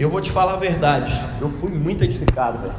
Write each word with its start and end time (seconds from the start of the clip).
Eu 0.00 0.08
vou 0.08 0.22
te 0.22 0.30
falar 0.30 0.54
a 0.54 0.56
verdade, 0.56 1.12
eu 1.42 1.50
fui 1.50 1.70
muito 1.70 2.02
edificado, 2.02 2.62
velho. 2.62 2.74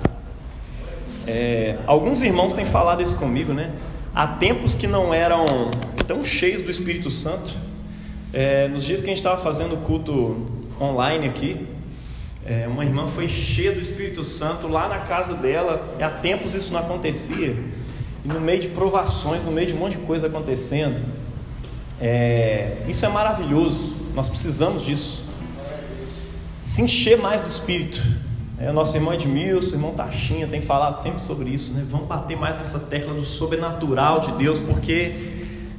É, 1.28 1.78
alguns 1.86 2.24
irmãos 2.24 2.52
têm 2.52 2.66
falado 2.66 3.04
isso 3.04 3.16
comigo, 3.16 3.54
né? 3.54 3.74
Há 4.12 4.26
tempos 4.26 4.74
que 4.74 4.88
não 4.88 5.14
eram 5.14 5.46
tão 6.08 6.24
cheios 6.24 6.64
do 6.64 6.72
Espírito 6.72 7.12
Santo. 7.12 7.56
É, 8.34 8.68
nos 8.70 8.84
dias 8.84 9.02
que 9.02 9.06
a 9.06 9.10
gente 9.10 9.20
estava 9.20 9.40
fazendo 9.40 9.86
culto 9.86 10.48
online 10.82 11.28
aqui, 11.28 11.68
é, 12.44 12.68
uma 12.68 12.84
irmã 12.84 13.06
foi 13.06 13.30
cheia 13.30 13.72
do 13.72 13.80
Espírito 13.80 14.24
Santo 14.24 14.68
lá 14.68 14.88
na 14.88 15.02
casa 15.02 15.36
dela, 15.36 15.96
e 16.00 16.04
há 16.04 16.10
tempos 16.10 16.56
isso 16.56 16.74
não 16.74 16.80
acontecia. 16.80 17.56
E 18.26 18.28
no 18.28 18.42
meio 18.42 18.62
de 18.62 18.70
provações, 18.70 19.44
no 19.44 19.52
meio 19.52 19.68
de 19.68 19.74
um 19.74 19.78
monte 19.78 19.96
de 19.96 20.06
coisa 20.06 20.26
acontecendo, 20.26 21.00
é, 22.02 22.78
isso 22.88 23.06
é 23.06 23.10
maravilhoso, 23.10 23.96
nós 24.16 24.28
precisamos 24.28 24.84
disso. 24.84 25.30
Se 26.72 26.82
encher 26.82 27.18
mais 27.18 27.42
do 27.42 27.50
Espírito. 27.50 28.02
É, 28.58 28.70
o 28.70 28.74
nosso 28.74 28.96
irmão 28.96 29.14
Edmilson, 29.14 29.76
irmão 29.76 29.92
Tachinha, 29.92 30.48
tem 30.48 30.62
falado 30.62 30.96
sempre 30.96 31.22
sobre 31.22 31.50
isso, 31.50 31.74
né? 31.74 31.86
Vamos 31.92 32.08
bater 32.08 32.38
mais 32.38 32.56
nessa 32.56 32.80
tecla 32.80 33.14
do 33.14 33.26
sobrenatural 33.26 34.22
de 34.22 34.32
Deus, 34.32 34.58
porque, 34.58 35.12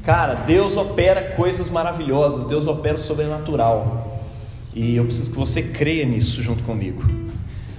cara, 0.03 0.35
Deus 0.35 0.77
opera 0.77 1.35
coisas 1.35 1.71
maravilhosas, 1.71 2.45
Deus 2.45 2.67
opera 2.67 2.97
o 2.97 2.99
sobrenatural. 2.99 4.21
E 4.75 4.95
eu 4.95 5.07
preciso 5.07 5.31
que 5.31 5.39
você 5.39 5.63
creia 5.63 6.05
nisso 6.05 6.43
junto 6.43 6.63
comigo. 6.63 7.03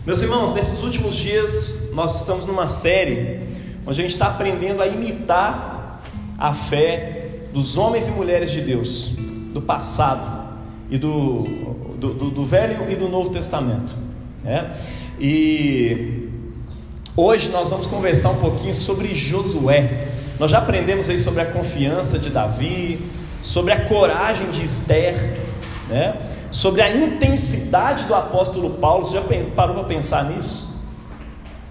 Meus 0.08 0.20
irmãos, 0.24 0.52
nesses 0.56 0.82
últimos 0.82 1.14
dias 1.14 1.92
nós 1.94 2.20
estamos 2.20 2.48
numa 2.48 2.66
série 2.66 3.42
onde 3.86 4.02
a 4.02 4.04
gente 4.04 4.14
está 4.14 4.26
aprendendo 4.26 4.82
a 4.82 4.88
imitar 4.88 6.02
a 6.36 6.52
fé 6.52 7.42
dos 7.54 7.78
homens 7.78 8.08
e 8.08 8.12
mulheres 8.12 8.50
de 8.50 8.62
Deus, 8.62 9.10
do 9.54 9.62
passado 9.62 10.42
e 10.90 10.98
do, 10.98 11.73
do, 12.04 12.14
do, 12.14 12.30
do 12.30 12.46
Velho 12.46 12.92
e 12.92 12.96
do 12.96 13.08
Novo 13.08 13.30
Testamento. 13.30 13.96
Né? 14.44 14.76
E 15.18 16.28
hoje 17.16 17.50
nós 17.50 17.70
vamos 17.70 17.88
conversar 17.88 18.32
um 18.32 18.42
pouquinho 18.42 18.74
sobre 18.74 19.16
Josué. 19.16 20.08
Nós 20.38 20.52
já 20.52 20.58
aprendemos 20.58 21.08
aí 21.10 21.18
sobre 21.18 21.42
a 21.42 21.46
confiança 21.46 22.20
de 22.20 22.30
Davi, 22.30 23.00
sobre 23.42 23.72
a 23.72 23.86
coragem 23.86 24.52
de 24.52 24.66
Esther, 24.66 25.40
né? 25.88 26.18
sobre 26.52 26.82
a 26.82 26.94
intensidade 26.94 28.04
do 28.04 28.14
apóstolo 28.14 28.72
Paulo. 28.72 29.06
Você 29.06 29.14
já 29.14 29.24
parou 29.56 29.76
para 29.76 29.86
pensar 29.86 30.26
nisso? 30.26 30.74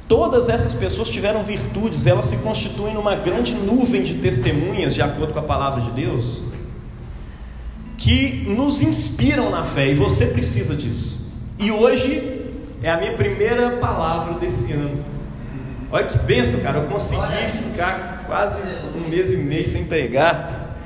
Todas 0.09 0.49
essas 0.49 0.73
pessoas 0.73 1.09
tiveram 1.09 1.43
virtudes, 1.43 2.07
elas 2.07 2.27
se 2.27 2.39
constituem 2.39 2.95
numa 2.95 3.17
grande 3.17 3.55
nuvem 3.55 4.03
de 4.03 4.15
testemunhas, 4.15 4.95
de 4.95 5.03
acordo 5.03 5.33
com 5.33 5.39
a 5.39 5.43
palavra 5.43 5.81
de 5.83 5.91
Deus, 5.91 6.52
que 8.13 8.45
nos 8.47 8.83
inspiram 8.83 9.49
na 9.49 9.65
fé, 9.65 9.89
e 9.89 9.95
você 9.95 10.27
precisa 10.27 10.77
disso. 10.77 11.31
E 11.59 11.71
hoje 11.71 12.43
é 12.83 12.91
a 12.91 12.99
minha 12.99 13.15
primeira 13.15 13.71
palavra 13.77 14.39
desse 14.39 14.71
ano. 14.75 15.03
Olha 15.91 16.05
que 16.05 16.19
benção, 16.19 16.61
cara. 16.61 16.81
Eu 16.81 16.89
consegui 16.89 17.23
ficar 17.71 18.25
quase 18.27 18.61
um 18.95 19.09
mês 19.09 19.33
e 19.33 19.39
meio 19.39 19.67
sem 19.67 19.85
pregar. 19.85 20.77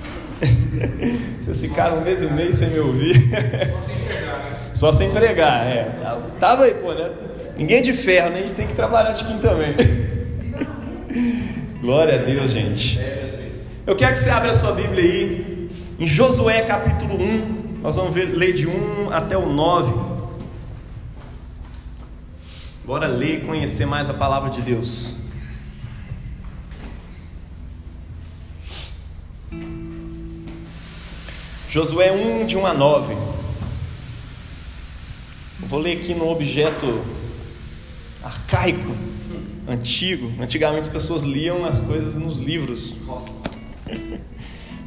Vocês 1.43 1.61
ficaram 1.63 1.99
um 1.99 2.03
mês 2.03 2.23
e 2.23 2.27
meio 2.27 2.53
sem 2.53 2.71
me 2.71 2.79
ouvir. 2.79 3.21
Só 3.21 3.83
sem 3.83 3.97
pregar, 4.07 4.39
né? 4.39 4.59
Só 4.73 4.93
sem 4.93 5.11
pregar, 5.11 5.67
é. 5.67 5.91
Tava 6.39 6.65
aí, 6.65 6.75
pô, 6.75 6.93
né? 6.93 7.11
Ninguém 7.57 7.83
de 7.83 7.93
ferro, 7.93 8.31
né? 8.31 8.37
A 8.37 8.41
gente 8.43 8.53
tem 8.53 8.69
que 8.69 8.75
trabalhar 8.75 9.13
de 9.13 9.25
quim 9.25 9.39
também. 9.39 9.75
Glória 11.81 12.21
a 12.21 12.25
Deus, 12.25 12.53
gente. 12.53 13.01
Eu 13.85 13.97
quero 13.97 14.13
que 14.13 14.19
você 14.21 14.31
abra 14.31 14.53
a 14.53 14.55
sua 14.55 14.73
Bíblia 14.73 15.03
aí, 15.03 15.56
em 15.99 16.07
Josué 16.07 16.63
capítulo 16.63 17.15
1. 17.21 17.81
Nós 17.83 17.97
vamos 17.97 18.15
ver, 18.15 18.27
ler 18.27 18.53
de 18.53 18.67
1 18.67 19.13
até 19.13 19.37
o 19.37 19.47
9. 19.47 20.17
Bora 22.85 23.07
ler 23.07 23.39
e 23.39 23.47
conhecer 23.47 23.87
mais 23.87 24.09
a 24.11 24.15
palavra 24.15 24.51
de 24.51 24.61
Deus. 24.61 25.19
Josué 31.69 32.13
1, 32.13 32.47
de 32.47 32.57
1 32.57 32.67
a 32.67 32.75
9. 32.75 33.13
Eu 35.63 35.69
vou 35.69 35.81
ler 35.81 35.99
aqui 35.99 36.15
no 36.15 36.29
objeto 36.29 37.05
arcaico, 38.23 38.95
antigo. 39.69 40.33
Antigamente 40.41 40.87
as 40.87 40.93
pessoas 40.93 41.23
liam 41.23 41.65
as 41.65 41.81
coisas 41.81 42.15
nos 42.15 42.39
livros. 42.39 43.03
Nossa. 43.03 43.36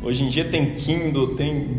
Hoje 0.01 0.23
em 0.23 0.29
dia 0.29 0.45
tem 0.45 0.75
Kindle, 0.75 1.35
tem 1.35 1.77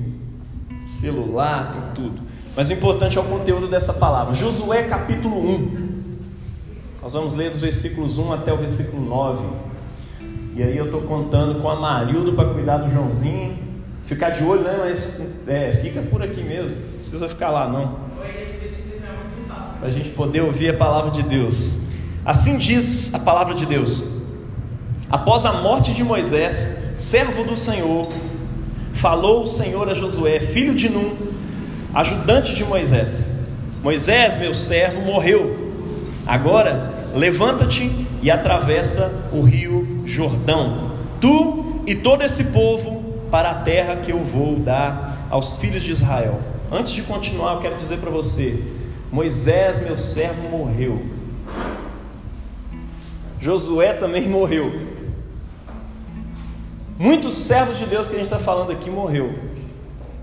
celular, 0.86 1.72
tem 1.72 2.04
tudo. 2.04 2.20
Mas 2.54 2.68
o 2.68 2.72
importante 2.72 3.16
é 3.16 3.20
o 3.20 3.24
conteúdo 3.24 3.66
dessa 3.66 3.94
palavra. 3.94 4.34
Josué 4.34 4.82
capítulo 4.82 5.38
1. 5.38 5.90
Nós 7.02 7.14
vamos 7.14 7.34
ler 7.34 7.50
dos 7.50 7.62
versículos 7.62 8.18
1 8.18 8.32
até 8.32 8.52
o 8.52 8.58
versículo 8.58 9.02
9. 9.02 9.46
E 10.54 10.62
aí 10.62 10.76
eu 10.76 10.86
estou 10.86 11.00
contando 11.02 11.62
com 11.62 11.70
a 11.70 11.76
Marildo 11.76 12.34
para 12.34 12.52
cuidar 12.52 12.78
do 12.78 12.90
Joãozinho. 12.90 13.56
Ficar 14.04 14.30
de 14.30 14.44
olho, 14.44 14.64
né? 14.64 14.76
Mas 14.78 15.38
é, 15.46 15.72
fica 15.72 16.02
por 16.02 16.22
aqui 16.22 16.42
mesmo. 16.42 16.76
Não 16.76 16.98
precisa 16.98 17.26
ficar 17.26 17.48
lá, 17.48 17.68
não. 17.68 18.00
Para 19.78 19.88
a 19.88 19.90
gente 19.90 20.10
poder 20.10 20.42
ouvir 20.42 20.68
a 20.68 20.76
palavra 20.76 21.10
de 21.10 21.22
Deus. 21.22 21.84
Assim 22.22 22.58
diz 22.58 23.14
a 23.14 23.18
palavra 23.18 23.54
de 23.54 23.64
Deus. 23.64 24.19
Após 25.10 25.44
a 25.44 25.54
morte 25.54 25.92
de 25.92 26.04
Moisés, 26.04 26.94
servo 26.96 27.44
do 27.44 27.56
Senhor, 27.56 28.06
falou 28.94 29.42
o 29.42 29.46
Senhor 29.46 29.88
a 29.88 29.94
Josué, 29.94 30.38
filho 30.40 30.74
de 30.74 30.88
Num, 30.88 31.16
ajudante 31.92 32.54
de 32.54 32.64
Moisés: 32.64 33.48
Moisés, 33.82 34.36
meu 34.38 34.54
servo, 34.54 35.02
morreu 35.02 35.70
Agora, 36.30 37.08
levanta-te 37.12 37.90
e 38.22 38.30
atravessa 38.30 39.30
o 39.32 39.42
rio 39.42 40.02
Jordão, 40.04 40.92
tu 41.20 41.82
e 41.86 41.94
todo 41.94 42.22
esse 42.22 42.44
povo, 42.44 43.00
para 43.30 43.50
a 43.50 43.54
terra 43.56 43.96
que 43.96 44.12
eu 44.12 44.18
vou 44.18 44.56
dar 44.56 45.26
aos 45.30 45.56
filhos 45.56 45.82
de 45.82 45.90
Israel. 45.90 46.40
Antes 46.70 46.92
de 46.92 47.02
continuar, 47.02 47.54
eu 47.54 47.60
quero 47.60 47.76
dizer 47.78 47.98
para 47.98 48.10
você: 48.10 48.62
Moisés, 49.10 49.82
meu 49.82 49.96
servo, 49.96 50.48
morreu. 50.48 51.04
Josué 53.40 53.92
também 53.94 54.26
morreu. 54.30 54.89
Muitos 57.00 57.32
servos 57.32 57.78
de 57.78 57.86
Deus 57.86 58.08
que 58.08 58.14
a 58.14 58.18
gente 58.18 58.26
está 58.26 58.38
falando 58.38 58.72
aqui 58.72 58.90
morreu. 58.90 59.34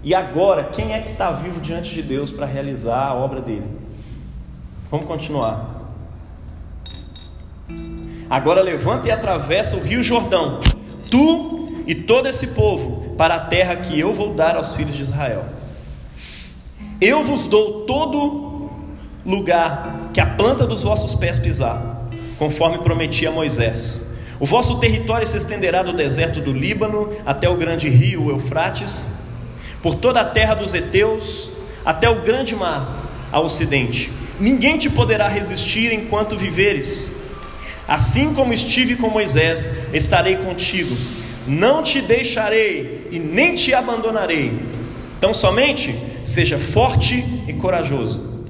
E 0.03 0.13
agora, 0.13 0.65
quem 0.65 0.93
é 0.93 1.01
que 1.01 1.09
está 1.09 1.31
vivo 1.31 1.59
diante 1.59 1.91
de 1.91 2.03
Deus 2.03 2.29
para 2.29 2.45
realizar 2.45 3.07
a 3.07 3.15
obra 3.15 3.41
dele? 3.41 3.65
Vamos 4.91 5.07
continuar. 5.07 5.89
Agora 8.29 8.61
levanta 8.61 9.07
e 9.07 9.11
atravessa 9.11 9.75
o 9.75 9.81
rio 9.81 10.03
Jordão, 10.03 10.61
tu 11.09 11.67
e 11.87 11.95
todo 11.95 12.27
esse 12.27 12.45
povo, 12.45 13.15
para 13.15 13.33
a 13.33 13.39
terra 13.39 13.77
que 13.77 13.99
eu 13.99 14.13
vou 14.13 14.35
dar 14.35 14.55
aos 14.55 14.75
filhos 14.75 14.95
de 14.95 15.01
Israel. 15.01 15.45
Eu 17.01 17.23
vos 17.23 17.47
dou 17.47 17.87
todo 17.87 18.69
lugar 19.25 20.11
que 20.13 20.21
a 20.21 20.27
planta 20.27 20.67
dos 20.67 20.83
vossos 20.83 21.15
pés 21.15 21.39
pisar, 21.39 22.07
conforme 22.37 22.77
prometi 22.77 23.25
a 23.25 23.31
Moisés. 23.31 24.06
O 24.39 24.45
vosso 24.45 24.79
território 24.79 25.25
se 25.25 25.37
estenderá 25.37 25.83
do 25.83 25.93
deserto 25.93 26.39
do 26.39 26.53
Líbano 26.53 27.11
até 27.25 27.49
o 27.49 27.57
grande 27.57 27.89
rio 27.89 28.29
Eufrates, 28.29 29.15
por 29.81 29.95
toda 29.95 30.21
a 30.21 30.25
terra 30.25 30.53
dos 30.53 30.73
heteus, 30.73 31.49
até 31.85 32.09
o 32.09 32.21
grande 32.21 32.55
mar 32.55 33.27
ao 33.31 33.45
ocidente. 33.45 34.11
Ninguém 34.39 34.77
te 34.77 34.89
poderá 34.89 35.27
resistir 35.27 35.91
enquanto 35.91 36.37
viveres 36.37 37.09
Assim 37.87 38.33
como 38.33 38.51
estive 38.51 38.97
com 38.97 39.09
Moisés, 39.09 39.73
estarei 39.93 40.35
contigo. 40.35 40.93
Não 41.47 41.81
te 41.81 42.01
deixarei 42.01 43.07
e 43.09 43.17
nem 43.17 43.55
te 43.55 43.73
abandonarei. 43.73 44.59
Então 45.17 45.33
somente 45.33 45.97
seja 46.25 46.59
forte 46.59 47.23
e 47.47 47.53
corajoso, 47.53 48.43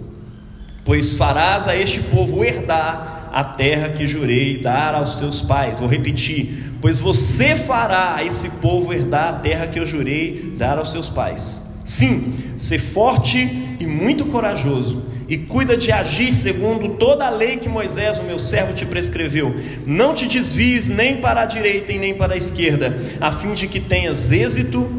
pois 0.83 1.13
farás 1.13 1.67
a 1.67 1.75
este 1.75 1.99
povo 1.99 2.43
herdar 2.43 3.16
a 3.31 3.43
terra 3.43 3.89
que 3.89 4.07
jurei 4.07 4.59
dar 4.59 4.95
aos 4.95 5.17
seus 5.17 5.41
pais. 5.41 5.79
Vou 5.79 5.87
repetir: 5.87 6.71
pois 6.81 6.99
você 6.99 7.55
fará 7.55 8.15
a 8.15 8.23
esse 8.23 8.49
povo 8.61 8.93
herdar 8.93 9.29
a 9.29 9.39
terra 9.39 9.67
que 9.67 9.79
eu 9.79 9.85
jurei 9.85 10.53
dar 10.57 10.77
aos 10.77 10.91
seus 10.91 11.09
pais. 11.09 11.65
Sim, 11.83 12.33
ser 12.57 12.79
forte 12.79 13.39
e 13.79 13.85
muito 13.85 14.25
corajoso 14.25 15.05
e 15.29 15.37
cuida 15.37 15.75
de 15.75 15.91
agir 15.91 16.33
segundo 16.35 16.95
toda 16.95 17.25
a 17.25 17.29
lei 17.29 17.57
que 17.57 17.67
Moisés, 17.67 18.17
o 18.17 18.23
meu 18.23 18.39
servo, 18.39 18.73
te 18.73 18.85
prescreveu. 18.85 19.55
Não 19.85 20.13
te 20.13 20.25
desvies 20.25 20.87
nem 20.87 21.17
para 21.17 21.41
a 21.41 21.45
direita 21.45 21.91
e 21.91 21.97
nem 21.97 22.13
para 22.13 22.33
a 22.33 22.37
esquerda, 22.37 22.97
a 23.19 23.31
fim 23.31 23.53
de 23.53 23.67
que 23.67 23.79
tenhas 23.79 24.31
êxito 24.31 24.89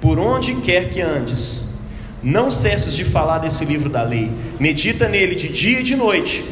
por 0.00 0.18
onde 0.18 0.54
quer 0.56 0.90
que 0.90 1.00
andes. 1.00 1.66
Não 2.22 2.50
cesses 2.50 2.94
de 2.94 3.04
falar 3.04 3.38
desse 3.38 3.64
livro 3.64 3.88
da 3.88 4.02
lei, 4.02 4.30
medita 4.58 5.08
nele 5.08 5.34
de 5.34 5.48
dia 5.48 5.80
e 5.80 5.82
de 5.82 5.96
noite, 5.96 6.42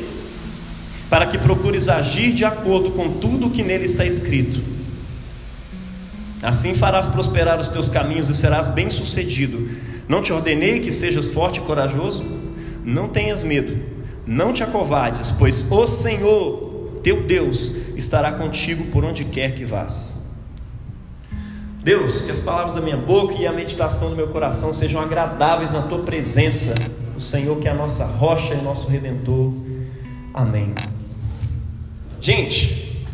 para 1.12 1.26
que 1.26 1.36
procures 1.36 1.90
agir 1.90 2.32
de 2.32 2.42
acordo 2.42 2.92
com 2.92 3.18
tudo 3.18 3.48
o 3.48 3.50
que 3.50 3.62
nele 3.62 3.84
está 3.84 4.06
escrito. 4.06 4.62
Assim 6.42 6.72
farás 6.72 7.06
prosperar 7.06 7.60
os 7.60 7.68
teus 7.68 7.90
caminhos 7.90 8.30
e 8.30 8.34
serás 8.34 8.70
bem-sucedido. 8.70 9.68
Não 10.08 10.22
te 10.22 10.32
ordenei 10.32 10.80
que 10.80 10.90
sejas 10.90 11.28
forte 11.28 11.60
e 11.60 11.62
corajoso? 11.64 12.40
não 12.84 13.08
tenhas 13.08 13.42
medo, 13.42 13.78
não 14.26 14.52
te 14.52 14.62
acovardes, 14.62 15.30
pois 15.30 15.70
o 15.70 15.86
Senhor, 15.86 16.98
teu 17.02 17.22
Deus, 17.22 17.76
estará 17.96 18.32
contigo 18.32 18.86
por 18.86 19.04
onde 19.04 19.24
quer 19.24 19.54
que 19.54 19.64
vás. 19.66 20.20
Deus, 21.82 22.22
que 22.22 22.30
as 22.30 22.38
palavras 22.38 22.72
da 22.72 22.80
minha 22.80 22.96
boca 22.96 23.34
e 23.34 23.46
a 23.46 23.52
meditação 23.52 24.10
do 24.10 24.16
meu 24.16 24.28
coração 24.28 24.72
sejam 24.72 25.00
agradáveis 25.00 25.72
na 25.72 25.82
tua 25.82 26.00
presença, 26.00 26.74
o 27.14 27.20
Senhor 27.20 27.58
que 27.58 27.68
é 27.68 27.70
a 27.70 27.74
nossa 27.74 28.04
rocha 28.04 28.54
e 28.54 28.62
nosso 28.62 28.88
redentor. 28.88 29.52
Amém. 30.32 30.72
Gente, 32.22 33.04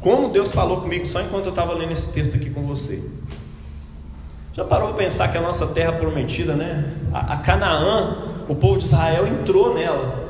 como 0.00 0.30
Deus 0.30 0.50
falou 0.50 0.80
comigo 0.80 1.06
só 1.06 1.20
enquanto 1.20 1.44
eu 1.44 1.50
estava 1.50 1.74
lendo 1.74 1.92
esse 1.92 2.10
texto 2.14 2.34
aqui 2.34 2.48
com 2.48 2.62
você. 2.62 3.06
Já 4.54 4.64
parou 4.64 4.88
para 4.88 4.96
pensar 4.96 5.28
que 5.28 5.36
a 5.36 5.40
nossa 5.42 5.66
terra 5.66 5.92
prometida, 5.92 6.54
né? 6.54 6.94
A, 7.12 7.34
a 7.34 7.36
Canaã, 7.36 8.44
o 8.48 8.54
povo 8.54 8.78
de 8.78 8.86
Israel 8.86 9.26
entrou 9.26 9.74
nela. 9.74 10.26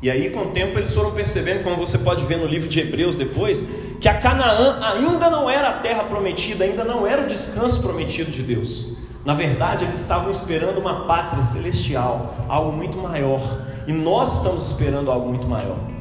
E 0.00 0.08
aí, 0.08 0.30
com 0.30 0.42
o 0.42 0.50
tempo, 0.52 0.78
eles 0.78 0.94
foram 0.94 1.10
percebendo, 1.10 1.64
como 1.64 1.76
você 1.76 1.98
pode 1.98 2.24
ver 2.24 2.38
no 2.38 2.46
livro 2.46 2.68
de 2.68 2.78
Hebreus 2.78 3.16
depois, 3.16 3.68
que 4.00 4.08
a 4.08 4.20
Canaã 4.20 4.78
ainda 4.80 5.28
não 5.28 5.50
era 5.50 5.70
a 5.70 5.78
terra 5.80 6.04
prometida, 6.04 6.62
ainda 6.62 6.84
não 6.84 7.04
era 7.04 7.24
o 7.24 7.26
descanso 7.26 7.82
prometido 7.82 8.30
de 8.30 8.44
Deus. 8.44 8.96
Na 9.24 9.34
verdade, 9.34 9.84
eles 9.84 9.96
estavam 9.96 10.30
esperando 10.30 10.78
uma 10.78 11.04
pátria 11.06 11.42
celestial, 11.42 12.36
algo 12.48 12.70
muito 12.70 12.96
maior. 12.96 13.40
E 13.88 13.92
nós 13.92 14.36
estamos 14.36 14.70
esperando 14.70 15.10
algo 15.10 15.28
muito 15.28 15.48
maior. 15.48 15.97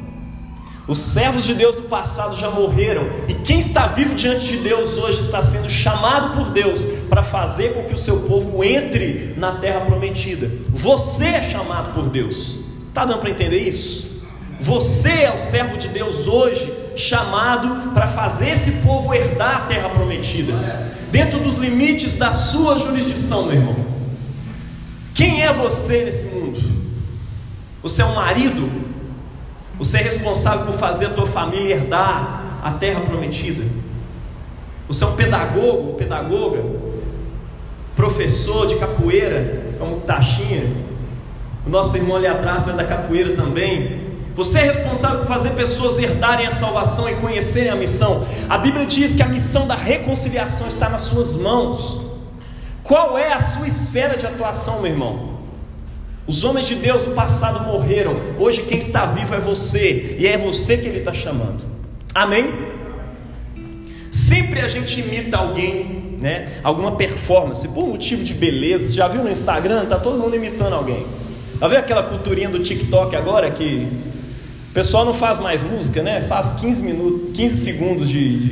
Os 0.87 0.99
servos 0.99 1.43
de 1.43 1.53
Deus 1.53 1.75
do 1.75 1.81
passado 1.83 2.37
já 2.37 2.49
morreram, 2.49 3.03
e 3.27 3.33
quem 3.33 3.59
está 3.59 3.87
vivo 3.87 4.15
diante 4.15 4.47
de 4.47 4.57
Deus 4.57 4.95
hoje 4.95 5.19
está 5.19 5.41
sendo 5.41 5.69
chamado 5.69 6.37
por 6.37 6.49
Deus 6.49 6.81
para 7.09 7.21
fazer 7.21 7.73
com 7.73 7.83
que 7.83 7.93
o 7.93 7.97
seu 7.97 8.21
povo 8.21 8.63
entre 8.63 9.33
na 9.35 9.57
terra 9.57 9.81
prometida. 9.81 10.49
Você 10.69 11.25
é 11.25 11.43
chamado 11.43 11.93
por 11.93 12.07
Deus. 12.07 12.59
Está 12.87 13.03
dando 13.03 13.19
para 13.19 13.29
entender 13.29 13.59
isso? 13.59 14.23
Você 14.61 15.09
é 15.09 15.33
o 15.33 15.37
servo 15.37 15.77
de 15.77 15.89
Deus 15.89 16.25
hoje, 16.25 16.73
chamado 16.95 17.91
para 17.93 18.07
fazer 18.07 18.51
esse 18.51 18.71
povo 18.83 19.13
herdar 19.13 19.57
a 19.57 19.65
terra 19.67 19.89
prometida, 19.89 20.53
dentro 21.11 21.37
dos 21.39 21.57
limites 21.57 22.17
da 22.17 22.31
sua 22.31 22.79
jurisdição, 22.79 23.45
meu 23.47 23.55
irmão. 23.55 23.75
Quem 25.13 25.43
é 25.43 25.51
você 25.51 26.05
nesse 26.05 26.33
mundo? 26.33 26.61
Você 27.83 28.01
é 28.01 28.05
um 28.05 28.15
marido? 28.15 28.86
Você 29.77 29.97
é 29.97 30.01
responsável 30.01 30.65
por 30.65 30.75
fazer 30.75 31.07
a 31.07 31.09
tua 31.09 31.27
família 31.27 31.75
herdar 31.75 32.59
a 32.63 32.71
terra 32.71 33.01
prometida? 33.01 33.63
Você 34.87 35.03
é 35.03 35.07
um 35.07 35.15
pedagogo, 35.15 35.93
pedagoga, 35.93 36.63
professor 37.95 38.67
de 38.67 38.75
capoeira, 38.75 39.75
como 39.77 40.01
Taxinha, 40.01 40.87
o 41.67 41.69
nosso 41.69 41.97
irmão 41.97 42.15
ali 42.15 42.25
atrás 42.25 42.65
é 42.65 42.71
da 42.71 42.85
capoeira 42.85 43.35
também. 43.35 44.07
Você 44.35 44.59
é 44.59 44.63
responsável 44.63 45.19
por 45.19 45.27
fazer 45.27 45.49
pessoas 45.49 45.99
herdarem 45.99 46.47
a 46.47 46.51
salvação 46.51 47.09
e 47.09 47.15
conhecerem 47.15 47.69
a 47.69 47.75
missão. 47.75 48.25
A 48.47 48.57
Bíblia 48.57 48.85
diz 48.85 49.15
que 49.15 49.21
a 49.21 49.27
missão 49.27 49.67
da 49.67 49.75
reconciliação 49.75 50.67
está 50.69 50.87
nas 50.87 51.01
suas 51.01 51.35
mãos. 51.35 52.01
Qual 52.83 53.17
é 53.17 53.33
a 53.33 53.43
sua 53.43 53.67
esfera 53.67 54.15
de 54.15 54.25
atuação, 54.25 54.81
meu 54.81 54.91
irmão? 54.91 55.36
Os 56.27 56.43
homens 56.43 56.67
de 56.67 56.75
Deus 56.75 57.03
do 57.03 57.11
passado 57.11 57.63
morreram, 57.65 58.19
hoje 58.37 58.63
quem 58.63 58.77
está 58.77 59.05
vivo 59.05 59.33
é 59.33 59.39
você, 59.39 60.17
e 60.19 60.27
é 60.27 60.37
você 60.37 60.75
que 60.75 60.85
Ele 60.85 60.99
está 60.99 61.13
chamando. 61.13 61.63
Amém? 62.13 62.51
Sempre 64.11 64.59
a 64.59 64.67
gente 64.67 64.99
imita 64.99 65.37
alguém, 65.37 66.17
né? 66.19 66.59
Alguma 66.63 66.97
performance, 66.97 67.65
por 67.69 67.87
motivo 67.87 68.25
de 68.25 68.33
beleza. 68.33 68.89
Você 68.89 68.95
já 68.95 69.07
viu 69.07 69.23
no 69.23 69.31
Instagram? 69.31 69.85
Tá 69.85 69.97
todo 69.97 70.17
mundo 70.19 70.35
imitando 70.35 70.73
alguém. 70.73 71.05
Tá 71.59 71.67
vendo 71.67 71.79
aquela 71.79 72.03
culturinha 72.03 72.49
do 72.49 72.59
TikTok 72.59 73.15
agora 73.15 73.49
que 73.49 73.87
o 74.69 74.73
pessoal 74.73 75.05
não 75.05 75.13
faz 75.13 75.39
mais 75.39 75.61
música, 75.61 76.03
né? 76.03 76.25
Faz 76.27 76.59
15 76.59 76.85
minutos, 76.85 77.37
15 77.37 77.63
segundos 77.63 78.09
de, 78.09 78.39
de, 78.39 78.49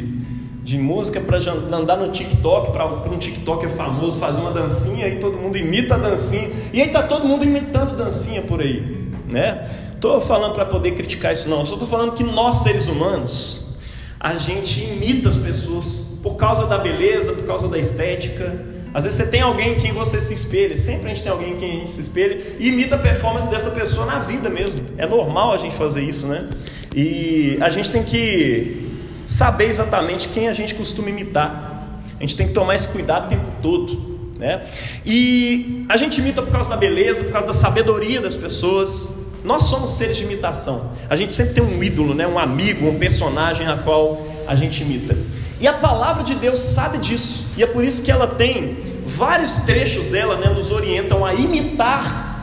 de 0.66 0.80
música 0.80 1.22
para 1.22 1.38
andar 1.78 1.96
no 1.96 2.12
TikTok, 2.12 2.72
para 2.72 2.88
um 2.88 3.20
TikToker 3.20 3.70
famoso 3.70 4.18
fazer 4.18 4.42
uma 4.42 4.50
dancinha 4.50 5.08
e 5.08 5.20
todo 5.20 5.38
mundo 5.38 5.56
imita 5.56 5.94
a 5.94 5.98
dancinha. 6.00 6.50
E 6.74 6.82
aí 6.82 6.90
tá 6.90 7.04
todo 7.04 7.28
mundo 7.28 7.46
imitando 7.46 7.96
dancinha 7.96 8.42
por 8.42 8.60
aí, 8.60 8.82
né? 9.28 9.94
Tô 10.02 10.20
falando 10.22 10.56
para 10.56 10.66
poder 10.66 10.96
criticar 10.96 11.34
isso 11.34 11.48
não, 11.48 11.64
só 11.68 11.78
tô 11.78 11.86
falando 11.86 12.14
que 12.14 12.24
nós 12.24 12.64
seres 12.64 12.88
humanos 12.88 13.76
a 14.20 14.38
gente 14.38 14.84
imita 14.84 15.30
as 15.30 15.38
pessoas 15.38 16.18
por 16.24 16.34
causa 16.34 16.66
da 16.66 16.80
beleza, 16.80 17.34
por 17.34 17.46
causa 17.46 17.68
da 17.68 17.78
estética, 17.78 18.66
às 18.92 19.04
vezes 19.04 19.20
você 19.20 19.30
tem 19.30 19.42
alguém 19.42 19.74
em 19.74 19.76
quem 19.76 19.92
você 19.92 20.20
se 20.20 20.34
espelha, 20.34 20.76
sempre 20.76 21.06
a 21.06 21.10
gente 21.10 21.22
tem 21.22 21.32
alguém 21.32 21.54
em 21.54 21.58
quem 21.58 21.70
a 21.70 21.74
gente 21.76 21.92
se 21.92 22.02
espelha 22.02 22.42
e 22.58 22.70
imita 22.70 22.96
a 22.96 22.98
performance 22.98 23.48
dessa 23.52 23.70
pessoa 23.70 24.08
na 24.08 24.18
vida 24.18 24.50
mesmo. 24.50 24.80
É 24.98 25.06
normal 25.06 25.54
a 25.54 25.58
gente 25.58 25.76
fazer 25.76 26.02
isso, 26.02 26.26
né? 26.26 26.50
E 26.96 27.58
a 27.62 27.70
gente 27.70 27.92
tem 27.92 28.02
que 28.02 28.85
saber 29.28 29.70
exatamente 29.70 30.30
quem 30.30 30.48
a 30.48 30.54
gente 30.54 30.76
costuma 30.76 31.10
imitar. 31.10 32.02
A 32.18 32.22
gente 32.22 32.36
tem 32.36 32.48
que 32.48 32.54
tomar 32.54 32.76
esse 32.76 32.88
cuidado 32.88 33.26
o 33.26 33.30
tempo 33.30 33.48
todo. 33.62 34.16
Né? 34.38 34.66
E 35.06 35.86
a 35.88 35.98
gente 35.98 36.20
imita 36.20 36.42
por 36.42 36.52
causa 36.52 36.70
da 36.70 36.78
beleza, 36.78 37.24
por 37.24 37.32
causa 37.32 37.48
da 37.48 37.54
sabedoria 37.54 38.20
das 38.22 38.36
pessoas. 38.36 39.10
Nós 39.44 39.64
somos 39.64 39.92
seres 39.92 40.18
de 40.18 40.24
imitação. 40.24 40.92
A 41.10 41.16
gente 41.16 41.34
sempre 41.34 41.54
tem 41.54 41.64
um 41.64 41.84
ídolo, 41.84 42.14
né? 42.14 42.28
um 42.28 42.40
amigo, 42.40 42.88
um 42.88 42.98
personagem 42.98 43.68
a 43.68 43.78
qual 43.78 44.26
a 44.48 44.56
gente 44.56 44.82
imita. 44.82 45.16
E 45.60 45.68
a 45.68 45.74
palavra 45.74 46.24
de 46.24 46.36
Deus 46.36 46.60
sabe 46.60 46.98
disso, 46.98 47.48
e 47.56 47.64
é 47.64 47.68
por 47.68 47.84
isso 47.84 48.04
que 48.04 48.12
ela 48.12 48.28
tem 48.28 48.78
vários 49.06 49.60
trechos 49.60 50.08
dela, 50.08 50.36
né, 50.38 50.50
nos 50.50 50.72
orientam 50.72 51.26
a 51.26 51.34
imitar 51.34 52.34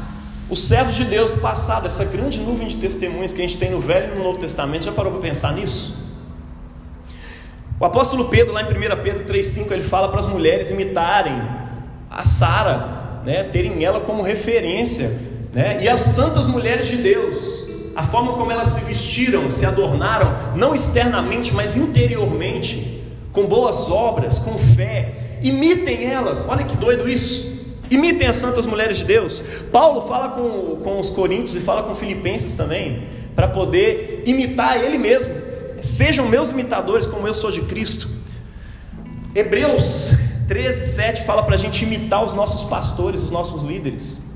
os 0.49 0.64
servos 0.64 0.94
de 0.94 1.05
Deus 1.05 1.31
do 1.31 1.38
passado, 1.38 1.87
essa 1.87 2.05
grande 2.05 2.40
nuvem 2.40 2.69
de 2.69 2.76
testemunhas 2.76 3.32
que 3.32 3.40
a 3.40 3.46
gente 3.46 3.58
tem 3.58 3.70
no 3.70 3.81
Velho 3.81 4.14
e 4.14 4.19
no 4.19 4.25
Novo 4.25 4.38
Testamento. 4.38 4.84
Já 4.84 4.93
parou 4.93 5.12
para 5.12 5.20
pensar 5.20 5.55
nisso? 5.55 5.96
O 7.82 7.84
apóstolo 7.84 8.26
Pedro, 8.26 8.52
lá 8.52 8.62
em 8.62 8.67
1 8.67 9.02
Pedro 9.02 9.25
3,5, 9.25 9.73
ele 9.73 9.82
fala 9.82 10.08
para 10.08 10.20
as 10.20 10.26
mulheres 10.26 10.70
imitarem 10.70 11.43
a 12.08 12.25
Sara, 12.25 13.23
né, 13.25 13.43
terem 13.43 13.84
ela 13.84 13.99
como 13.99 14.23
referência, 14.23 15.19
né, 15.52 15.81
e 15.82 15.88
as 15.88 16.00
santas 16.00 16.46
mulheres 16.46 16.87
de 16.87 16.99
Deus, 16.99 17.69
a 17.96 18.05
forma 18.05 18.34
como 18.34 18.52
elas 18.52 18.69
se 18.69 18.84
vestiram, 18.84 19.50
se 19.50 19.67
adornaram, 19.67 20.32
não 20.55 20.76
externamente, 20.76 21.52
mas 21.52 21.76
interiormente 21.76 23.02
com 23.32 23.46
boas 23.46 23.90
obras, 23.90 24.38
com 24.38 24.56
fé. 24.61 25.40
Imitem 25.43 26.06
elas, 26.06 26.46
olha 26.49 26.62
que 26.62 26.76
doido 26.76 27.08
isso. 27.08 27.67
Imitem 27.90 28.29
as 28.29 28.36
santas 28.36 28.65
mulheres 28.65 28.98
de 28.98 29.05
Deus. 29.05 29.43
Paulo 29.72 30.03
fala 30.03 30.29
com, 30.29 30.77
com 30.77 31.01
os 31.01 31.10
coríntios 31.10 31.56
e 31.56 31.60
fala 31.60 31.82
com 31.82 31.96
filipenses 31.96 32.55
também, 32.55 33.03
para 33.34 33.48
poder 33.48 34.22
imitar 34.24 34.81
ele 34.81 34.98
mesmo. 34.98 35.51
Sejam 35.82 36.27
meus 36.29 36.51
imitadores, 36.51 37.06
como 37.06 37.27
eu 37.27 37.34
sou 37.34 37.51
de 37.51 37.62
Cristo. 37.62 38.08
Hebreus 39.34 40.12
13, 40.48 40.94
7 40.94 41.24
fala 41.24 41.43
para 41.43 41.56
a 41.56 41.58
gente 41.58 41.84
imitar 41.84 42.24
os 42.24 42.32
nossos 42.32 42.69
pastores, 42.69 43.22
os 43.22 43.31
nossos 43.31 43.62
líderes. 43.62 44.31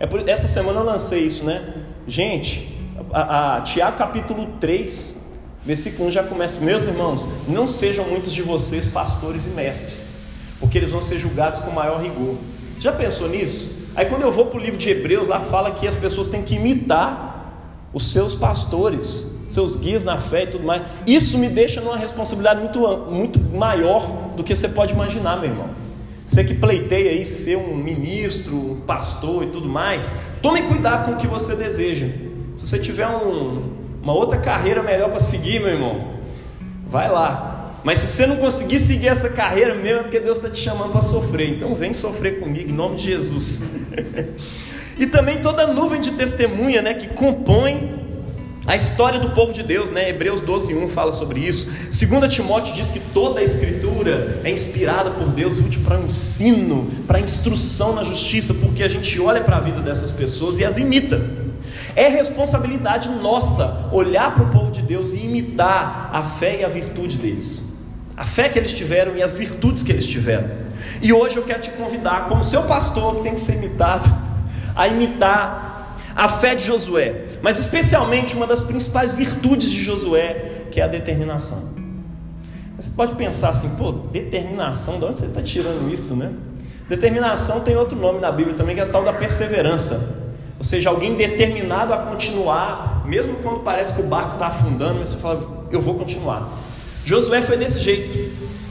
É 0.00 0.06
por, 0.06 0.28
essa 0.28 0.48
semana 0.48 0.80
eu 0.80 0.84
lancei 0.84 1.20
isso, 1.20 1.44
né? 1.44 1.74
Gente, 2.08 2.74
a, 3.12 3.56
a 3.56 3.60
Tiago 3.60 3.96
capítulo 3.96 4.46
3, 4.58 5.26
Versículo 5.66 6.08
1 6.08 6.12
já 6.12 6.22
começa: 6.22 6.60
Meus 6.60 6.84
irmãos, 6.84 7.28
não 7.48 7.68
sejam 7.68 8.04
muitos 8.04 8.32
de 8.32 8.40
vocês 8.40 8.86
pastores 8.86 9.46
e 9.46 9.48
mestres, 9.48 10.12
porque 10.60 10.78
eles 10.78 10.90
vão 10.90 11.02
ser 11.02 11.18
julgados 11.18 11.58
com 11.58 11.72
maior 11.72 12.00
rigor. 12.00 12.36
Você 12.74 12.82
já 12.82 12.92
pensou 12.92 13.28
nisso? 13.28 13.74
Aí 13.96 14.06
quando 14.06 14.22
eu 14.22 14.30
vou 14.30 14.46
para 14.46 14.60
o 14.60 14.62
livro 14.62 14.78
de 14.78 14.88
Hebreus, 14.88 15.26
lá 15.26 15.40
fala 15.40 15.72
que 15.72 15.88
as 15.88 15.96
pessoas 15.96 16.28
têm 16.28 16.42
que 16.42 16.54
imitar 16.54 17.35
os 17.96 18.12
seus 18.12 18.34
pastores, 18.34 19.26
seus 19.48 19.74
guias 19.74 20.04
na 20.04 20.18
fé 20.18 20.42
e 20.42 20.46
tudo 20.48 20.64
mais. 20.64 20.82
Isso 21.06 21.38
me 21.38 21.48
deixa 21.48 21.80
numa 21.80 21.96
responsabilidade 21.96 22.60
muito, 22.60 22.78
muito 23.10 23.40
maior 23.56 24.34
do 24.36 24.44
que 24.44 24.54
você 24.54 24.68
pode 24.68 24.92
imaginar, 24.92 25.40
meu 25.40 25.48
irmão. 25.48 25.70
Você 26.26 26.44
que 26.44 26.52
pleiteia 26.52 27.12
aí 27.12 27.24
ser 27.24 27.56
um 27.56 27.74
ministro, 27.74 28.54
um 28.54 28.80
pastor 28.82 29.44
e 29.44 29.46
tudo 29.46 29.66
mais, 29.66 30.20
tome 30.42 30.60
cuidado 30.64 31.06
com 31.06 31.12
o 31.12 31.16
que 31.16 31.26
você 31.26 31.56
deseja. 31.56 32.06
Se 32.54 32.66
você 32.66 32.78
tiver 32.78 33.08
um, 33.08 33.62
uma 34.02 34.12
outra 34.12 34.38
carreira 34.38 34.82
melhor 34.82 35.08
para 35.08 35.20
seguir, 35.20 35.60
meu 35.60 35.70
irmão, 35.70 36.16
vai 36.86 37.10
lá. 37.10 37.78
Mas 37.82 38.00
se 38.00 38.08
você 38.08 38.26
não 38.26 38.36
conseguir 38.36 38.78
seguir 38.78 39.08
essa 39.08 39.30
carreira 39.30 39.74
mesmo, 39.74 40.00
é 40.00 40.02
porque 40.02 40.20
Deus 40.20 40.36
está 40.36 40.50
te 40.50 40.60
chamando 40.60 40.92
para 40.92 41.00
sofrer. 41.00 41.48
Então 41.56 41.74
vem 41.74 41.94
sofrer 41.94 42.40
comigo, 42.40 42.68
em 42.68 42.74
nome 42.74 42.96
de 42.96 43.04
Jesus. 43.04 43.86
e 44.98 45.06
também 45.06 45.40
toda 45.40 45.66
nuvem 45.66 46.00
de 46.00 46.12
testemunha 46.12 46.80
né, 46.82 46.94
que 46.94 47.08
compõe 47.08 47.96
a 48.66 48.74
história 48.74 49.20
do 49.20 49.30
povo 49.30 49.52
de 49.52 49.62
Deus, 49.62 49.92
né? 49.92 50.10
Hebreus 50.10 50.40
12:1 50.40 50.88
fala 50.88 51.12
sobre 51.12 51.38
isso. 51.38 51.70
2 51.92 52.34
Timóteo 52.34 52.74
diz 52.74 52.90
que 52.90 52.98
toda 52.98 53.38
a 53.38 53.42
escritura 53.42 54.40
é 54.42 54.50
inspirada 54.50 55.10
por 55.10 55.28
Deus, 55.28 55.58
útil 55.58 55.82
para 55.84 56.00
o 56.00 56.04
ensino, 56.04 56.90
para 57.06 57.18
a 57.18 57.20
instrução 57.20 57.94
na 57.94 58.02
justiça, 58.02 58.52
porque 58.54 58.82
a 58.82 58.88
gente 58.88 59.20
olha 59.20 59.40
para 59.40 59.58
a 59.58 59.60
vida 59.60 59.80
dessas 59.80 60.10
pessoas 60.10 60.58
e 60.58 60.64
as 60.64 60.78
imita. 60.78 61.24
É 61.94 62.08
responsabilidade 62.08 63.08
nossa 63.08 63.88
olhar 63.92 64.34
para 64.34 64.42
o 64.42 64.50
povo 64.50 64.72
de 64.72 64.82
Deus 64.82 65.12
e 65.12 65.18
imitar 65.18 66.10
a 66.12 66.24
fé 66.24 66.60
e 66.60 66.64
a 66.64 66.68
virtude 66.68 67.18
deles. 67.18 67.66
A 68.16 68.24
fé 68.24 68.48
que 68.48 68.58
eles 68.58 68.72
tiveram 68.72 69.16
e 69.16 69.22
as 69.22 69.32
virtudes 69.32 69.84
que 69.84 69.92
eles 69.92 70.06
tiveram. 70.06 70.50
E 71.00 71.12
hoje 71.12 71.36
eu 71.36 71.44
quero 71.44 71.60
te 71.60 71.70
convidar, 71.70 72.26
como 72.26 72.42
seu 72.42 72.64
pastor 72.64 73.16
que 73.16 73.22
tem 73.22 73.34
que 73.34 73.40
ser 73.40 73.54
imitado, 73.54 74.08
a 74.76 74.86
imitar 74.86 75.66
a 76.14 76.28
fé 76.28 76.54
de 76.54 76.64
Josué, 76.64 77.38
mas 77.42 77.58
especialmente 77.58 78.34
uma 78.34 78.46
das 78.46 78.62
principais 78.62 79.12
virtudes 79.12 79.70
de 79.70 79.82
Josué, 79.82 80.66
que 80.70 80.80
é 80.80 80.84
a 80.84 80.86
determinação. 80.86 81.74
Você 82.78 82.90
pode 82.90 83.14
pensar 83.14 83.50
assim, 83.50 83.74
pô, 83.76 83.90
determinação, 83.90 84.98
de 84.98 85.04
onde 85.06 85.20
você 85.20 85.26
está 85.26 85.42
tirando 85.42 85.92
isso, 85.92 86.14
né? 86.14 86.32
Determinação 86.88 87.60
tem 87.60 87.74
outro 87.76 87.98
nome 87.98 88.20
na 88.20 88.30
Bíblia 88.30 88.54
também, 88.54 88.74
que 88.74 88.80
é 88.80 88.84
a 88.84 88.88
tal 88.88 89.02
da 89.02 89.12
perseverança. 89.12 90.24
Ou 90.58 90.64
seja, 90.64 90.90
alguém 90.90 91.16
determinado 91.16 91.92
a 91.92 91.98
continuar, 91.98 93.02
mesmo 93.06 93.36
quando 93.36 93.60
parece 93.60 93.94
que 93.94 94.00
o 94.00 94.04
barco 94.04 94.34
está 94.34 94.48
afundando, 94.48 95.00
você 95.00 95.16
fala, 95.16 95.66
eu 95.70 95.80
vou 95.80 95.94
continuar. 95.94 96.48
Josué 97.04 97.42
foi 97.42 97.56
desse 97.56 97.80
jeito. 97.80 98.25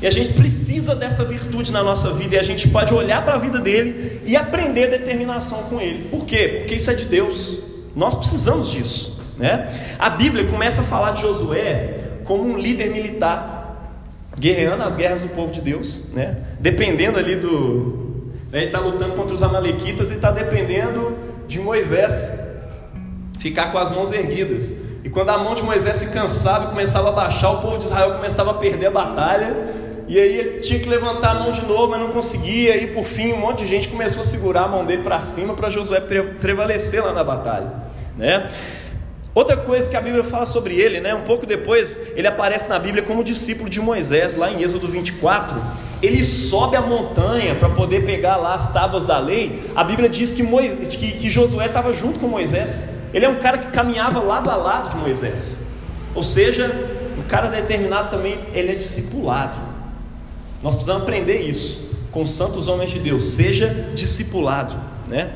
E 0.05 0.07
a 0.07 0.11
gente 0.11 0.33
precisa 0.33 0.93
dessa 0.93 1.25
virtude 1.25 1.71
na 1.71 1.81
nossa 1.81 2.11
vida, 2.11 2.35
e 2.35 2.37
a 2.37 2.43
gente 2.43 2.69
pode 2.69 2.93
olhar 2.93 3.25
para 3.25 3.33
a 3.33 3.37
vida 3.39 3.57
dele 3.57 4.21
e 4.23 4.35
aprender 4.35 4.85
determinação 4.85 5.63
com 5.63 5.81
ele. 5.81 6.09
Por 6.09 6.25
quê? 6.25 6.57
Porque 6.59 6.75
isso 6.75 6.91
é 6.91 6.93
de 6.93 7.05
Deus. 7.05 7.63
Nós 7.95 8.13
precisamos 8.13 8.69
disso. 8.69 9.19
Né? 9.35 9.95
A 9.97 10.11
Bíblia 10.11 10.45
começa 10.45 10.81
a 10.81 10.83
falar 10.83 11.13
de 11.13 11.23
Josué 11.23 12.19
como 12.23 12.43
um 12.43 12.55
líder 12.55 12.91
militar, 12.91 14.03
guerreando 14.39 14.83
as 14.83 14.95
guerras 14.95 15.21
do 15.21 15.29
povo 15.29 15.51
de 15.51 15.59
Deus, 15.59 16.11
né? 16.13 16.37
dependendo 16.59 17.17
ali 17.17 17.37
do. 17.37 18.29
Né? 18.51 18.59
Ele 18.59 18.65
está 18.67 18.79
lutando 18.79 19.13
contra 19.13 19.33
os 19.33 19.41
Amalequitas 19.41 20.11
e 20.11 20.17
está 20.17 20.29
dependendo 20.29 21.17
de 21.47 21.57
Moisés 21.57 22.47
ficar 23.39 23.71
com 23.71 23.79
as 23.79 23.89
mãos 23.89 24.11
erguidas. 24.11 24.71
E 25.03 25.09
quando 25.09 25.29
a 25.29 25.39
mão 25.39 25.55
de 25.55 25.63
Moisés 25.63 25.97
se 25.97 26.11
cansava 26.11 26.65
e 26.65 26.67
começava 26.67 27.09
a 27.09 27.11
baixar, 27.11 27.49
o 27.53 27.61
povo 27.61 27.79
de 27.79 27.85
Israel 27.85 28.13
começava 28.13 28.51
a 28.51 28.53
perder 28.53 28.85
a 28.85 28.91
batalha. 28.91 29.83
E 30.07 30.19
aí 30.19 30.39
ele 30.39 30.61
tinha 30.61 30.79
que 30.79 30.87
levantar 30.87 31.31
a 31.31 31.33
mão 31.35 31.51
de 31.51 31.65
novo, 31.65 31.87
mas 31.87 31.99
não 31.99 32.09
conseguia. 32.09 32.77
E 32.77 32.87
por 32.87 33.05
fim, 33.05 33.33
um 33.33 33.39
monte 33.39 33.63
de 33.63 33.67
gente 33.67 33.87
começou 33.87 34.21
a 34.21 34.23
segurar 34.23 34.63
a 34.63 34.67
mão 34.67 34.85
dele 34.85 35.03
para 35.03 35.21
cima 35.21 35.53
para 35.53 35.69
Josué 35.69 35.99
prevalecer 35.99 37.03
lá 37.03 37.11
na 37.13 37.23
batalha, 37.23 37.71
né? 38.17 38.49
Outra 39.33 39.57
coisa 39.57 39.89
que 39.89 39.97
a 39.97 40.01
Bíblia 40.01 40.23
fala 40.23 40.45
sobre 40.45 40.79
ele, 40.79 41.01
né? 41.01 41.13
Um 41.13 41.23
pouco 41.23 41.45
depois, 41.45 42.01
ele 42.15 42.25
aparece 42.25 42.69
na 42.69 42.79
Bíblia 42.79 43.03
como 43.03 43.21
discípulo 43.21 43.69
de 43.69 43.81
Moisés, 43.81 44.37
lá 44.37 44.49
em 44.49 44.61
Êxodo 44.61 44.87
24. 44.87 45.61
Ele 46.01 46.23
sobe 46.23 46.77
a 46.77 46.81
montanha 46.81 47.53
para 47.55 47.67
poder 47.67 48.05
pegar 48.05 48.37
lá 48.37 48.53
as 48.53 48.71
tábuas 48.71 49.03
da 49.03 49.19
lei. 49.19 49.69
A 49.75 49.83
Bíblia 49.83 50.07
diz 50.07 50.31
que, 50.31 50.41
Moisés, 50.41 50.87
que, 50.87 51.11
que 51.11 51.29
Josué 51.29 51.65
estava 51.65 51.91
junto 51.91 52.19
com 52.19 52.27
Moisés. 52.27 53.01
Ele 53.13 53.25
é 53.25 53.29
um 53.29 53.35
cara 53.35 53.57
que 53.57 53.67
caminhava 53.71 54.21
lado 54.21 54.49
a 54.49 54.55
lado 54.55 54.91
de 54.91 54.97
Moisés. 54.97 55.67
Ou 56.13 56.23
seja, 56.23 56.71
um 57.17 57.23
cara 57.23 57.49
determinado 57.49 58.09
também, 58.09 58.39
ele 58.53 58.71
é 58.71 58.75
discipulado. 58.75 59.74
Nós 60.65 60.73
precisamos 60.73 61.03
aprender 61.03 61.41
isso 61.41 61.91
com 62.11 62.23
os 62.23 62.31
santos 62.31 62.67
homens 62.67 62.89
de 62.89 62.97
Deus. 62.97 63.23
Seja 63.23 63.91
discipulado, 63.93 64.73
né? 65.07 65.29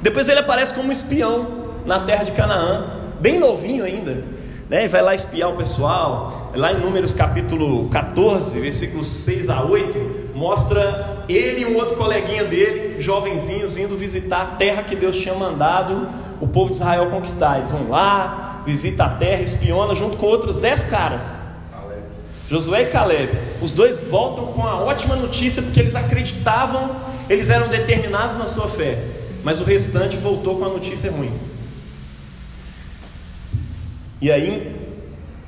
Depois 0.00 0.26
ele 0.26 0.40
aparece 0.40 0.72
como 0.72 0.90
espião 0.90 1.74
na 1.84 2.00
terra 2.00 2.24
de 2.24 2.32
Canaã 2.32 2.94
bem 3.20 3.38
novinho 3.38 3.84
ainda, 3.84 4.24
né? 4.70 4.86
E 4.86 4.88
vai 4.88 5.02
lá 5.02 5.14
espiar 5.14 5.50
o 5.50 5.56
pessoal. 5.58 6.50
Lá 6.56 6.72
em 6.72 6.80
Números 6.80 7.12
capítulo 7.12 7.90
14, 7.90 8.58
versículos 8.58 9.06
6 9.08 9.50
a 9.50 9.64
8, 9.64 10.30
mostra 10.34 11.24
ele 11.28 11.60
e 11.60 11.66
um 11.66 11.76
outro 11.76 11.96
coleguinha 11.96 12.44
dele, 12.44 13.02
jovenzinhos, 13.02 13.76
indo 13.76 13.98
visitar 13.98 14.40
a 14.40 14.46
terra 14.56 14.82
que 14.82 14.96
Deus 14.96 15.18
tinha 15.18 15.34
mandado 15.34 16.08
o 16.40 16.48
povo 16.48 16.70
de 16.70 16.76
Israel 16.76 17.10
conquistar. 17.10 17.58
Eles 17.58 17.70
vão 17.70 17.90
lá, 17.90 18.62
visita 18.64 19.04
a 19.04 19.10
terra, 19.10 19.42
espiona 19.42 19.94
junto 19.94 20.16
com 20.16 20.24
outros 20.24 20.56
dez 20.56 20.82
caras. 20.82 21.47
Josué 22.50 22.82
e 22.82 22.86
Caleb, 22.86 23.30
os 23.60 23.72
dois 23.72 24.00
voltam 24.00 24.46
com 24.46 24.66
a 24.66 24.76
ótima 24.76 25.14
notícia 25.16 25.62
porque 25.62 25.80
eles 25.80 25.94
acreditavam, 25.94 26.96
eles 27.28 27.50
eram 27.50 27.68
determinados 27.68 28.36
na 28.36 28.46
sua 28.46 28.68
fé, 28.68 28.98
mas 29.44 29.60
o 29.60 29.64
restante 29.64 30.16
voltou 30.16 30.58
com 30.58 30.64
a 30.64 30.68
notícia 30.68 31.10
ruim. 31.10 31.32
E 34.20 34.32
aí 34.32 34.76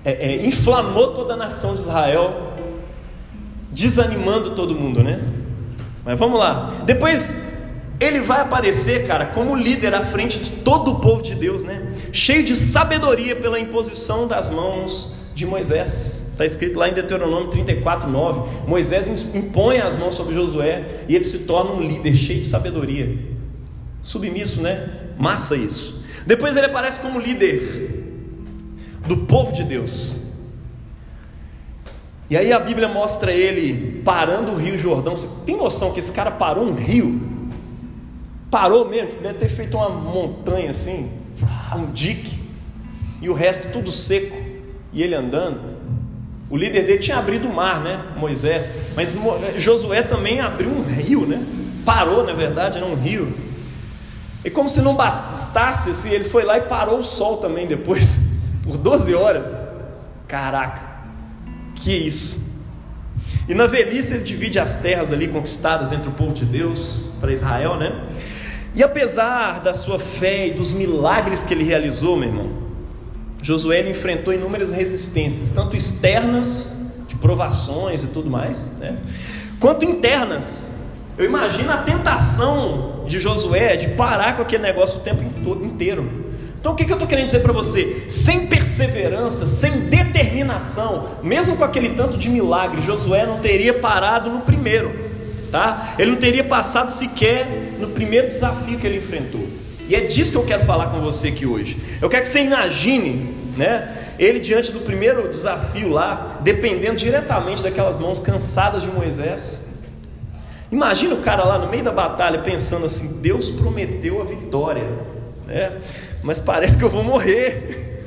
é, 0.05 0.13
é, 0.13 0.47
inflamou 0.47 1.15
toda 1.15 1.35
a 1.35 1.37
nação 1.37 1.75
de 1.75 1.81
Israel, 1.81 2.53
desanimando 3.73 4.51
todo 4.55 4.75
mundo, 4.75 5.03
né? 5.03 5.21
Mas 6.05 6.19
vamos 6.19 6.39
lá. 6.39 6.75
Depois 6.85 7.39
ele 7.99 8.21
vai 8.21 8.41
aparecer, 8.41 9.07
cara, 9.07 9.27
como 9.27 9.55
líder 9.55 9.95
à 9.95 10.05
frente 10.05 10.39
de 10.39 10.51
todo 10.51 10.93
o 10.93 11.01
povo 11.01 11.23
de 11.23 11.35
Deus, 11.35 11.63
né? 11.63 11.95
Cheio 12.13 12.45
de 12.45 12.55
sabedoria 12.55 13.37
pela 13.37 13.59
imposição 13.59 14.27
das 14.27 14.51
mãos 14.51 15.15
de 15.35 15.47
Moisés. 15.47 16.30
Está 16.41 16.47
escrito 16.47 16.79
lá 16.79 16.89
em 16.89 16.95
Deuteronômio 16.95 17.49
34, 17.49 18.09
9. 18.09 18.67
Moisés 18.67 19.35
impõe 19.35 19.77
as 19.77 19.95
mãos 19.95 20.15
sobre 20.15 20.33
Josué 20.33 21.05
e 21.07 21.15
ele 21.15 21.25
se 21.25 21.41
torna 21.41 21.73
um 21.73 21.87
líder 21.87 22.17
cheio 22.17 22.41
de 22.41 22.47
sabedoria. 22.47 23.15
Submisso, 24.01 24.63
né? 24.63 24.89
Massa 25.19 25.55
isso. 25.55 26.03
Depois 26.27 26.57
ele 26.57 26.65
aparece 26.65 26.99
como 27.01 27.21
líder 27.21 28.17
do 29.07 29.19
povo 29.19 29.53
de 29.53 29.63
Deus. 29.65 30.33
E 32.31 32.39
aí 32.39 32.55
a 32.55 32.59
Bíblia 32.59 32.89
mostra 32.89 33.33
ele 33.33 34.01
parando 34.03 34.53
o 34.53 34.57
Rio 34.57 34.79
Jordão. 34.79 35.15
Você 35.15 35.29
tem 35.45 35.59
noção 35.59 35.93
que 35.93 35.99
esse 35.99 36.13
cara 36.13 36.31
parou 36.31 36.65
um 36.65 36.73
rio? 36.73 37.21
Parou 38.51 38.89
mesmo, 38.89 39.21
deve 39.21 39.41
ter 39.41 39.49
feito 39.49 39.77
uma 39.77 39.91
montanha 39.91 40.71
assim, 40.71 41.11
um 41.77 41.93
dique, 41.93 42.41
e 43.21 43.29
o 43.29 43.35
resto 43.35 43.71
tudo 43.71 43.93
seco, 43.93 44.35
e 44.91 45.03
ele 45.03 45.15
andando. 45.15 45.80
O 46.51 46.57
líder 46.57 46.85
dele 46.85 46.99
tinha 46.99 47.17
abrido 47.17 47.49
o 47.49 47.55
mar, 47.55 47.81
né? 47.81 48.07
Moisés. 48.17 48.73
Mas 48.97 49.17
Josué 49.57 50.03
também 50.03 50.41
abriu 50.41 50.69
um 50.69 50.83
rio, 50.83 51.25
né? 51.25 51.41
Parou, 51.85 52.27
na 52.27 52.33
verdade, 52.33 52.77
era 52.77 52.87
um 52.87 52.97
rio. 52.97 53.33
E 54.45 54.51
como 54.51 54.69
se 54.69 54.83
não 54.83 54.97
bastasse, 54.97 55.91
assim, 55.91 56.11
ele 56.11 56.25
foi 56.25 56.45
lá 56.45 56.59
e 56.59 56.63
parou 56.63 56.99
o 56.99 57.05
sol 57.05 57.37
também 57.37 57.69
depois 57.69 58.17
por 58.65 58.77
12 58.77 59.15
horas. 59.15 59.57
Caraca, 60.27 60.83
que 61.77 61.93
isso! 61.93 62.51
E 63.49 63.55
na 63.55 63.67
velhice 63.67 64.15
ele 64.15 64.25
divide 64.25 64.59
as 64.59 64.77
terras 64.77 65.13
ali 65.13 65.29
conquistadas 65.29 65.93
entre 65.93 66.09
o 66.09 66.13
povo 66.13 66.33
de 66.33 66.45
Deus 66.45 67.17
para 67.21 67.33
Israel, 67.33 67.77
né? 67.77 68.07
E 68.75 68.83
apesar 68.83 69.61
da 69.61 69.75
sua 69.75 69.99
fé 69.99 70.49
e 70.49 70.51
dos 70.53 70.73
milagres 70.73 71.43
que 71.43 71.53
ele 71.53 71.65
realizou, 71.65 72.17
meu 72.17 72.29
irmão, 72.29 72.49
Josué 73.43 73.89
enfrentou 73.89 74.33
inúmeras 74.35 74.73
resistências, 74.73 75.51
tanto 75.51 75.77
externas, 75.77 76.73
de 77.09 77.17
provações 77.17 78.03
e 78.03 78.07
tudo 78.09 78.31
mais, 78.31 78.79
né? 78.79 78.97
quanto 79.59 79.85
internas. 79.85 80.79
Eu 81.19 81.27
imagino 81.27 81.71
a 81.71 81.79
tentação 81.79 83.05
de 83.07 83.21
Josué 83.21 83.77
de 83.77 83.89
parar 83.89 84.37
com 84.37 84.43
aquele 84.43 84.63
negócio 84.63 85.01
o 85.01 85.03
tempo 85.03 85.23
inteiro. 85.63 86.31
Então 86.59 86.73
o 86.73 86.77
que, 86.77 86.85
eu 86.85 86.93
estou 86.93 87.07
querendo 87.07 87.27
dizer 87.27 87.41
para 87.41 87.53
você? 87.53 88.05
Sem 88.09 88.47
perseverança, 88.47 89.47
sem 89.47 89.81
determinação, 89.81 91.09
mesmo 91.23 91.57
com 91.57 91.65
aquele 91.65 91.91
tanto 91.91 92.17
de 92.17 92.29
milagre, 92.29 92.81
Josué 92.81 93.27
não 93.27 93.39
teria 93.39 93.73
parado 93.75 94.31
no 94.31 94.41
primeiro, 94.41 94.93
tá? 95.51 95.95
Ele 95.99 96.13
não 96.13 96.19
teria 96.19 96.45
passado 96.45 96.91
sequer 96.91 97.47
no 97.79 97.89
primeiro 97.89 98.29
desafio 98.29 98.79
que 98.79 98.87
ele 98.87 98.99
enfrentou. 98.99 99.40
E 99.91 99.97
é 99.97 100.03
disso 100.03 100.31
que 100.31 100.39
eu 100.39 100.47
quero 100.47 100.65
falar 100.65 100.87
com 100.91 101.01
você 101.01 101.29
aqui 101.29 101.45
hoje. 101.45 101.77
Eu 102.01 102.09
quero 102.09 102.23
que 102.23 102.29
você 102.29 102.39
imagine, 102.39 103.35
né? 103.57 104.15
Ele 104.21 104.39
diante 104.39 104.71
do 104.71 104.79
primeiro 104.79 105.29
desafio 105.29 105.89
lá, 105.89 106.39
dependendo 106.43 106.97
diretamente 106.97 107.61
daquelas 107.61 107.99
mãos 107.99 108.21
cansadas 108.21 108.85
de 108.85 108.89
Moisés. 108.89 109.81
Imagina 110.71 111.17
o 111.17 111.21
cara 111.21 111.43
lá 111.43 111.59
no 111.59 111.69
meio 111.69 111.83
da 111.83 111.91
batalha 111.91 112.39
pensando 112.39 112.87
assim: 112.87 113.21
Deus 113.21 113.51
prometeu 113.51 114.23
a 114.23 114.25
vitória, 114.25 114.89
né? 115.45 115.81
mas 116.23 116.39
parece 116.39 116.79
que 116.79 116.85
eu 116.85 116.89
vou 116.89 117.03
morrer. 117.03 118.07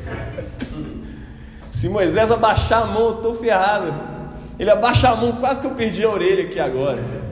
Se 1.70 1.90
Moisés 1.90 2.32
abaixar 2.32 2.84
a 2.84 2.86
mão, 2.86 3.10
eu 3.10 3.16
estou 3.18 3.36
ferrado. 3.36 3.94
Ele 4.58 4.72
abaixa 4.72 5.10
a 5.10 5.16
mão, 5.18 5.34
quase 5.34 5.60
que 5.60 5.68
eu 5.68 5.72
perdi 5.72 6.02
a 6.06 6.10
orelha 6.10 6.46
aqui 6.46 6.62
agora. 6.62 7.23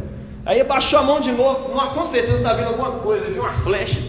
Aí 0.46 0.60
abaixou 0.60 1.00
a 1.00 1.04
mão 1.04 1.20
de 1.20 1.32
novo, 1.32 1.70
com 1.94 2.04
certeza 2.04 2.38
está 2.38 2.54
vendo 2.54 2.70
alguma 2.70 2.92
coisa, 3.00 3.26
viu 3.26 3.44
uma 3.44 3.54
flecha. 3.54 4.00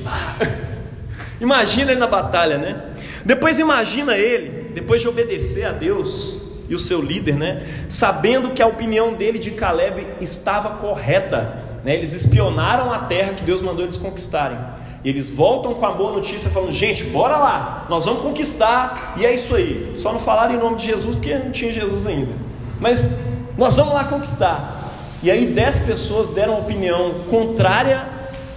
Imagina 1.40 1.90
ele 1.90 2.00
na 2.00 2.06
batalha, 2.06 2.56
né? 2.56 2.80
Depois 3.24 3.58
imagina 3.58 4.16
ele, 4.16 4.70
depois 4.74 5.00
de 5.00 5.08
obedecer 5.08 5.64
a 5.64 5.72
Deus 5.72 6.48
e 6.68 6.74
o 6.74 6.78
seu 6.78 7.02
líder, 7.02 7.36
né? 7.36 7.66
Sabendo 7.88 8.50
que 8.50 8.62
a 8.62 8.66
opinião 8.66 9.14
dele 9.14 9.38
de 9.38 9.50
Caleb 9.50 10.06
estava 10.20 10.70
correta, 10.76 11.56
né? 11.84 11.94
Eles 11.94 12.12
espionaram 12.12 12.92
a 12.92 13.00
terra 13.00 13.34
que 13.34 13.42
Deus 13.42 13.60
mandou 13.60 13.84
eles 13.84 13.96
conquistarem. 13.96 14.56
Eles 15.04 15.28
voltam 15.28 15.74
com 15.74 15.84
a 15.84 15.90
boa 15.90 16.12
notícia, 16.12 16.48
falando: 16.48 16.72
gente, 16.72 17.04
bora 17.04 17.36
lá, 17.36 17.86
nós 17.88 18.04
vamos 18.04 18.22
conquistar, 18.22 19.14
e 19.16 19.26
é 19.26 19.34
isso 19.34 19.54
aí. 19.54 19.90
Só 19.94 20.12
não 20.12 20.20
falaram 20.20 20.54
em 20.54 20.58
nome 20.58 20.76
de 20.76 20.86
Jesus, 20.86 21.16
porque 21.16 21.34
não 21.34 21.50
tinha 21.50 21.72
Jesus 21.72 22.06
ainda. 22.06 22.32
Mas 22.80 23.18
nós 23.58 23.76
vamos 23.76 23.94
lá 23.94 24.04
conquistar. 24.04 24.81
E 25.22 25.30
aí, 25.30 25.46
dez 25.46 25.78
pessoas 25.78 26.28
deram 26.28 26.58
opinião 26.58 27.14
contrária 27.30 28.06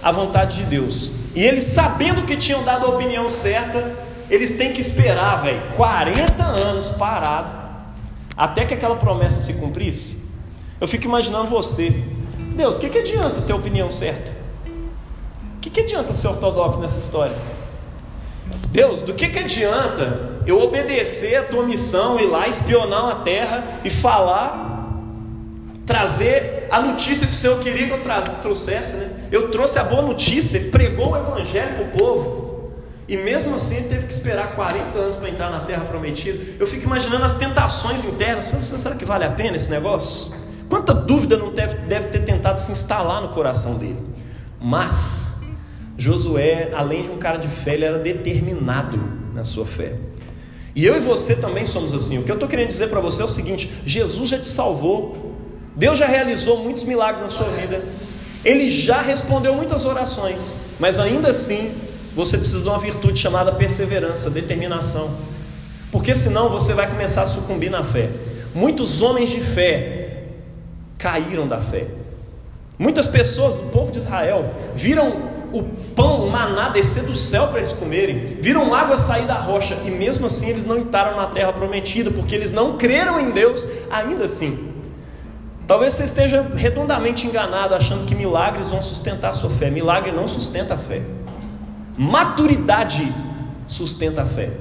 à 0.02 0.10
vontade 0.10 0.58
de 0.58 0.64
Deus. 0.64 1.12
E 1.34 1.42
eles, 1.42 1.64
sabendo 1.64 2.22
que 2.22 2.36
tinham 2.36 2.64
dado 2.64 2.86
a 2.86 2.90
opinião 2.90 3.30
certa, 3.30 3.92
eles 4.28 4.52
têm 4.52 4.72
que 4.72 4.80
esperar, 4.80 5.42
velho, 5.42 5.60
40 5.76 6.42
anos 6.42 6.88
parado, 6.88 7.50
até 8.36 8.64
que 8.64 8.74
aquela 8.74 8.96
promessa 8.96 9.40
se 9.40 9.54
cumprisse. 9.54 10.26
Eu 10.80 10.88
fico 10.88 11.04
imaginando 11.04 11.48
você, 11.48 11.90
Deus, 12.56 12.76
o 12.76 12.80
que, 12.80 12.88
que 12.88 12.98
adianta 12.98 13.42
ter 13.42 13.52
a 13.52 13.56
opinião 13.56 13.90
certa? 13.90 14.36
que, 15.66 15.70
que 15.70 15.80
adianta 15.80 16.12
ser 16.12 16.28
ortodoxo 16.28 16.80
nessa 16.80 16.98
história? 16.98 17.34
Deus, 18.70 19.02
do 19.02 19.14
que, 19.14 19.28
que 19.28 19.38
adianta 19.38 20.40
eu 20.46 20.60
obedecer 20.60 21.36
a 21.36 21.42
tua 21.42 21.64
missão, 21.64 22.20
ir 22.20 22.26
lá 22.26 22.46
espionar 22.46 23.10
a 23.10 23.14
terra 23.16 23.64
e 23.84 23.90
falar, 23.90 24.75
trazer 25.86 26.66
a 26.70 26.82
notícia 26.82 27.26
que 27.26 27.32
o 27.32 27.36
Senhor 27.36 27.58
queria 27.60 27.86
que 27.86 27.92
eu 27.92 28.02
trouxesse, 28.42 28.96
né? 28.96 29.10
Eu 29.30 29.50
trouxe 29.50 29.78
a 29.78 29.84
boa 29.84 30.02
notícia, 30.02 30.60
pregou 30.72 31.12
o 31.12 31.16
evangelho 31.16 31.76
para 31.76 31.84
o 31.84 31.90
povo. 31.90 32.72
E 33.08 33.16
mesmo 33.16 33.54
assim 33.54 33.76
ele 33.76 33.88
teve 33.88 34.06
que 34.08 34.12
esperar 34.12 34.56
40 34.56 34.98
anos 34.98 35.16
para 35.16 35.28
entrar 35.30 35.48
na 35.48 35.60
terra 35.60 35.84
prometida. 35.84 36.42
Eu 36.58 36.66
fico 36.66 36.84
imaginando 36.84 37.24
as 37.24 37.34
tentações 37.34 38.04
internas. 38.04 38.46
Será 38.64 38.96
que 38.96 39.04
vale 39.04 39.24
a 39.24 39.30
pena 39.30 39.56
esse 39.56 39.70
negócio? 39.70 40.34
Quanta 40.68 40.92
dúvida 40.92 41.36
não 41.36 41.54
deve, 41.54 41.76
deve 41.86 42.08
ter 42.08 42.24
tentado 42.24 42.58
se 42.58 42.72
instalar 42.72 43.22
no 43.22 43.28
coração 43.28 43.78
dele. 43.78 44.02
Mas 44.60 45.40
Josué, 45.96 46.72
além 46.74 47.04
de 47.04 47.10
um 47.10 47.16
cara 47.18 47.38
de 47.38 47.46
fé, 47.46 47.74
ele 47.74 47.84
era 47.84 47.98
determinado 48.00 49.00
na 49.32 49.44
sua 49.44 49.64
fé. 49.64 49.94
E 50.74 50.84
eu 50.84 50.96
e 50.96 51.00
você 51.00 51.36
também 51.36 51.64
somos 51.64 51.94
assim. 51.94 52.18
O 52.18 52.24
que 52.24 52.30
eu 52.30 52.34
estou 52.34 52.48
querendo 52.48 52.68
dizer 52.68 52.88
para 52.88 53.00
você 53.00 53.22
é 53.22 53.24
o 53.24 53.28
seguinte: 53.28 53.70
Jesus 53.86 54.28
já 54.28 54.38
te 54.38 54.46
salvou, 54.46 55.25
Deus 55.76 55.98
já 55.98 56.06
realizou 56.06 56.64
muitos 56.64 56.84
milagres 56.84 57.20
na 57.22 57.28
sua 57.28 57.50
vida, 57.50 57.84
Ele 58.42 58.70
já 58.70 59.02
respondeu 59.02 59.54
muitas 59.54 59.84
orações, 59.84 60.56
mas 60.80 60.98
ainda 60.98 61.30
assim 61.30 61.72
você 62.14 62.38
precisa 62.38 62.62
de 62.62 62.68
uma 62.68 62.78
virtude 62.78 63.20
chamada 63.20 63.52
perseverança, 63.52 64.30
determinação, 64.30 65.14
porque 65.92 66.14
senão 66.14 66.48
você 66.48 66.72
vai 66.72 66.88
começar 66.88 67.22
a 67.22 67.26
sucumbir 67.26 67.70
na 67.70 67.84
fé. 67.84 68.08
Muitos 68.54 69.02
homens 69.02 69.28
de 69.28 69.40
fé 69.40 70.22
caíram 70.98 71.46
da 71.46 71.60
fé. 71.60 71.86
Muitas 72.78 73.06
pessoas 73.06 73.56
do 73.56 73.64
povo 73.64 73.92
de 73.92 73.98
Israel 73.98 74.50
viram 74.74 75.36
o 75.52 75.62
pão, 75.94 76.26
o 76.26 76.30
maná 76.30 76.70
descer 76.70 77.04
do 77.04 77.14
céu 77.14 77.48
para 77.48 77.58
eles 77.58 77.72
comerem, 77.72 78.38
viram 78.40 78.74
água 78.74 78.96
sair 78.96 79.26
da 79.26 79.34
rocha 79.34 79.76
e 79.84 79.90
mesmo 79.90 80.26
assim 80.26 80.48
eles 80.48 80.64
não 80.64 80.78
entraram 80.78 81.16
na 81.16 81.26
terra 81.26 81.52
prometida, 81.52 82.10
porque 82.10 82.34
eles 82.34 82.50
não 82.50 82.78
creram 82.78 83.20
em 83.20 83.30
Deus 83.30 83.66
ainda 83.90 84.24
assim. 84.24 84.75
Talvez 85.66 85.94
você 85.94 86.04
esteja 86.04 86.42
redondamente 86.54 87.26
enganado 87.26 87.74
achando 87.74 88.06
que 88.06 88.14
milagres 88.14 88.70
vão 88.70 88.80
sustentar 88.80 89.30
a 89.30 89.34
sua 89.34 89.50
fé. 89.50 89.68
Milagre 89.68 90.12
não 90.12 90.28
sustenta 90.28 90.74
a 90.74 90.78
fé. 90.78 91.02
Maturidade 91.98 93.12
sustenta 93.66 94.22
a 94.22 94.26
fé. 94.26 94.52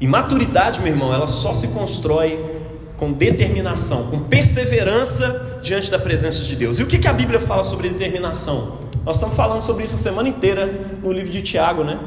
E 0.00 0.06
maturidade, 0.06 0.80
meu 0.80 0.92
irmão, 0.92 1.12
ela 1.12 1.26
só 1.26 1.52
se 1.52 1.68
constrói 1.68 2.62
com 2.96 3.12
determinação, 3.12 4.10
com 4.10 4.20
perseverança 4.20 5.60
diante 5.62 5.90
da 5.90 5.98
presença 5.98 6.42
de 6.42 6.56
Deus. 6.56 6.78
E 6.78 6.82
o 6.82 6.86
que, 6.86 7.06
a 7.06 7.12
Bíblia 7.12 7.40
fala 7.40 7.62
sobre 7.62 7.88
determinação? 7.88 8.78
Nós 9.04 9.16
estamos 9.16 9.36
falando 9.36 9.60
sobre 9.60 9.84
isso 9.84 9.96
a 9.96 9.98
semana 9.98 10.28
inteira 10.28 10.66
no 11.02 11.12
livro 11.12 11.32
de 11.32 11.42
Tiago, 11.42 11.84
né? 11.84 11.98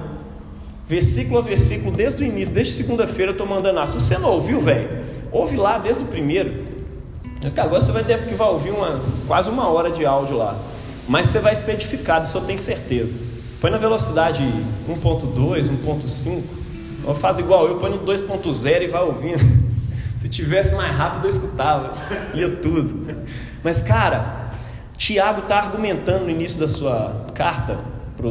Versículo 0.88 1.38
a 1.38 1.42
versículo, 1.42 1.92
desde 1.92 2.24
o 2.24 2.26
início, 2.26 2.56
desde 2.56 2.74
segunda-feira 2.74 3.32
eu 3.32 3.34
estou 3.34 3.48
mandando. 3.48 3.80
Ah, 3.80 3.86
se 3.86 4.00
você 4.00 4.18
não 4.18 4.30
ouviu, 4.30 4.60
velho, 4.60 4.90
ouve 5.32 5.56
lá 5.56 5.78
desde 5.78 6.04
o 6.04 6.08
primeiro. 6.08 6.71
Agora 7.44 7.82
você 7.82 7.92
vai 7.92 8.04
ter 8.04 8.24
que 8.28 8.36
vai 8.36 8.48
ouvir 8.48 8.72
uma, 8.72 9.02
quase 9.28 9.50
uma 9.50 9.68
hora 9.68 9.92
de 9.92 10.06
áudio 10.06 10.38
lá. 10.38 10.56
Mas 11.08 11.28
você 11.28 11.40
vai 11.40 11.56
ser 11.56 11.74
edificado, 11.74 12.26
isso 12.26 12.38
eu 12.38 12.42
tenho 12.42 12.60
certeza. 12.60 13.18
Põe 13.60 13.72
na 13.72 13.78
velocidade 13.78 14.44
1.2, 14.88 15.70
1.5. 15.70 17.16
Faz 17.16 17.40
igual 17.40 17.68
eu, 17.68 17.78
põe 17.78 17.92
no 17.92 18.00
2.0 18.00 18.84
e 18.84 18.88
vai 18.88 19.02
ouvindo. 19.02 19.72
Se 20.16 20.30
tivesse 20.30 20.76
mais 20.76 20.96
rápido 20.96 21.26
eu 21.26 21.30
escutava, 21.30 21.94
lia 22.34 22.58
tudo. 22.58 23.08
Mas 23.64 23.82
cara, 23.82 24.52
Tiago 24.98 25.42
está 25.42 25.58
argumentando 25.58 26.26
no 26.26 26.30
início 26.30 26.60
da 26.60 26.68
sua 26.68 27.26
carta 27.34 27.80
para 28.16 28.30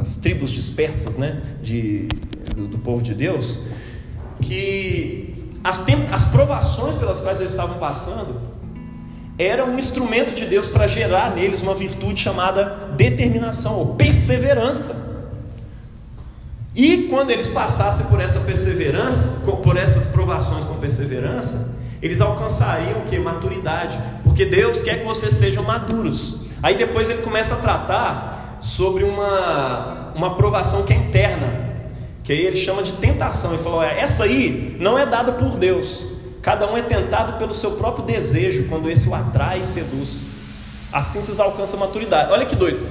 as 0.00 0.16
tribos 0.16 0.50
dispersas 0.50 1.16
né, 1.16 1.40
de, 1.62 2.06
do, 2.54 2.68
do, 2.68 2.78
povo 2.78 3.02
de 3.02 3.14
Deus, 3.14 3.64
que 4.42 5.23
as, 5.64 5.82
as 6.12 6.24
provações 6.26 6.94
pelas 6.94 7.20
quais 7.20 7.40
eles 7.40 7.52
estavam 7.52 7.78
passando 7.78 8.52
eram 9.38 9.70
um 9.70 9.78
instrumento 9.78 10.34
de 10.34 10.44
Deus 10.44 10.68
para 10.68 10.86
gerar 10.86 11.34
neles 11.34 11.62
uma 11.62 11.74
virtude 11.74 12.20
chamada 12.20 12.92
determinação 12.96 13.74
ou 13.76 13.94
perseverança. 13.94 15.14
E 16.74 17.04
quando 17.04 17.30
eles 17.30 17.48
passassem 17.48 18.06
por 18.06 18.20
essa 18.20 18.40
perseverança, 18.40 19.50
por 19.50 19.76
essas 19.76 20.06
provações 20.06 20.64
com 20.64 20.74
perseverança, 20.74 21.78
eles 22.02 22.20
alcançariam 22.20 23.00
o 23.00 23.04
que? 23.04 23.18
Maturidade. 23.18 23.98
Porque 24.22 24.44
Deus 24.44 24.82
quer 24.82 25.00
que 25.00 25.04
vocês 25.04 25.32
sejam 25.34 25.62
maduros. 25.62 26.46
Aí 26.62 26.76
depois 26.76 27.08
ele 27.08 27.22
começa 27.22 27.54
a 27.54 27.58
tratar 27.58 28.58
sobre 28.60 29.04
uma, 29.04 30.12
uma 30.14 30.28
aprovação 30.28 30.84
que 30.84 30.92
é 30.92 30.96
interna. 30.96 31.63
Que 32.24 32.32
aí 32.32 32.46
ele 32.46 32.56
chama 32.56 32.82
de 32.82 32.92
tentação. 32.94 33.52
Ele 33.52 33.62
falou: 33.62 33.82
essa 33.82 34.24
aí 34.24 34.76
não 34.80 34.98
é 34.98 35.06
dada 35.06 35.32
por 35.32 35.56
Deus. 35.56 36.08
Cada 36.42 36.70
um 36.70 36.76
é 36.76 36.82
tentado 36.82 37.38
pelo 37.38 37.54
seu 37.54 37.72
próprio 37.72 38.04
desejo, 38.04 38.66
quando 38.68 38.90
esse 38.90 39.08
o 39.08 39.14
atrai 39.14 39.60
e 39.60 39.64
seduz. 39.64 40.22
Assim 40.92 41.22
vocês 41.22 41.38
alcançam 41.38 41.78
a 41.80 41.86
maturidade. 41.86 42.32
Olha 42.32 42.44
que 42.44 42.56
doido. 42.56 42.86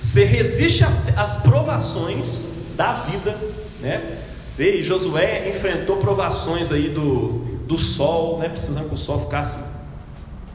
Você 0.00 0.24
resiste 0.24 0.82
às, 0.82 0.96
às 1.16 1.36
provações 1.36 2.60
da 2.76 2.92
vida, 2.92 3.36
né? 3.80 4.18
E 4.58 4.82
Josué 4.82 5.48
enfrentou 5.48 5.96
provações 5.96 6.70
aí 6.70 6.88
do, 6.88 7.44
do 7.66 7.78
sol, 7.78 8.38
né? 8.38 8.48
precisando 8.48 8.88
que 8.88 8.94
o 8.94 8.98
sol 8.98 9.20
ficasse 9.20 9.58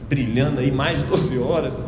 brilhando 0.08 0.60
aí 0.60 0.70
mais 0.70 0.98
de 0.98 1.04
12 1.06 1.38
horas. 1.40 1.84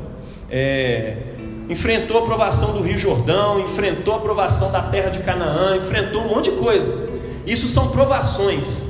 É, 0.51 1.37
enfrentou 1.69 2.19
a 2.19 2.23
aprovação 2.23 2.73
do 2.73 2.83
Rio 2.83 2.99
Jordão, 2.99 3.61
enfrentou 3.61 4.15
a 4.15 4.17
aprovação 4.17 4.73
da 4.73 4.83
terra 4.83 5.11
de 5.11 5.21
Canaã, 5.21 5.77
enfrentou 5.77 6.23
um 6.23 6.29
monte 6.29 6.51
de 6.51 6.57
coisa. 6.57 7.11
Isso 7.47 7.69
são 7.69 7.89
provações. 7.89 8.85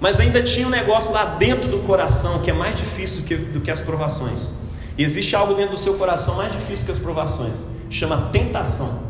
Mas 0.00 0.18
ainda 0.18 0.42
tinha 0.42 0.66
um 0.66 0.70
negócio 0.70 1.12
lá 1.12 1.24
dentro 1.24 1.68
do 1.70 1.78
coração 1.78 2.40
que 2.40 2.50
é 2.50 2.52
mais 2.52 2.74
difícil 2.74 3.20
do 3.20 3.26
que, 3.26 3.36
do 3.36 3.60
que 3.60 3.70
as 3.70 3.80
provações. 3.80 4.54
E 4.98 5.04
existe 5.04 5.34
algo 5.34 5.54
dentro 5.54 5.72
do 5.72 5.78
seu 5.78 5.94
coração 5.94 6.36
mais 6.36 6.52
difícil 6.52 6.86
que 6.86 6.92
as 6.92 6.98
provações. 6.98 7.66
Chama 7.88 8.30
tentação. 8.32 9.02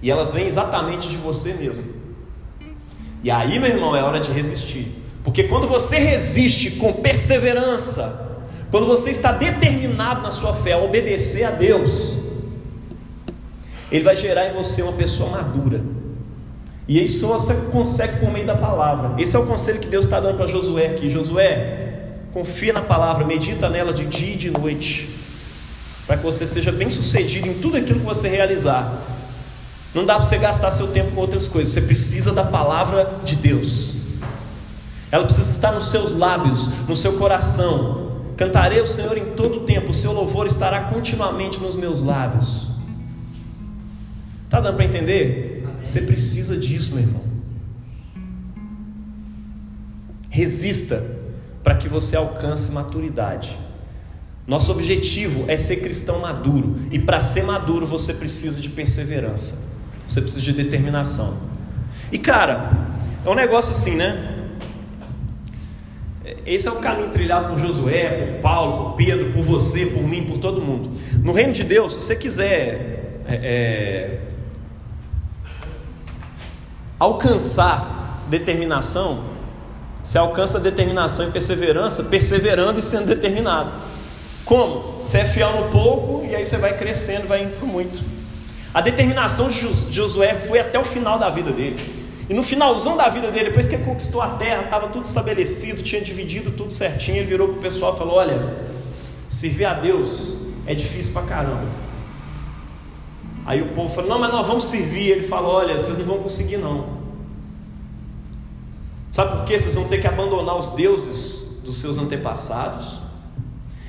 E 0.00 0.10
elas 0.10 0.32
vêm 0.32 0.46
exatamente 0.46 1.08
de 1.08 1.16
você 1.16 1.54
mesmo. 1.54 1.84
E 3.22 3.30
aí, 3.30 3.58
meu 3.58 3.70
irmão, 3.70 3.94
é 3.94 4.02
hora 4.02 4.18
de 4.18 4.32
resistir. 4.32 5.02
Porque 5.22 5.44
quando 5.44 5.68
você 5.68 5.98
resiste 5.98 6.72
com 6.72 6.92
perseverança, 6.92 8.31
quando 8.72 8.86
você 8.86 9.10
está 9.10 9.32
determinado 9.32 10.22
na 10.22 10.32
sua 10.32 10.54
fé 10.54 10.72
a 10.72 10.78
obedecer 10.78 11.44
a 11.44 11.50
Deus, 11.50 12.16
Ele 13.90 14.02
vai 14.02 14.16
gerar 14.16 14.48
em 14.48 14.52
você 14.52 14.80
uma 14.80 14.94
pessoa 14.94 15.28
madura. 15.28 15.82
E 16.88 17.04
isso 17.04 17.26
você 17.28 17.54
consegue 17.70 18.18
por 18.18 18.32
meio 18.32 18.46
da 18.46 18.56
palavra. 18.56 19.20
Esse 19.20 19.36
é 19.36 19.38
o 19.38 19.46
conselho 19.46 19.78
que 19.78 19.88
Deus 19.88 20.06
está 20.06 20.18
dando 20.18 20.38
para 20.38 20.46
Josué 20.46 20.86
aqui. 20.86 21.10
Josué, 21.10 22.12
confia 22.32 22.72
na 22.72 22.80
palavra, 22.80 23.26
medita 23.26 23.68
nela 23.68 23.92
de 23.92 24.06
dia 24.06 24.32
e 24.32 24.38
de 24.38 24.50
noite, 24.50 25.06
para 26.06 26.16
que 26.16 26.24
você 26.24 26.46
seja 26.46 26.72
bem 26.72 26.88
sucedido 26.88 27.46
em 27.46 27.54
tudo 27.54 27.76
aquilo 27.76 28.00
que 28.00 28.06
você 28.06 28.26
realizar. 28.26 28.90
Não 29.94 30.06
dá 30.06 30.14
para 30.14 30.22
você 30.22 30.38
gastar 30.38 30.70
seu 30.70 30.88
tempo 30.88 31.10
com 31.10 31.20
outras 31.20 31.46
coisas, 31.46 31.74
você 31.74 31.82
precisa 31.82 32.32
da 32.32 32.42
palavra 32.42 33.18
de 33.22 33.36
Deus. 33.36 33.96
Ela 35.10 35.24
precisa 35.24 35.50
estar 35.50 35.72
nos 35.72 35.90
seus 35.90 36.16
lábios, 36.16 36.70
no 36.88 36.96
seu 36.96 37.18
coração. 37.18 38.01
Cantarei 38.36 38.80
o 38.80 38.86
Senhor 38.86 39.16
em 39.16 39.26
todo 39.36 39.58
o 39.58 39.60
tempo, 39.60 39.90
o 39.90 39.94
seu 39.94 40.12
louvor 40.12 40.46
estará 40.46 40.84
continuamente 40.84 41.60
nos 41.60 41.74
meus 41.74 42.00
lábios. 42.02 42.68
Está 44.44 44.60
dando 44.60 44.76
para 44.76 44.84
entender? 44.84 45.66
Você 45.82 46.02
precisa 46.02 46.56
disso, 46.56 46.94
meu 46.94 47.04
irmão. 47.04 47.22
Resista 50.28 51.04
para 51.62 51.74
que 51.74 51.88
você 51.88 52.16
alcance 52.16 52.72
maturidade. 52.72 53.56
Nosso 54.46 54.72
objetivo 54.72 55.44
é 55.46 55.56
ser 55.56 55.76
cristão 55.76 56.20
maduro, 56.20 56.76
e 56.90 56.98
para 56.98 57.20
ser 57.20 57.44
maduro 57.44 57.86
você 57.86 58.12
precisa 58.12 58.60
de 58.60 58.68
perseverança, 58.68 59.58
você 60.06 60.20
precisa 60.20 60.42
de 60.42 60.52
determinação. 60.52 61.38
E 62.10 62.18
cara, 62.18 62.86
é 63.24 63.30
um 63.30 63.34
negócio 63.34 63.72
assim, 63.72 63.94
né? 63.94 64.31
Esse 66.44 66.66
é 66.66 66.70
o 66.72 66.76
caminho 66.76 67.08
trilhado 67.08 67.50
por 67.50 67.58
Josué, 67.58 68.08
por 68.08 68.40
Paulo, 68.40 68.90
por 68.90 68.96
Pedro, 68.96 69.32
por 69.32 69.42
você, 69.42 69.86
por 69.86 70.02
mim, 70.02 70.24
por 70.24 70.38
todo 70.38 70.60
mundo. 70.60 70.90
No 71.22 71.32
reino 71.32 71.52
de 71.52 71.62
Deus, 71.62 71.94
se 71.94 72.00
você 72.00 72.16
quiser 72.16 73.22
é, 73.28 73.34
é, 73.34 74.20
alcançar 76.98 78.24
determinação, 78.28 79.24
você 80.02 80.18
alcança 80.18 80.58
determinação 80.58 81.28
e 81.28 81.30
perseverança, 81.30 82.02
perseverando 82.04 82.80
e 82.80 82.82
sendo 82.82 83.06
determinado. 83.06 83.70
Como? 84.44 85.02
Você 85.04 85.18
é 85.18 85.24
fiel 85.24 85.52
no 85.60 85.70
pouco 85.70 86.26
e 86.26 86.34
aí 86.34 86.44
você 86.44 86.56
vai 86.56 86.76
crescendo, 86.76 87.28
vai 87.28 87.44
indo 87.44 87.56
para 87.56 87.66
muito. 87.66 88.02
A 88.74 88.80
determinação 88.80 89.48
de 89.48 89.60
Josué 89.92 90.34
foi 90.34 90.58
até 90.58 90.78
o 90.78 90.84
final 90.84 91.18
da 91.18 91.30
vida 91.30 91.52
dele. 91.52 92.01
E 92.32 92.34
no 92.34 92.42
finalzão 92.42 92.96
da 92.96 93.10
vida 93.10 93.30
dele, 93.30 93.50
depois 93.50 93.66
que 93.66 93.74
ele 93.74 93.84
conquistou 93.84 94.22
a 94.22 94.28
terra, 94.36 94.62
estava 94.62 94.88
tudo 94.88 95.04
estabelecido, 95.04 95.82
tinha 95.82 96.00
dividido 96.00 96.50
tudo 96.50 96.72
certinho, 96.72 97.18
ele 97.18 97.26
virou 97.26 97.48
para 97.48 97.58
o 97.58 97.60
pessoal 97.60 97.94
e 97.94 97.98
falou: 97.98 98.14
Olha, 98.14 98.64
servir 99.28 99.66
a 99.66 99.74
Deus 99.74 100.38
é 100.66 100.74
difícil 100.74 101.12
pra 101.12 101.24
caramba. 101.24 101.66
Aí 103.44 103.60
o 103.60 103.74
povo 103.74 103.94
falou: 103.94 104.08
Não, 104.08 104.18
mas 104.18 104.32
nós 104.32 104.46
vamos 104.46 104.64
servir. 104.64 105.10
Ele 105.10 105.28
falou: 105.28 105.56
Olha, 105.56 105.76
vocês 105.76 105.98
não 105.98 106.06
vão 106.06 106.20
conseguir, 106.20 106.56
não. 106.56 107.02
Sabe 109.10 109.36
por 109.36 109.44
quê? 109.44 109.58
Vocês 109.58 109.74
vão 109.74 109.84
ter 109.84 109.98
que 109.98 110.06
abandonar 110.06 110.56
os 110.56 110.70
deuses 110.70 111.60
dos 111.62 111.76
seus 111.76 111.98
antepassados. 111.98 112.98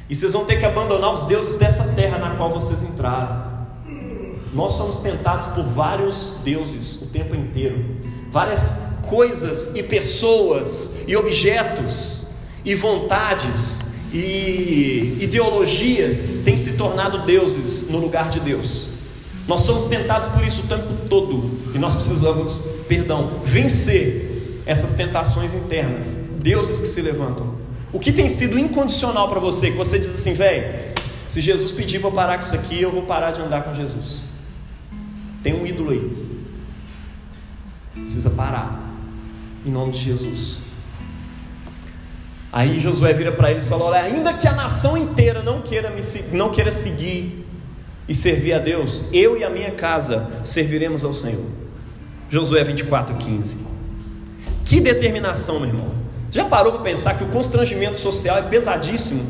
E 0.10 0.15
vocês 0.15 0.34
vão 0.34 0.43
ter 0.43 0.58
que 0.58 0.65
abandonar 0.65 1.13
os 1.13 1.23
deuses 1.23 1.56
dessa 1.56 1.93
terra 1.93 2.17
na 2.17 2.36
qual 2.36 2.51
vocês 2.51 2.84
entraram. 2.84 3.53
Nós 4.53 4.73
somos 4.73 4.97
tentados 4.97 5.47
por 5.47 5.63
vários 5.63 6.36
deuses 6.43 7.01
o 7.01 7.08
tempo 7.08 7.36
inteiro, 7.36 8.03
várias 8.34 8.78
coisas 9.08 9.76
e 9.76 9.84
pessoas 9.84 10.93
e 11.08 11.15
objetos 11.15 12.32
e 12.65 12.74
vontades 12.74 13.93
e 14.12 15.19
ideologias 15.22 16.26
têm 16.43 16.58
se 16.58 16.74
tornado 16.74 17.19
deuses 17.19 17.89
no 17.91 18.00
lugar 18.00 18.32
de 18.32 18.39
Deus. 18.39 18.88
Nós 19.48 19.62
somos 19.62 19.86
tentados 19.86 20.30
por 20.30 20.43
isso 20.43 20.62
o 20.62 20.67
tempo 20.67 20.88
todo 21.08 21.60
e 21.76 21.78
nós 21.78 21.93
precisamos, 21.93 22.60
perdão, 22.88 23.39
vencer 23.43 24.63
essas 24.65 24.93
tentações 24.93 25.54
internas, 25.54 26.22
deuses 26.41 26.80
que 26.80 26.88
se 26.88 27.02
levantam. 27.02 27.54
O 27.91 28.00
que 28.00 28.12
tem 28.12 28.28
sido 28.28 28.58
incondicional 28.58 29.30
para 29.30 29.39
você, 29.39 29.69
que 29.69 29.78
você 29.78 30.00
diz 30.00 30.08
assim, 30.08 30.34
velho, 30.34 30.91
se 31.28 31.39
Jesus 31.39 31.72
pedir 31.72 32.00
para 32.00 32.10
parar 32.10 32.39
com 32.39 32.46
isso 32.46 32.56
aqui, 32.56 32.82
eu 32.82 32.91
vou 32.91 33.04
parar 33.04 33.30
de 33.30 33.41
andar 33.41 33.63
com 33.63 33.76
Jesus. 33.76 34.24
Tem 35.43 35.54
um 35.54 35.67
ídolo 35.67 35.91
aí. 35.91 36.33
Precisa 37.93 38.29
parar. 38.29 38.91
Em 39.65 39.71
nome 39.71 39.91
de 39.91 39.99
Jesus. 39.99 40.62
Aí 42.51 42.79
Josué 42.79 43.13
vira 43.13 43.32
para 43.32 43.51
eles 43.51 43.65
e 43.65 43.67
fala: 43.67 43.86
Olha, 43.86 44.01
ainda 44.01 44.34
que 44.34 44.47
a 44.47 44.53
nação 44.53 44.97
inteira 44.97 45.41
não 45.41 45.62
queira, 45.62 45.89
me, 45.89 46.01
não 46.32 46.51
queira 46.51 46.71
seguir 46.71 47.45
e 48.08 48.13
servir 48.13 48.53
a 48.53 48.60
Deus, 48.60 49.08
eu 49.13 49.38
e 49.38 49.43
a 49.43 49.49
minha 49.49 49.71
casa 49.71 50.29
serviremos 50.43 51.03
ao 51.03 51.13
Senhor. 51.13 51.45
Josué 52.29 52.63
24, 52.63 53.15
15. 53.15 53.60
Que 54.65 54.79
determinação, 54.79 55.60
meu 55.60 55.69
irmão. 55.69 55.91
Já 56.29 56.45
parou 56.45 56.73
para 56.73 56.82
pensar 56.82 57.15
que 57.15 57.23
o 57.23 57.27
constrangimento 57.27 57.97
social 57.97 58.38
é 58.38 58.41
pesadíssimo? 58.41 59.23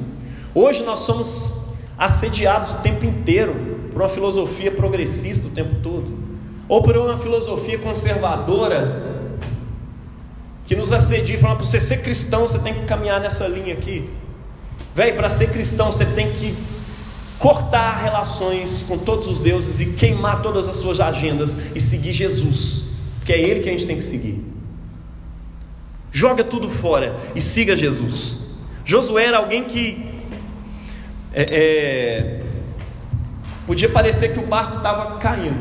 Hoje 0.56 0.84
nós 0.84 1.00
somos 1.00 1.68
assediados 1.98 2.72
o 2.72 2.76
tempo 2.76 3.06
inteiro 3.06 3.54
por 3.92 4.02
uma 4.02 4.08
filosofia 4.08 4.72
progressista 4.72 5.48
o 5.48 5.52
tempo 5.52 5.76
todo, 5.82 6.23
ou 6.68 6.82
por 6.82 6.98
uma 6.98 7.18
filosofia 7.18 7.78
conservadora 7.78 9.14
que 10.66 10.76
nos 10.76 10.92
assedia 10.92 11.36
e 11.36 11.40
fala: 11.40 11.56
para 11.56 11.66
você 11.66 11.80
ser 11.80 12.02
cristão, 12.02 12.42
você 12.42 12.60
tem 12.60 12.74
que 12.74 12.86
caminhar 12.86 13.20
nessa 13.20 13.48
linha 13.48 13.74
aqui. 13.74 14.10
Velho, 14.96 15.16
para 15.16 15.30
ser 15.30 15.50
cristão, 15.50 15.92
você 15.92 16.06
tem 16.06 16.32
que 16.32 16.56
cortar 17.40 17.98
relações 17.98 18.84
com 18.84 18.98
todos 18.98 19.28
os 19.28 19.40
deuses 19.40 19.80
e 19.80 19.94
queimar 19.94 20.42
todas 20.42 20.68
as 20.68 20.76
suas 20.78 21.00
agendas 21.00 21.76
e 21.76 21.80
seguir 21.80 22.14
Jesus, 22.14 22.84
que 23.26 23.34
é 23.34 23.40
Ele 23.40 23.60
que 23.60 23.70
a 23.70 23.72
gente 23.72 23.86
tem 23.86 23.98
que 23.98 24.04
seguir. 24.04 24.44
Joga 26.12 26.44
tudo 26.44 26.70
fora 26.70 27.18
e 27.36 27.42
siga 27.42 27.76
Jesus. 27.76 28.38
Josué 28.86 29.26
era 29.26 29.38
alguém 29.38 29.64
que 29.64 30.14
é, 31.34 31.46
é, 31.50 32.44
Podia 33.66 33.90
parecer 33.90 34.34
que 34.34 34.40
o 34.40 34.46
barco 34.46 34.78
estava 34.78 35.18
caindo, 35.18 35.58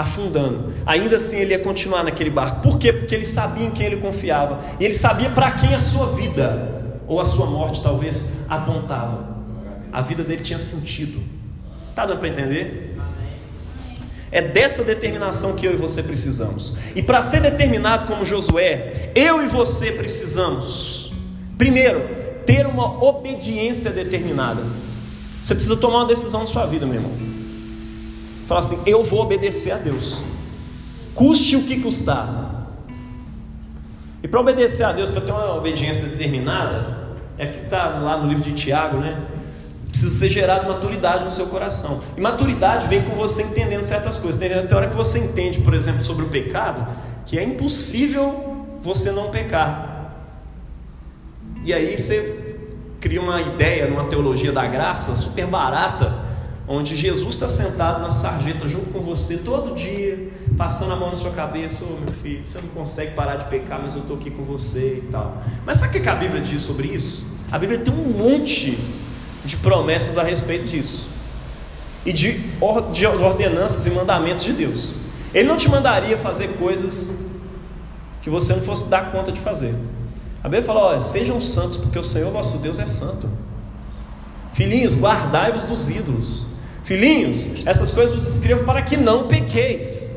afundando. 0.00 0.72
Ainda 0.86 1.18
assim 1.18 1.36
ele 1.36 1.52
ia 1.52 1.58
continuar 1.58 2.02
naquele 2.02 2.30
barco. 2.30 2.60
Por 2.60 2.78
quê? 2.78 2.92
Porque 2.92 3.14
ele 3.14 3.24
sabia 3.24 3.66
em 3.66 3.70
quem 3.70 3.86
ele 3.86 3.98
confiava. 3.98 4.58
E 4.78 4.84
ele 4.84 4.94
sabia 4.94 5.30
para 5.30 5.50
quem 5.52 5.74
a 5.74 5.78
sua 5.78 6.06
vida, 6.06 6.94
ou 7.06 7.20
a 7.20 7.24
sua 7.24 7.46
morte 7.46 7.82
talvez, 7.82 8.46
apontava. 8.48 9.36
A 9.92 10.00
vida 10.00 10.22
dele 10.22 10.42
tinha 10.42 10.58
sentido. 10.58 11.20
Está 11.90 12.06
dando 12.06 12.18
para 12.18 12.28
entender? 12.28 12.96
É 14.32 14.40
dessa 14.40 14.84
determinação 14.84 15.54
que 15.54 15.66
eu 15.66 15.74
e 15.74 15.76
você 15.76 16.02
precisamos. 16.02 16.76
E 16.94 17.02
para 17.02 17.20
ser 17.20 17.42
determinado 17.42 18.06
como 18.06 18.24
Josué, 18.24 19.10
eu 19.14 19.42
e 19.42 19.48
você 19.48 19.92
precisamos, 19.92 21.12
primeiro, 21.58 22.00
ter 22.46 22.66
uma 22.66 23.04
obediência 23.04 23.90
determinada. 23.90 24.62
Você 25.42 25.54
precisa 25.54 25.76
tomar 25.76 25.98
uma 25.98 26.06
decisão 26.06 26.40
na 26.40 26.46
sua 26.46 26.64
vida, 26.64 26.86
meu 26.86 26.96
irmão. 26.96 27.29
Falar 28.50 28.60
assim: 28.62 28.80
eu 28.84 29.04
vou 29.04 29.20
obedecer 29.20 29.70
a 29.70 29.76
Deus, 29.76 30.24
custe 31.14 31.54
o 31.54 31.62
que 31.62 31.80
custar. 31.80 32.66
E 34.20 34.26
para 34.26 34.40
obedecer 34.40 34.82
a 34.82 34.92
Deus, 34.92 35.08
para 35.08 35.20
ter 35.20 35.30
uma 35.30 35.54
obediência 35.54 36.04
determinada, 36.08 37.14
é 37.38 37.46
que 37.46 37.62
está 37.66 38.00
lá 38.00 38.16
no 38.16 38.26
livro 38.26 38.42
de 38.42 38.52
Tiago, 38.52 38.96
né? 38.96 39.22
Precisa 39.88 40.18
ser 40.18 40.28
gerada 40.30 40.66
maturidade 40.66 41.24
no 41.24 41.30
seu 41.30 41.46
coração. 41.46 42.00
E 42.16 42.20
maturidade 42.20 42.88
vem 42.88 43.02
com 43.02 43.14
você 43.14 43.44
entendendo 43.44 43.84
certas 43.84 44.18
coisas. 44.18 44.40
Tem 44.40 44.52
até 44.52 44.74
hora 44.74 44.88
que 44.88 44.96
você 44.96 45.20
entende, 45.20 45.60
por 45.60 45.72
exemplo, 45.72 46.02
sobre 46.02 46.24
o 46.24 46.28
pecado, 46.28 46.84
que 47.24 47.38
é 47.38 47.44
impossível 47.44 48.66
você 48.82 49.12
não 49.12 49.30
pecar. 49.30 50.12
E 51.64 51.72
aí 51.72 51.96
você 51.96 52.66
cria 53.00 53.20
uma 53.20 53.40
ideia 53.40 53.86
numa 53.86 54.06
teologia 54.06 54.50
da 54.50 54.66
graça 54.66 55.14
super 55.14 55.46
barata, 55.46 56.29
onde 56.72 56.94
Jesus 56.94 57.34
está 57.34 57.48
sentado 57.48 58.00
na 58.00 58.10
sarjeta 58.10 58.68
junto 58.68 58.90
com 58.90 59.00
você 59.00 59.38
todo 59.38 59.74
dia, 59.74 60.30
passando 60.56 60.92
a 60.92 60.96
mão 60.96 61.08
na 61.10 61.16
sua 61.16 61.32
cabeça, 61.32 61.82
ô 61.82 61.88
oh, 61.90 62.00
meu 62.00 62.12
filho, 62.22 62.44
você 62.44 62.60
não 62.60 62.68
consegue 62.68 63.12
parar 63.14 63.34
de 63.34 63.46
pecar, 63.46 63.80
mas 63.82 63.96
eu 63.96 64.02
estou 64.02 64.16
aqui 64.16 64.30
com 64.30 64.44
você 64.44 65.02
e 65.04 65.08
tal. 65.10 65.42
Mas 65.66 65.78
sabe 65.78 65.98
o 65.98 66.00
que 66.00 66.08
a 66.08 66.14
Bíblia 66.14 66.40
diz 66.40 66.62
sobre 66.62 66.86
isso? 66.86 67.26
A 67.50 67.58
Bíblia 67.58 67.80
tem 67.80 67.92
um 67.92 68.12
monte 68.12 68.78
de 69.44 69.56
promessas 69.56 70.16
a 70.16 70.22
respeito 70.22 70.66
disso. 70.66 71.08
E 72.06 72.12
de, 72.12 72.40
de 72.92 73.04
ordenanças 73.04 73.84
e 73.84 73.90
mandamentos 73.90 74.44
de 74.44 74.52
Deus. 74.52 74.94
Ele 75.34 75.48
não 75.48 75.56
te 75.56 75.68
mandaria 75.68 76.16
fazer 76.16 76.56
coisas 76.56 77.30
que 78.22 78.30
você 78.30 78.54
não 78.54 78.62
fosse 78.62 78.86
dar 78.86 79.10
conta 79.10 79.32
de 79.32 79.40
fazer. 79.40 79.74
A 80.38 80.44
Bíblia 80.44 80.62
fala: 80.62 80.82
olha, 80.82 81.00
sejam 81.00 81.40
santos, 81.40 81.78
porque 81.78 81.98
o 81.98 82.02
Senhor 82.02 82.30
vosso 82.30 82.58
Deus 82.58 82.78
é 82.78 82.86
santo. 82.86 83.28
Filhinhos, 84.52 84.94
guardai-vos 84.94 85.64
dos 85.64 85.90
ídolos. 85.90 86.49
Filhinhos, 86.90 87.64
essas 87.66 87.92
coisas 87.92 88.12
vos 88.12 88.26
escrevo 88.26 88.64
para 88.64 88.82
que 88.82 88.96
não 88.96 89.28
pequeis. 89.28 90.16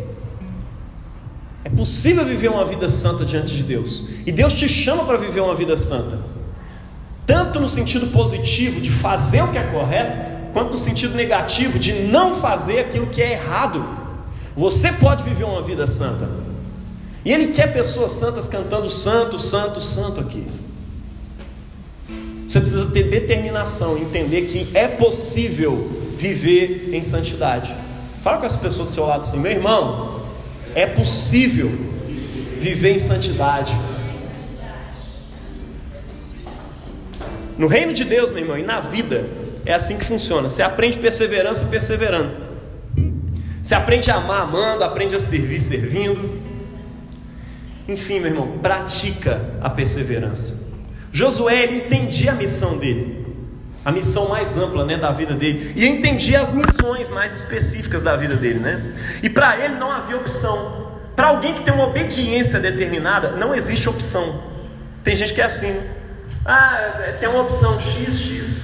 É 1.64 1.70
possível 1.70 2.26
viver 2.26 2.50
uma 2.50 2.66
vida 2.66 2.90
santa 2.90 3.24
diante 3.24 3.56
de 3.56 3.62
Deus. 3.62 4.06
E 4.26 4.32
Deus 4.32 4.54
te 4.54 4.68
chama 4.68 5.04
para 5.04 5.18
viver 5.18 5.42
uma 5.42 5.54
vida 5.54 5.78
santa. 5.78 6.18
Tanto 7.28 7.60
no 7.60 7.70
sentido 7.70 8.08
positivo 8.08 8.82
de 8.82 8.90
fazer 8.90 9.44
o 9.44 9.52
que 9.52 9.58
é 9.60 9.62
correto, 9.66 10.18
quanto 10.52 10.72
no 10.72 10.78
sentido 10.80 11.14
negativo 11.14 11.78
de 11.78 11.94
não 12.08 12.42
fazer 12.42 12.80
aquilo 12.80 13.06
que 13.06 13.22
é 13.22 13.34
errado. 13.34 13.86
Você 14.56 14.92
pode 14.94 15.24
viver 15.24 15.44
uma 15.44 15.62
vida 15.62 15.86
santa. 15.86 16.28
E 17.24 17.32
Ele 17.32 17.50
quer 17.50 17.72
pessoas 17.72 18.14
santas 18.14 18.48
cantando 18.48 18.90
santo, 18.90 19.38
santo, 19.38 19.80
santo 19.80 20.20
aqui. 20.20 20.48
Você 22.48 22.60
precisa 22.60 22.88
ter 22.88 23.12
determinação, 23.12 23.96
entender 23.96 24.48
que 24.48 24.76
é 24.76 24.88
possível 24.88 26.02
viver 26.18 26.90
em 26.94 27.02
santidade. 27.02 27.74
Fala 28.24 28.38
com 28.38 28.46
essa 28.46 28.58
pessoa 28.58 28.86
do 28.86 28.92
seu 28.92 29.06
lado 29.06 29.22
assim, 29.22 29.40
meu 29.40 29.52
irmão, 29.52 30.22
é 30.76 30.86
possível 30.86 31.70
viver 32.60 32.94
em 32.94 33.00
santidade. 33.00 33.78
No 37.58 37.68
reino 37.68 37.94
de 37.94 38.04
Deus, 38.04 38.32
meu 38.32 38.42
irmão, 38.42 38.58
e 38.58 38.64
na 38.64 38.80
vida, 38.80 39.26
é 39.66 39.74
assim 39.74 39.98
que 39.98 40.06
funciona. 40.06 40.50
Você 40.50 40.62
aprende 40.62 40.98
perseverança 40.98 41.66
perseverando. 41.66 42.32
Você 43.62 43.76
aprende 43.76 44.12
a 44.12 44.16
amar 44.16 44.42
amando, 44.42 44.84
aprende 44.84 45.16
a 45.16 45.20
servir 45.20 45.60
servindo. 45.60 46.42
Enfim, 47.88 48.20
meu 48.20 48.32
irmão, 48.32 48.58
pratica 48.62 49.42
a 49.62 49.70
perseverança. 49.70 50.72
Josué 51.12 51.64
ele 51.64 51.76
entendia 51.78 52.32
a 52.32 52.36
missão 52.36 52.78
dele, 52.78 53.23
a 53.86 53.92
missão 53.92 54.30
mais 54.30 54.58
ampla, 54.58 54.86
né, 54.86 54.98
da 54.98 55.12
vida 55.12 55.34
dele, 55.34 55.74
e 55.76 55.86
entendia 55.86 56.42
as 56.42 56.52
missões 56.52 57.10
mais 57.10 57.36
específicas 57.36 58.02
da 58.02 58.16
vida 58.16 58.36
dele, 58.36 58.60
né? 58.60 58.82
E 59.22 59.30
para 59.30 59.58
ele 59.58 59.76
não 59.76 59.92
havia 59.92 60.16
opção. 60.16 60.92
Para 61.16 61.28
alguém 61.28 61.54
que 61.54 61.64
tem 61.64 61.74
uma 61.74 61.88
obediência 61.88 62.60
determinada, 62.60 63.32
não 63.32 63.54
existe 63.54 63.88
opção. 63.90 64.42
Tem 65.04 65.16
gente 65.16 65.34
que 65.34 65.42
é 65.42 65.46
assim. 65.46 65.80
Ah, 66.46 67.14
tem 67.20 67.30
uma 67.30 67.42
opção 67.42 67.80
X, 67.80 68.20
X, 68.20 68.64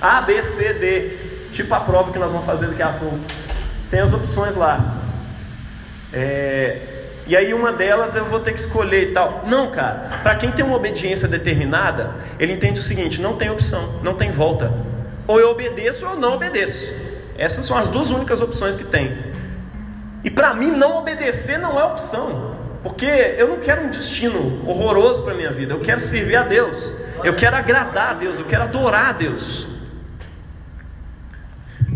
A, 0.00 0.20
B, 0.22 0.42
C, 0.42 0.72
D. 0.74 1.24
Tipo 1.52 1.74
a 1.74 1.80
prova 1.80 2.10
que 2.10 2.18
nós 2.18 2.32
vamos 2.32 2.46
fazer 2.46 2.66
daqui 2.66 2.82
a 2.82 2.88
pouco. 2.88 3.20
Tem 3.90 4.00
as 4.00 4.12
opções 4.12 4.56
lá. 4.56 5.02
É, 6.12 6.93
e 7.26 7.34
aí 7.34 7.54
uma 7.54 7.72
delas 7.72 8.14
eu 8.14 8.24
vou 8.26 8.40
ter 8.40 8.52
que 8.52 8.60
escolher 8.60 9.10
e 9.10 9.12
tal. 9.12 9.42
Não, 9.46 9.70
cara. 9.70 10.20
Para 10.22 10.36
quem 10.36 10.50
tem 10.50 10.64
uma 10.64 10.76
obediência 10.76 11.26
determinada, 11.26 12.14
ele 12.38 12.52
entende 12.52 12.80
o 12.80 12.82
seguinte: 12.82 13.20
não 13.20 13.36
tem 13.36 13.50
opção, 13.50 14.00
não 14.02 14.14
tem 14.14 14.30
volta. 14.30 14.72
Ou 15.26 15.40
eu 15.40 15.50
obedeço 15.50 16.04
ou 16.04 16.12
eu 16.12 16.20
não 16.20 16.34
obedeço. 16.34 16.94
Essas 17.36 17.64
são 17.64 17.76
as 17.76 17.88
duas 17.88 18.10
únicas 18.10 18.42
opções 18.42 18.74
que 18.74 18.84
tem. 18.84 19.16
E 20.22 20.30
para 20.30 20.54
mim 20.54 20.70
não 20.70 20.98
obedecer 20.98 21.58
não 21.58 21.78
é 21.78 21.84
opção, 21.84 22.56
porque 22.82 23.06
eu 23.06 23.48
não 23.48 23.58
quero 23.58 23.82
um 23.82 23.90
destino 23.90 24.62
horroroso 24.68 25.22
para 25.22 25.34
minha 25.34 25.50
vida. 25.50 25.72
Eu 25.72 25.80
quero 25.80 26.00
servir 26.00 26.36
a 26.36 26.42
Deus. 26.42 26.92
Eu 27.22 27.34
quero 27.34 27.56
agradar 27.56 28.10
a 28.10 28.14
Deus, 28.14 28.38
eu 28.38 28.44
quero 28.44 28.64
adorar 28.64 29.08
a 29.08 29.12
Deus. 29.12 29.66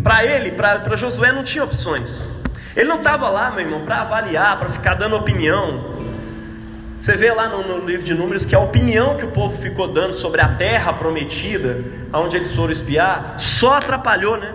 Para 0.03 0.25
ele, 0.25 0.53
para 0.53 0.97
Josué, 0.97 1.33
não 1.33 1.43
tinha 1.43 1.65
opções. 1.65 2.33
Ele 2.77 2.89
não 2.89 2.99
estava 2.99 3.29
lá, 3.29 3.51
meu 3.51 3.61
irmão, 3.61 3.85
para 3.85 4.03
avaliar, 4.03 4.59
para 4.59 4.69
ficar 4.69 4.95
dando 4.95 5.17
opinião. 5.17 5.99
Você 7.01 7.17
vê 7.17 7.33
lá 7.33 7.49
no, 7.49 7.63
no, 7.63 7.87
livro 7.87 8.05
de 8.05 8.13
Números 8.13 8.45
que 8.45 8.55
a 8.55 8.59
opinião 8.59 9.17
que 9.17 9.25
o 9.25 9.31
povo 9.31 9.57
ficou 9.63 9.87
dando 9.89 10.13
sobre 10.13 10.41
a 10.41 10.49
terra 10.49 10.93
prometida, 10.93 11.83
aonde 12.13 12.37
eles 12.37 12.53
foram 12.53 12.73
espiar, 12.73 13.35
só 13.39 13.75
atrapalhou, 13.75 14.37
né? 14.37 14.53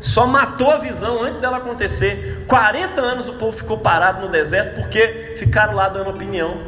Só 0.00 0.26
matou 0.26 0.70
a 0.70 0.76
visão 0.76 1.22
antes 1.22 1.38
dela 1.38 1.58
acontecer. 1.58 2.44
40 2.46 3.00
anos 3.00 3.28
o 3.28 3.34
povo 3.34 3.56
ficou 3.56 3.78
parado 3.78 4.20
no 4.20 4.28
deserto 4.30 4.74
porque 4.74 5.36
ficaram 5.38 5.74
lá 5.74 5.88
dando 5.88 6.10
opinião. 6.10 6.58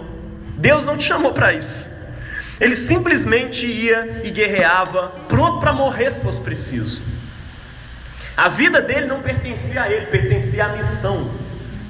Deus 0.56 0.86
não 0.86 0.96
te 0.96 1.04
chamou 1.04 1.32
para 1.32 1.52
isso. 1.52 1.90
Ele 2.58 2.74
simplesmente 2.74 3.66
ia 3.66 4.22
e 4.24 4.30
guerreava, 4.30 5.12
pronto 5.28 5.60
para 5.60 5.72
morrer 5.72 6.10
se 6.10 6.20
fosse 6.20 6.40
preciso. 6.40 7.02
A 8.36 8.48
vida 8.48 8.82
dele 8.82 9.06
não 9.06 9.22
pertencia 9.22 9.82
a 9.82 9.90
ele, 9.90 10.06
pertencia 10.06 10.66
à 10.66 10.68
missão. 10.76 11.30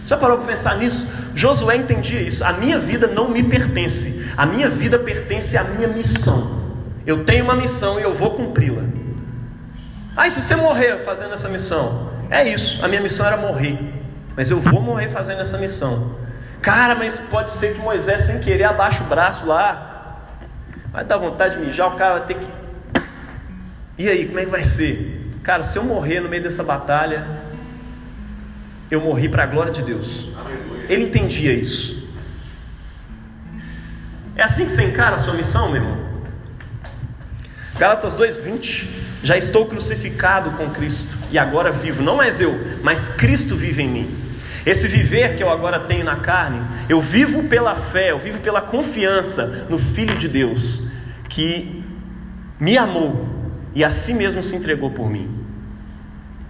Já 0.05 0.17
parou 0.17 0.39
para 0.39 0.47
pensar 0.47 0.77
nisso? 0.79 1.09
Josué 1.35 1.77
entendia 1.77 2.21
isso. 2.21 2.45
A 2.45 2.53
minha 2.53 2.79
vida 2.79 3.07
não 3.07 3.29
me 3.29 3.43
pertence. 3.43 4.25
A 4.37 4.47
minha 4.47 4.69
vida 4.69 4.99
pertence 4.99 5.57
à 5.57 5.65
minha 5.65 5.89
missão. 5.89 6.65
Eu 7.05 7.25
tenho 7.25 7.45
uma 7.45 7.55
missão 7.55 7.99
e 7.99 8.03
eu 8.03 8.15
vou 8.15 8.31
cumpri-la. 8.31 8.83
Ah, 10.17 10.27
e 10.27 10.31
se 10.31 10.41
você 10.41 10.55
morrer 10.55 10.99
fazendo 10.99 11.35
essa 11.35 11.49
missão? 11.49 12.13
É 12.31 12.49
isso. 12.49 12.85
A 12.85 12.89
minha 12.89 13.01
missão 13.01 13.27
era 13.27 13.37
morrer. 13.37 13.79
Mas 14.37 14.51
eu 14.51 14.61
vou 14.61 14.81
morrer 14.81 15.09
fazendo 15.09 15.41
essa 15.41 15.59
missão. 15.59 16.17
Cara, 16.63 16.95
mas 16.95 17.19
pode 17.19 17.51
ser 17.51 17.75
que 17.75 17.81
Moisés, 17.81 18.23
sem 18.23 18.41
querer, 18.41 18.65
abaixe 18.65 19.03
o 19.03 19.07
braço 19.07 19.47
lá 19.47 19.95
Vai 20.97 21.05
dar 21.05 21.19
vontade 21.19 21.59
de 21.59 21.63
mijar, 21.63 21.93
o 21.93 21.97
cara 21.99 22.21
vai 22.21 22.27
ter 22.27 22.39
que. 22.39 22.47
E 23.99 24.09
aí, 24.09 24.25
como 24.25 24.41
é 24.41 24.47
que 24.47 24.51
vai 24.51 24.65
ser? 24.65 25.16
Cara, 25.47 25.63
se 25.63 25.79
eu 25.79 25.85
morrer 25.85 26.19
no 26.19 26.29
meio 26.29 26.43
dessa 26.43 26.65
batalha, 26.65 27.25
eu 28.91 29.01
morri 29.01 29.29
para 29.29 29.45
a 29.45 29.47
glória 29.47 29.71
de 29.71 29.81
Deus. 29.81 30.27
Ele 30.89 31.05
entendia 31.05 31.53
isso. 31.53 32.11
É 34.35 34.43
assim 34.43 34.65
que 34.65 34.73
você 34.73 34.83
encara 34.83 35.15
a 35.15 35.19
sua 35.19 35.35
missão, 35.35 35.71
meu 35.71 35.83
irmão? 35.83 35.99
Gálatas 37.79 38.17
2:20 38.17 38.89
Já 39.23 39.37
estou 39.37 39.67
crucificado 39.67 40.51
com 40.51 40.69
Cristo 40.71 41.17
e 41.31 41.39
agora 41.39 41.71
vivo, 41.71 42.03
não 42.03 42.17
mais 42.17 42.41
eu, 42.41 42.53
mas 42.83 43.11
Cristo 43.11 43.55
vive 43.55 43.85
em 43.85 43.89
mim. 43.89 44.11
Esse 44.67 44.89
viver 44.89 45.37
que 45.37 45.45
eu 45.45 45.49
agora 45.49 45.79
tenho 45.79 46.05
na 46.05 46.17
carne, 46.17 46.61
eu 46.89 47.01
vivo 47.01 47.45
pela 47.45 47.77
fé, 47.77 48.11
eu 48.11 48.19
vivo 48.19 48.41
pela 48.41 48.61
confiança 48.61 49.67
no 49.71 49.79
Filho 49.79 50.17
de 50.17 50.27
Deus, 50.27 50.83
que 51.29 51.85
me 52.59 52.77
amou 52.77 53.37
e 53.77 53.85
a 53.85 53.91
si 53.91 54.13
mesmo 54.13 54.43
se 54.43 54.57
entregou 54.57 54.91
por 54.91 55.09
mim. 55.09 55.36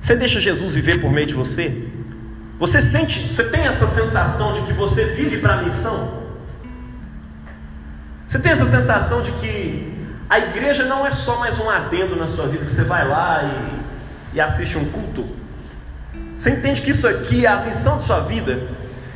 Você 0.06 0.14
deixa 0.14 0.38
Jesus 0.38 0.72
viver 0.72 1.00
por 1.00 1.10
meio 1.10 1.26
de 1.26 1.34
você? 1.34 1.88
Você 2.60 2.80
sente, 2.80 3.28
você 3.28 3.42
tem 3.42 3.66
essa 3.66 3.88
sensação 3.88 4.52
de 4.52 4.60
que 4.60 4.72
você 4.72 5.06
vive 5.06 5.38
para 5.38 5.54
a 5.54 5.62
missão? 5.64 6.22
Você 8.24 8.38
tem 8.38 8.52
essa 8.52 8.68
sensação 8.68 9.20
de 9.20 9.32
que 9.32 9.92
a 10.30 10.38
igreja 10.38 10.84
não 10.84 11.04
é 11.04 11.10
só 11.10 11.40
mais 11.40 11.58
um 11.58 11.68
adendo 11.68 12.14
na 12.14 12.28
sua 12.28 12.46
vida, 12.46 12.64
que 12.64 12.70
você 12.70 12.84
vai 12.84 13.04
lá 13.08 13.42
e, 14.32 14.36
e 14.36 14.40
assiste 14.40 14.78
um 14.78 14.84
culto? 14.84 15.26
Você 16.36 16.50
entende 16.50 16.82
que 16.82 16.92
isso 16.92 17.08
aqui 17.08 17.44
é 17.44 17.48
a 17.48 17.64
missão 17.64 17.98
de 17.98 18.04
sua 18.04 18.20
vida? 18.20 18.62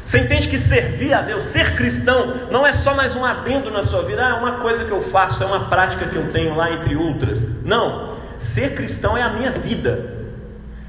Você 0.05 0.19
entende 0.19 0.49
que 0.49 0.59
servir 0.59 1.15
a 1.15 1.23
Deus, 1.23 1.45
ser 1.45 1.77
cristão, 1.77 2.49
não 2.51 2.67
é 2.67 2.73
só 2.73 2.97
mais 2.97 3.15
um 3.15 3.25
adendo 3.25 3.71
na 3.71 3.85
sua 3.85 4.03
vida, 4.03 4.27
ah, 4.27 4.31
é 4.31 4.33
uma 4.33 4.57
coisa 4.57 4.85
que 4.85 4.91
eu 4.91 5.03
faço, 5.03 5.45
é 5.45 5.47
uma 5.47 5.69
prática 5.69 6.07
que 6.07 6.17
eu 6.17 6.33
tenho 6.33 6.57
lá 6.57 6.73
entre 6.73 6.97
outras. 6.97 7.63
Não, 7.63 8.17
ser 8.41 8.75
cristão 8.75 9.17
é 9.17 9.23
a 9.23 9.29
minha 9.29 9.53
vida, 9.53 10.19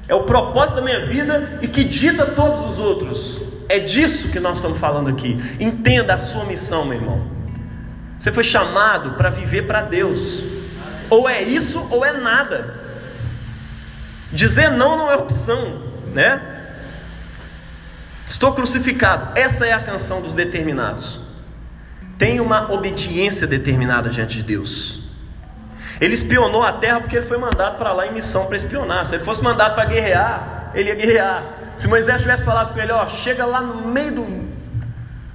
é 0.08 0.14
o 0.14 0.24
propósito 0.24 0.76
da 0.76 0.82
minha 0.82 1.06
vida 1.06 1.58
e 1.62 1.68
que 1.68 1.84
dita 1.84 2.26
todos 2.26 2.60
os 2.60 2.78
outros. 2.78 3.40
É 3.68 3.78
disso 3.78 4.28
que 4.28 4.40
nós 4.40 4.56
estamos 4.56 4.78
falando 4.78 5.08
aqui. 5.08 5.40
Entenda 5.58 6.14
a 6.14 6.18
sua 6.18 6.44
missão, 6.44 6.84
meu 6.84 6.98
irmão. 6.98 7.26
Você 8.18 8.30
foi 8.30 8.44
chamado 8.44 9.12
para 9.12 9.30
viver 9.30 9.62
para 9.62 9.82
Deus. 9.82 10.44
Ou 11.08 11.28
é 11.28 11.42
isso 11.42 11.86
ou 11.90 12.04
é 12.04 12.12
nada. 12.12 12.80
Dizer 14.32 14.70
não 14.70 14.96
não 14.96 15.10
é 15.10 15.16
opção 15.16 15.92
né? 16.12 16.40
Estou 18.26 18.52
crucificado. 18.52 19.38
Essa 19.38 19.66
é 19.66 19.72
a 19.72 19.80
canção 19.80 20.20
dos 20.22 20.34
determinados. 20.34 21.20
Tem 22.18 22.40
uma 22.40 22.70
obediência 22.72 23.46
determinada 23.46 24.08
diante 24.08 24.36
de 24.36 24.42
Deus. 24.42 25.01
Ele 26.02 26.14
espionou 26.14 26.64
a 26.64 26.72
terra 26.72 26.98
porque 26.98 27.16
ele 27.16 27.26
foi 27.26 27.38
mandado 27.38 27.78
para 27.78 27.92
lá 27.92 28.08
em 28.08 28.12
missão 28.12 28.46
para 28.46 28.56
espionar. 28.56 29.04
Se 29.04 29.14
ele 29.14 29.22
fosse 29.22 29.40
mandado 29.40 29.76
para 29.76 29.84
guerrear, 29.84 30.72
ele 30.74 30.88
ia 30.88 30.96
guerrear. 30.96 31.44
Se 31.76 31.86
Moisés 31.86 32.20
tivesse 32.20 32.44
falado 32.44 32.72
com 32.74 32.80
ele, 32.80 32.90
ó, 32.90 33.06
chega 33.06 33.46
lá 33.46 33.60
no 33.60 33.86
meio 33.86 34.12
do 34.16 34.42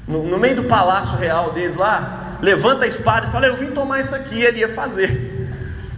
no, 0.05 0.23
no 0.23 0.37
meio 0.37 0.57
do 0.57 0.63
palácio 0.65 1.15
real 1.17 1.51
deles 1.51 1.77
lá, 1.77 2.37
levanta 2.41 2.83
a 2.83 2.87
espada 2.87 3.27
e 3.27 3.31
fala, 3.31 3.47
eu 3.47 3.55
vim 3.55 3.67
tomar 3.67 4.01
isso 4.01 4.13
aqui, 4.13 4.41
ele 4.41 4.59
ia 4.59 4.73
fazer. 4.73 5.49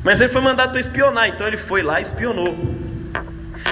Mas 0.03 0.21
ele 0.21 0.31
foi 0.31 0.41
mandado 0.41 0.69
para 0.69 0.79
espionar, 0.79 1.27
então 1.27 1.47
ele 1.47 1.57
foi 1.57 1.81
lá 1.81 1.97
e 1.99 2.03
espionou. 2.03 2.55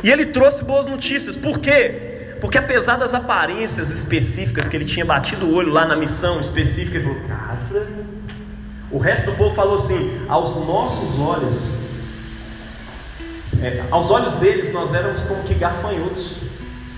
E 0.03 0.11
ele 0.11 0.25
trouxe 0.25 0.63
boas 0.63 0.87
notícias. 0.87 1.35
Por 1.35 1.59
quê? 1.59 2.35
Porque 2.41 2.57
apesar 2.57 2.97
das 2.97 3.13
aparências 3.13 3.91
específicas 3.91 4.67
que 4.67 4.75
ele 4.75 4.85
tinha 4.85 5.05
batido 5.05 5.45
o 5.45 5.53
olho 5.53 5.71
lá 5.71 5.85
na 5.85 5.95
missão 5.95 6.39
específica, 6.39 6.97
ele 6.97 7.05
falou: 7.05 7.27
Cara, 7.27 7.57
o 8.91 8.97
resto 8.97 9.25
do 9.25 9.37
povo 9.37 9.53
falou 9.53 9.75
assim: 9.75 10.25
aos 10.27 10.55
nossos 10.65 11.19
olhos, 11.19 11.71
é, 13.61 13.83
aos 13.91 14.09
olhos 14.09 14.35
deles 14.35 14.71
nós 14.71 14.93
éramos 14.93 15.23
como 15.23 15.43
que 15.43 15.53
gafanhotos, 15.53 16.37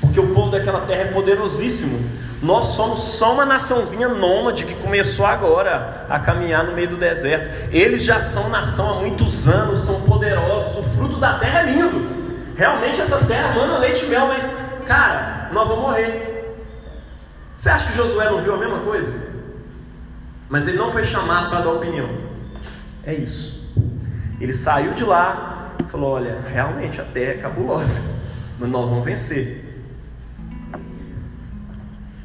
porque 0.02 0.19
o 0.19 0.34
povo 0.34 0.52
daquela 0.52 0.82
terra 0.82 1.02
é 1.02 1.06
poderosíssimo. 1.06 2.19
Nós 2.41 2.67
somos 2.67 3.02
só 3.02 3.34
uma 3.34 3.43
naçãozinha 3.43 4.08
nômade 4.08 4.63
que 4.63 4.73
começou 4.75 5.25
agora 5.25 6.06
a 6.10 6.19
caminhar 6.19 6.63
no 6.63 6.73
meio 6.73 6.88
do 6.88 6.95
deserto. 6.95 7.69
Eles 7.69 8.02
já 8.02 8.17
são 8.21 8.49
nação 8.49 8.91
há 8.91 8.95
muitos 9.02 9.45
anos, 9.45 9.80
são 9.80 10.02
poderosos, 10.02 10.78
o 10.78 10.84
fruto 10.95 11.17
da 11.17 11.38
terra 11.38 11.62
é 11.62 11.71
lindo. 11.71 12.08
Realmente 12.56 13.02
essa 13.02 13.17
terra 13.25 13.54
manda 13.54 13.78
leite 13.78 14.06
e 14.06 14.08
mel, 14.08 14.28
mas, 14.28 14.49
cara, 14.86 15.49
nós 15.52 15.67
vamos 15.67 15.84
morrer. 15.84 16.56
Você 17.58 17.69
acha 17.69 17.88
que 17.88 17.97
Josué 17.97 18.30
não 18.30 18.39
viu 18.39 18.54
a 18.54 18.58
mesma 18.58 18.80
coisa? 18.80 19.29
Mas 20.50 20.68
ele 20.68 20.78
não 20.78 20.92
foi 20.92 21.04
chamado 21.04 21.50
para 21.50 21.62
dar 21.62 21.72
opinião. 21.72 22.10
É 23.06 23.14
isso. 23.14 23.64
Ele 24.42 24.54
saiu 24.54 24.94
de 24.94 25.04
lá 25.04 25.76
e 25.86 25.90
falou: 25.90 26.12
Olha, 26.12 26.42
realmente 26.42 27.00
a 27.00 27.04
terra 27.06 27.32
é 27.32 27.38
cabulosa, 27.38 28.02
mas 28.58 28.70
nós 28.70 28.90
vamos 28.90 29.06
vencer. 29.06 29.66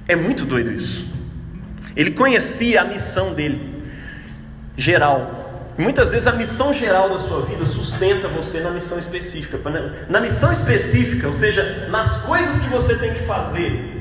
É 0.09 0.17
muito 0.17 0.45
doido 0.45 0.73
isso. 0.73 1.13
Ele 1.95 2.11
conhecia 2.11 2.81
a 2.81 2.85
missão 2.85 3.35
dele, 3.35 3.85
geral, 4.77 5.45
Muitas 5.77 6.13
vezes 6.13 6.27
a 6.29 6.33
missão 6.33 6.73
geral 6.73 7.11
da 7.11 7.19
sua 7.19 7.43
vida 7.43 7.67
sustenta 7.67 8.29
você 8.29 8.61
na 8.61 8.71
missão 8.71 8.97
específica. 8.97 9.59
Na 10.09 10.21
missão 10.21 10.53
específica, 10.53 11.27
ou 11.27 11.33
seja, 11.33 11.89
nas 11.91 12.23
coisas 12.23 12.63
que 12.63 12.69
você 12.69 12.97
tem 12.97 13.13
que 13.13 13.25
fazer 13.25 13.94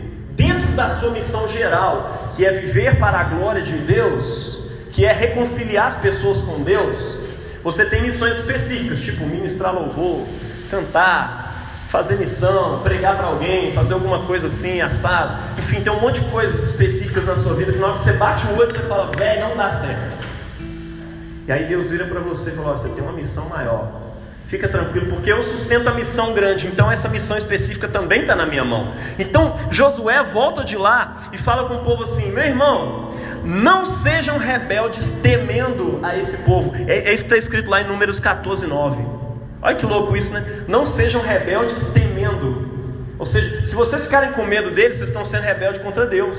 da 0.74 0.90
sua 0.90 1.12
missão 1.12 1.48
geral, 1.48 2.32
que 2.36 2.46
é 2.46 2.52
viver 2.52 2.98
para 2.98 3.20
a 3.20 3.24
glória 3.24 3.62
de 3.62 3.78
Deus, 3.78 4.66
que 4.92 5.06
é 5.06 5.12
reconciliar 5.12 5.88
as 5.88 5.96
pessoas 5.96 6.40
com 6.40 6.62
Deus, 6.62 7.20
você 7.64 7.86
tem 7.86 8.02
missões 8.02 8.38
específicas, 8.38 9.00
tipo 9.00 9.26
ministrar 9.26 9.74
louvor, 9.74 10.26
cantar, 10.70 11.86
fazer 11.88 12.18
missão, 12.18 12.80
pregar 12.84 13.16
para 13.16 13.28
alguém, 13.28 13.72
fazer 13.72 13.94
alguma 13.94 14.20
coisa 14.24 14.48
assim, 14.48 14.82
assado. 14.82 15.38
Enfim, 15.58 15.82
tem 15.82 15.94
um 15.94 16.00
monte 16.00 16.20
de 16.20 16.30
coisas 16.30 16.64
específicas 16.64 17.26
na 17.26 17.36
sua 17.36 17.54
vida 17.54 17.72
que 17.72 17.78
na 17.78 17.88
hora 17.88 17.94
que 17.94 18.00
você 18.00 18.14
bate 18.14 18.46
o 18.48 18.58
olho, 18.60 18.70
você 18.70 18.80
fala, 18.80 19.10
velho, 19.18 19.48
não 19.48 19.56
dá 19.56 19.72
certo. 19.72 20.18
E 21.48 21.52
aí 21.52 21.66
Deus 21.66 21.88
vira 21.88 22.06
para 22.06 22.22
você 22.22 22.52
e 22.52 22.54
fala: 22.54 22.76
Você 22.76 22.90
tem 22.90 23.04
uma 23.04 23.12
missão 23.12 23.50
maior. 23.50 24.03
Fica 24.54 24.70
tranquilo, 24.70 25.08
porque 25.08 25.32
eu 25.32 25.42
sustento 25.42 25.88
a 25.88 25.92
missão 25.92 26.32
grande, 26.32 26.68
então 26.68 26.92
essa 26.92 27.10
missão 27.10 27.36
específica 27.36 27.88
também 27.88 28.22
está 28.22 28.36
na 28.36 28.46
minha 28.46 28.64
mão. 28.64 28.94
Então 29.18 29.58
Josué 29.72 30.22
volta 30.22 30.64
de 30.64 30.78
lá 30.78 31.24
e 31.34 31.40
fala 31.40 31.68
com 31.68 31.74
o 31.74 31.84
povo 31.84 32.04
assim: 32.04 32.32
Meu 32.32 32.44
irmão, 32.44 33.16
não 33.44 33.84
sejam 33.84 34.38
rebeldes 34.38 35.12
temendo 35.24 36.00
a 36.04 36.16
esse 36.16 36.38
povo. 36.38 36.72
É, 36.88 37.00
é 37.00 37.14
isso 37.16 37.24
que 37.24 37.34
está 37.34 37.36
escrito 37.36 37.68
lá 37.68 37.82
em 37.82 37.88
Números 37.88 38.20
14, 38.20 38.68
9. 38.68 39.04
Olha 39.60 39.76
que 39.76 39.88
louco 39.88 40.16
isso, 40.16 40.32
né? 40.32 40.46
Não 40.68 40.86
sejam 40.86 41.20
rebeldes 41.20 41.86
temendo. 41.86 42.94
Ou 43.18 43.26
seja, 43.26 43.66
se 43.66 43.74
vocês 43.74 44.06
ficarem 44.06 44.34
com 44.34 44.46
medo 44.46 44.70
deles, 44.70 44.98
vocês 44.98 45.10
estão 45.10 45.26
sendo 45.26 45.42
rebeldes 45.42 45.82
contra 45.82 46.06
Deus. 46.06 46.38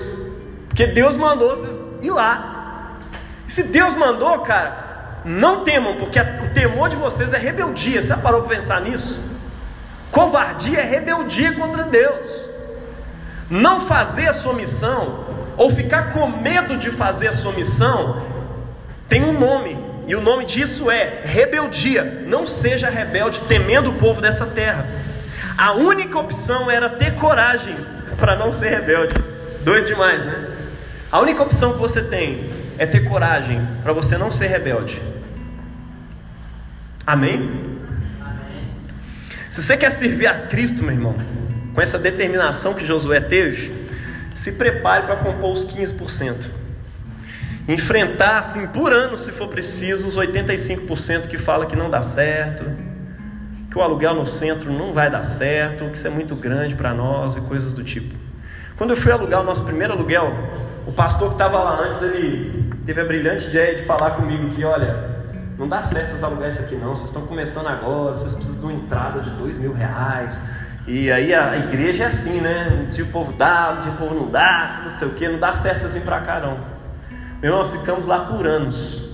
Porque 0.68 0.86
Deus 0.86 1.16
mandou 1.16 1.50
vocês 1.50 1.76
ir 2.00 2.12
lá. 2.12 2.96
E 3.44 3.50
se 3.50 3.64
Deus 3.64 3.96
mandou, 3.96 4.38
cara, 4.38 4.83
não 5.24 5.64
temam, 5.64 5.96
porque 5.96 6.20
o 6.20 6.50
temor 6.52 6.88
de 6.88 6.96
vocês 6.96 7.32
é 7.32 7.38
rebeldia. 7.38 8.02
Você 8.02 8.14
parou 8.16 8.42
para 8.42 8.56
pensar 8.56 8.80
nisso? 8.82 9.18
Covardia 10.10 10.80
é 10.80 10.84
rebeldia 10.84 11.52
contra 11.52 11.82
Deus. 11.84 12.48
Não 13.48 13.80
fazer 13.80 14.28
a 14.28 14.32
sua 14.32 14.52
missão, 14.52 15.24
ou 15.56 15.70
ficar 15.70 16.12
com 16.12 16.26
medo 16.28 16.76
de 16.76 16.90
fazer 16.90 17.28
a 17.28 17.32
sua 17.32 17.52
missão, 17.52 18.22
tem 19.08 19.22
um 19.22 19.32
nome, 19.32 19.78
e 20.06 20.14
o 20.14 20.20
nome 20.20 20.44
disso 20.44 20.90
é 20.90 21.20
rebeldia. 21.24 22.24
Não 22.26 22.46
seja 22.46 22.90
rebelde 22.90 23.40
temendo 23.48 23.90
o 23.90 23.94
povo 23.94 24.20
dessa 24.20 24.46
terra. 24.46 24.86
A 25.56 25.72
única 25.72 26.18
opção 26.18 26.70
era 26.70 26.88
ter 26.88 27.14
coragem 27.14 27.76
para 28.18 28.36
não 28.36 28.50
ser 28.50 28.70
rebelde. 28.70 29.14
Doido 29.62 29.86
demais, 29.86 30.24
né? 30.24 30.50
A 31.10 31.20
única 31.20 31.42
opção 31.42 31.72
que 31.72 31.78
você 31.78 32.02
tem 32.02 32.50
é 32.76 32.84
ter 32.84 33.08
coragem 33.08 33.66
para 33.82 33.92
você 33.92 34.18
não 34.18 34.30
ser 34.30 34.48
rebelde. 34.48 35.00
Amém? 37.06 37.78
Se 39.50 39.62
você 39.62 39.76
quer 39.76 39.90
servir 39.90 40.26
a 40.26 40.46
Cristo, 40.46 40.82
meu 40.82 40.92
irmão, 40.92 41.14
com 41.74 41.80
essa 41.80 41.98
determinação 41.98 42.74
que 42.74 42.84
Josué 42.84 43.20
teve, 43.20 43.86
se 44.34 44.52
prepare 44.52 45.06
para 45.06 45.16
compor 45.16 45.52
os 45.52 45.66
15%. 45.66 46.46
Enfrentar, 47.68 48.38
assim, 48.38 48.66
por 48.66 48.92
ano, 48.92 49.16
se 49.16 49.32
for 49.32 49.48
preciso, 49.48 50.08
os 50.08 50.16
85% 50.16 51.28
que 51.28 51.38
fala 51.38 51.66
que 51.66 51.76
não 51.76 51.88
dá 51.88 52.02
certo, 52.02 52.64
que 53.70 53.78
o 53.78 53.82
aluguel 53.82 54.14
no 54.14 54.26
centro 54.26 54.72
não 54.72 54.92
vai 54.92 55.10
dar 55.10 55.24
certo, 55.24 55.88
que 55.90 55.96
isso 55.96 56.06
é 56.06 56.10
muito 56.10 56.34
grande 56.34 56.74
para 56.74 56.92
nós 56.92 57.36
e 57.36 57.40
coisas 57.42 57.72
do 57.72 57.84
tipo. 57.84 58.14
Quando 58.76 58.90
eu 58.90 58.96
fui 58.96 59.12
alugar 59.12 59.40
o 59.40 59.44
nosso 59.44 59.62
primeiro 59.64 59.92
aluguel, 59.92 60.32
o 60.86 60.92
pastor 60.92 61.28
que 61.28 61.34
estava 61.34 61.58
lá 61.58 61.82
antes, 61.84 62.02
ele 62.02 62.72
teve 62.84 63.00
a 63.00 63.04
brilhante 63.04 63.46
ideia 63.46 63.76
de 63.76 63.84
falar 63.84 64.12
comigo 64.12 64.48
que, 64.48 64.64
olha, 64.64 65.13
não 65.58 65.68
dá 65.68 65.82
certo 65.82 66.08
vocês 66.08 66.22
alugar 66.22 66.48
isso 66.48 66.60
aqui 66.60 66.74
não, 66.74 66.94
vocês 66.94 67.08
estão 67.08 67.26
começando 67.26 67.68
agora, 67.68 68.16
vocês 68.16 68.34
precisam 68.34 68.60
de 68.60 68.66
uma 68.66 68.72
entrada 68.72 69.20
de 69.20 69.30
dois 69.30 69.56
mil 69.56 69.72
reais. 69.72 70.42
E 70.86 71.10
aí 71.10 71.32
a 71.32 71.56
igreja 71.56 72.04
é 72.04 72.06
assim, 72.08 72.40
né? 72.40 72.68
Um 72.84 72.88
dia 72.88 73.04
o 73.04 73.08
povo 73.08 73.32
dá, 73.32 73.74
um 73.78 73.82
dia 73.82 73.92
o 73.92 73.96
povo 73.96 74.14
não 74.14 74.30
dá, 74.30 74.80
não 74.82 74.90
sei 74.90 75.08
o 75.08 75.12
que, 75.12 75.28
não 75.28 75.38
dá 75.38 75.52
certo 75.52 75.80
vocês 75.80 75.92
virem 75.92 76.06
para 76.06 76.20
cá 76.20 76.40
não. 76.40 76.58
Nós 77.42 77.72
ficamos 77.72 78.06
lá 78.06 78.20
por 78.26 78.46
anos. 78.46 79.04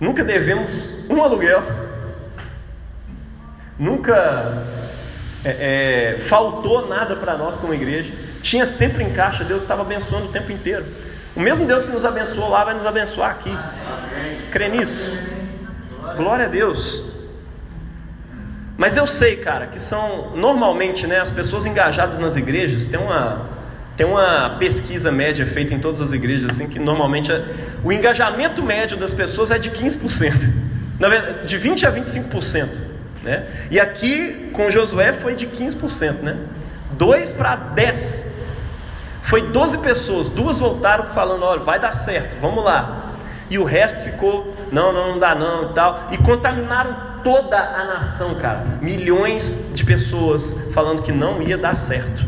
Nunca 0.00 0.24
devemos 0.24 0.70
um 1.08 1.22
aluguel. 1.22 1.62
Nunca 3.78 4.64
é, 5.44 6.14
é, 6.14 6.18
faltou 6.18 6.88
nada 6.88 7.16
para 7.16 7.36
nós 7.36 7.56
como 7.56 7.72
igreja. 7.72 8.12
Tinha 8.42 8.66
sempre 8.66 9.04
em 9.04 9.12
caixa, 9.12 9.44
Deus 9.44 9.62
estava 9.62 9.82
abençoando 9.82 10.26
o 10.26 10.32
tempo 10.32 10.52
inteiro. 10.52 10.84
O 11.36 11.40
mesmo 11.40 11.66
Deus 11.66 11.84
que 11.84 11.92
nos 11.92 12.04
abençoou 12.04 12.48
lá 12.48 12.64
vai 12.64 12.74
nos 12.74 12.86
abençoar 12.86 13.30
aqui. 13.30 13.54
Crê 14.50 14.68
nisso? 14.68 15.16
Glória 16.16 16.46
a 16.46 16.48
Deus. 16.48 17.04
Mas 18.76 18.96
eu 18.96 19.06
sei, 19.06 19.36
cara, 19.36 19.66
que 19.66 19.80
são 19.80 20.34
normalmente, 20.34 21.06
né, 21.06 21.20
as 21.20 21.30
pessoas 21.30 21.66
engajadas 21.66 22.18
nas 22.18 22.36
igrejas, 22.36 22.88
tem 22.88 22.98
uma 22.98 23.54
tem 23.96 24.04
uma 24.04 24.56
pesquisa 24.58 25.10
média 25.10 25.46
feita 25.46 25.72
em 25.72 25.78
todas 25.78 26.02
as 26.02 26.12
igrejas 26.12 26.50
assim 26.50 26.68
que 26.68 26.78
normalmente 26.78 27.32
é, 27.32 27.42
o 27.82 27.90
engajamento 27.90 28.62
médio 28.62 28.94
das 28.94 29.14
pessoas 29.14 29.50
é 29.50 29.58
de 29.58 29.70
15%. 29.70 30.52
Na 30.98 31.08
verdade, 31.08 31.48
de 31.48 31.56
20 31.56 31.86
a 31.86 31.92
25%, 31.92 32.68
né? 33.22 33.46
E 33.70 33.80
aqui 33.80 34.50
com 34.52 34.70
Josué 34.70 35.12
foi 35.12 35.34
de 35.34 35.46
15%, 35.46 36.20
né? 36.22 36.36
2 36.92 37.32
para 37.32 37.56
10. 37.56 38.35
Foi 39.26 39.42
12 39.42 39.78
pessoas, 39.78 40.28
duas 40.28 40.58
voltaram 40.58 41.06
falando, 41.06 41.42
olha, 41.44 41.60
vai 41.60 41.80
dar 41.80 41.90
certo, 41.90 42.40
vamos 42.40 42.64
lá. 42.64 43.12
E 43.50 43.58
o 43.58 43.64
resto 43.64 44.04
ficou, 44.04 44.54
não, 44.70 44.92
não, 44.92 45.12
não 45.12 45.18
dá 45.18 45.34
não 45.34 45.70
e 45.70 45.74
tal. 45.74 46.08
E 46.12 46.18
contaminaram 46.18 46.96
toda 47.24 47.58
a 47.58 47.84
nação, 47.84 48.36
cara. 48.36 48.78
Milhões 48.80 49.72
de 49.74 49.84
pessoas 49.84 50.70
falando 50.72 51.02
que 51.02 51.10
não 51.10 51.42
ia 51.42 51.58
dar 51.58 51.76
certo. 51.76 52.24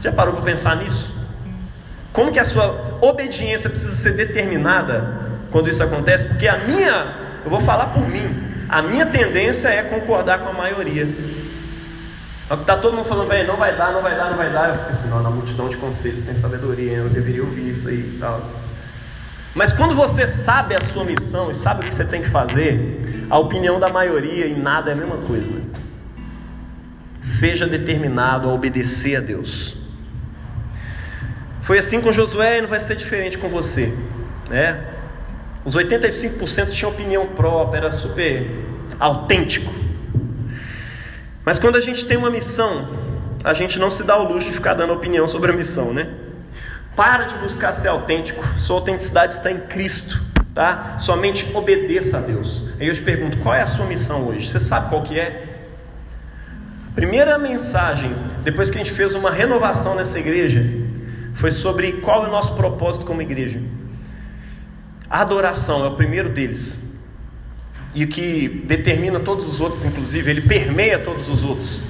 Já 0.00 0.10
parou 0.10 0.32
para 0.32 0.42
pensar 0.42 0.76
nisso? 0.76 1.14
Como 2.10 2.32
que 2.32 2.38
a 2.38 2.44
sua 2.44 2.98
obediência 3.02 3.68
precisa 3.68 3.94
ser 3.94 4.16
determinada 4.16 5.20
quando 5.50 5.68
isso 5.68 5.82
acontece? 5.82 6.24
Porque 6.24 6.48
a 6.48 6.56
minha, 6.56 7.16
eu 7.44 7.50
vou 7.50 7.60
falar 7.60 7.88
por 7.88 8.08
mim, 8.08 8.50
a 8.66 8.80
minha 8.80 9.04
tendência 9.04 9.68
é 9.68 9.82
concordar 9.82 10.40
com 10.40 10.48
a 10.48 10.52
maioria. 10.54 11.06
Está 12.50 12.76
todo 12.76 12.96
mundo 12.96 13.04
falando, 13.04 13.28
velho, 13.28 13.46
não 13.46 13.56
vai 13.56 13.76
dar, 13.76 13.92
não 13.92 14.02
vai 14.02 14.16
dar, 14.16 14.30
não 14.30 14.36
vai 14.36 14.50
dar. 14.50 14.70
Eu 14.70 14.74
fico 14.74 14.90
assim, 14.90 15.08
na 15.08 15.30
multidão 15.30 15.68
de 15.68 15.76
conselhos 15.76 16.24
tem 16.24 16.34
sabedoria, 16.34 16.98
eu 16.98 17.08
deveria 17.08 17.44
ouvir 17.44 17.70
isso 17.70 17.88
aí 17.88 18.14
e 18.14 18.18
tal. 18.18 18.42
Mas 19.54 19.72
quando 19.72 19.94
você 19.94 20.26
sabe 20.26 20.74
a 20.74 20.80
sua 20.80 21.04
missão 21.04 21.50
e 21.50 21.54
sabe 21.54 21.84
o 21.84 21.88
que 21.88 21.94
você 21.94 22.04
tem 22.04 22.22
que 22.22 22.30
fazer, 22.30 23.26
a 23.30 23.38
opinião 23.38 23.78
da 23.78 23.88
maioria 23.88 24.48
em 24.48 24.60
nada 24.60 24.90
é 24.90 24.94
a 24.94 24.96
mesma 24.96 25.18
coisa. 25.18 25.52
Seja 27.20 27.66
determinado 27.66 28.48
a 28.48 28.52
obedecer 28.52 29.16
a 29.16 29.20
Deus. 29.20 29.76
Foi 31.62 31.78
assim 31.78 32.00
com 32.00 32.10
Josué 32.10 32.58
e 32.58 32.62
não 32.62 32.68
vai 32.68 32.80
ser 32.80 32.96
diferente 32.96 33.38
com 33.38 33.48
você, 33.48 33.94
né? 34.48 34.86
Os 35.64 35.76
85% 35.76 36.70
tinham 36.72 36.90
opinião 36.90 37.26
própria, 37.28 37.78
era 37.78 37.90
super 37.92 38.50
autêntico. 38.98 39.79
Mas 41.50 41.58
quando 41.58 41.74
a 41.74 41.80
gente 41.80 42.04
tem 42.04 42.16
uma 42.16 42.30
missão, 42.30 42.86
a 43.42 43.52
gente 43.52 43.76
não 43.76 43.90
se 43.90 44.04
dá 44.04 44.16
o 44.16 44.22
luxo 44.22 44.46
de 44.46 44.52
ficar 44.52 44.72
dando 44.72 44.92
opinião 44.92 45.26
sobre 45.26 45.50
a 45.50 45.52
missão, 45.52 45.92
né? 45.92 46.08
Para 46.94 47.24
de 47.24 47.34
buscar 47.38 47.72
ser 47.72 47.88
autêntico. 47.88 48.40
Sua 48.56 48.76
autenticidade 48.76 49.34
está 49.34 49.50
em 49.50 49.58
Cristo, 49.58 50.22
tá? 50.54 50.94
Somente 51.00 51.50
obedeça 51.52 52.18
a 52.18 52.20
Deus. 52.20 52.66
Aí 52.78 52.86
eu 52.86 52.94
te 52.94 53.02
pergunto, 53.02 53.36
qual 53.38 53.52
é 53.52 53.62
a 53.62 53.66
sua 53.66 53.84
missão 53.86 54.28
hoje? 54.28 54.48
Você 54.48 54.60
sabe 54.60 54.90
qual 54.90 55.02
que 55.02 55.18
é? 55.18 55.48
Primeira 56.94 57.36
mensagem, 57.36 58.14
depois 58.44 58.70
que 58.70 58.76
a 58.76 58.84
gente 58.84 58.92
fez 58.92 59.14
uma 59.14 59.32
renovação 59.32 59.96
nessa 59.96 60.20
igreja, 60.20 60.64
foi 61.34 61.50
sobre 61.50 61.94
qual 61.94 62.26
é 62.26 62.28
o 62.28 62.30
nosso 62.30 62.54
propósito 62.54 63.04
como 63.04 63.22
igreja. 63.22 63.60
A 65.10 65.22
adoração 65.22 65.84
é 65.84 65.88
o 65.88 65.96
primeiro 65.96 66.28
deles. 66.28 66.89
E 67.94 68.06
que 68.06 68.48
determina 68.66 69.18
todos 69.18 69.46
os 69.46 69.60
outros, 69.60 69.84
inclusive, 69.84 70.30
ele 70.30 70.42
permeia 70.42 70.98
todos 70.98 71.28
os 71.28 71.42
outros. 71.42 71.82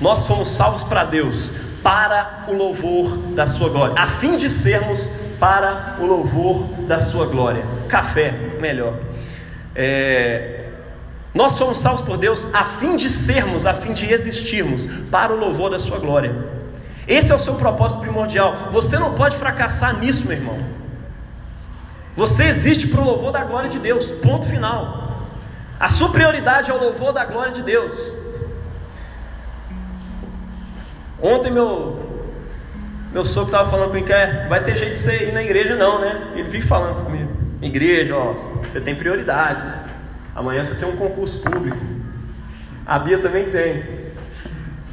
Nós 0.00 0.26
fomos 0.26 0.48
salvos 0.48 0.82
para 0.82 1.04
Deus, 1.04 1.52
para 1.82 2.44
o 2.48 2.52
louvor 2.52 3.16
da 3.34 3.46
sua 3.46 3.68
glória, 3.68 3.94
a 3.96 4.06
fim 4.06 4.36
de 4.36 4.50
sermos 4.50 5.10
para 5.40 5.96
o 6.00 6.06
louvor 6.06 6.66
da 6.86 7.00
sua 7.00 7.26
glória. 7.26 7.64
Café, 7.88 8.32
melhor. 8.60 8.94
É, 9.74 10.64
nós 11.32 11.56
fomos 11.56 11.78
salvos 11.78 12.02
por 12.02 12.16
Deus 12.16 12.52
a 12.54 12.64
fim 12.64 12.96
de 12.96 13.08
sermos, 13.08 13.64
a 13.64 13.74
fim 13.74 13.92
de 13.92 14.12
existirmos 14.12 14.86
para 15.10 15.32
o 15.32 15.36
louvor 15.36 15.70
da 15.70 15.78
sua 15.78 15.98
glória. 15.98 16.34
Esse 17.06 17.32
é 17.32 17.34
o 17.34 17.38
seu 17.38 17.54
propósito 17.54 18.00
primordial. 18.00 18.68
Você 18.70 18.98
não 18.98 19.14
pode 19.14 19.36
fracassar 19.36 19.98
nisso, 19.98 20.26
meu 20.26 20.36
irmão. 20.36 20.58
Você 22.16 22.44
existe 22.44 22.88
para 22.88 23.00
o 23.00 23.04
louvor 23.04 23.32
da 23.32 23.44
glória 23.44 23.70
de 23.70 23.78
Deus. 23.78 24.10
Ponto 24.10 24.46
final. 24.46 25.07
A 25.78 25.86
sua 25.86 26.08
prioridade 26.10 26.70
é 26.70 26.74
o 26.74 26.78
louvor 26.78 27.12
da 27.12 27.24
glória 27.24 27.52
de 27.52 27.62
Deus. 27.62 28.16
Ontem 31.22 31.50
meu 31.50 32.06
meu 33.12 33.24
sogro 33.24 33.48
estava 33.48 33.70
falando 33.70 33.88
comigo 33.88 34.06
que 34.06 34.48
vai 34.48 34.62
ter 34.62 34.76
jeito 34.76 34.92
de 34.92 34.98
você 34.98 35.28
ir 35.28 35.32
na 35.32 35.42
igreja 35.42 35.74
não, 35.76 36.00
né? 36.00 36.32
Ele 36.34 36.44
vive 36.44 36.66
falando 36.66 36.94
isso 36.94 37.04
comigo. 37.04 37.30
Igreja, 37.62 38.14
ó, 38.14 38.34
você 38.62 38.80
tem 38.80 38.94
prioridades, 38.94 39.62
né? 39.62 39.84
Amanhã 40.34 40.62
você 40.62 40.74
tem 40.74 40.88
um 40.88 40.96
concurso 40.96 41.40
público. 41.40 41.78
A 42.86 42.98
Bia 42.98 43.18
também 43.18 43.50
tem. 43.50 44.12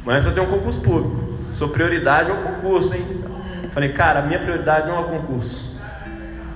Amanhã 0.02 0.20
você 0.20 0.30
tem 0.30 0.42
um 0.42 0.46
concurso 0.46 0.80
público. 0.80 1.36
Sua 1.50 1.68
prioridade 1.68 2.30
é 2.30 2.32
o 2.32 2.38
concurso, 2.38 2.94
hein? 2.94 3.04
Falei, 3.70 3.92
cara, 3.92 4.22
minha 4.22 4.38
prioridade 4.38 4.88
não 4.88 4.96
é 4.96 5.00
o 5.00 5.04
concurso. 5.04 5.78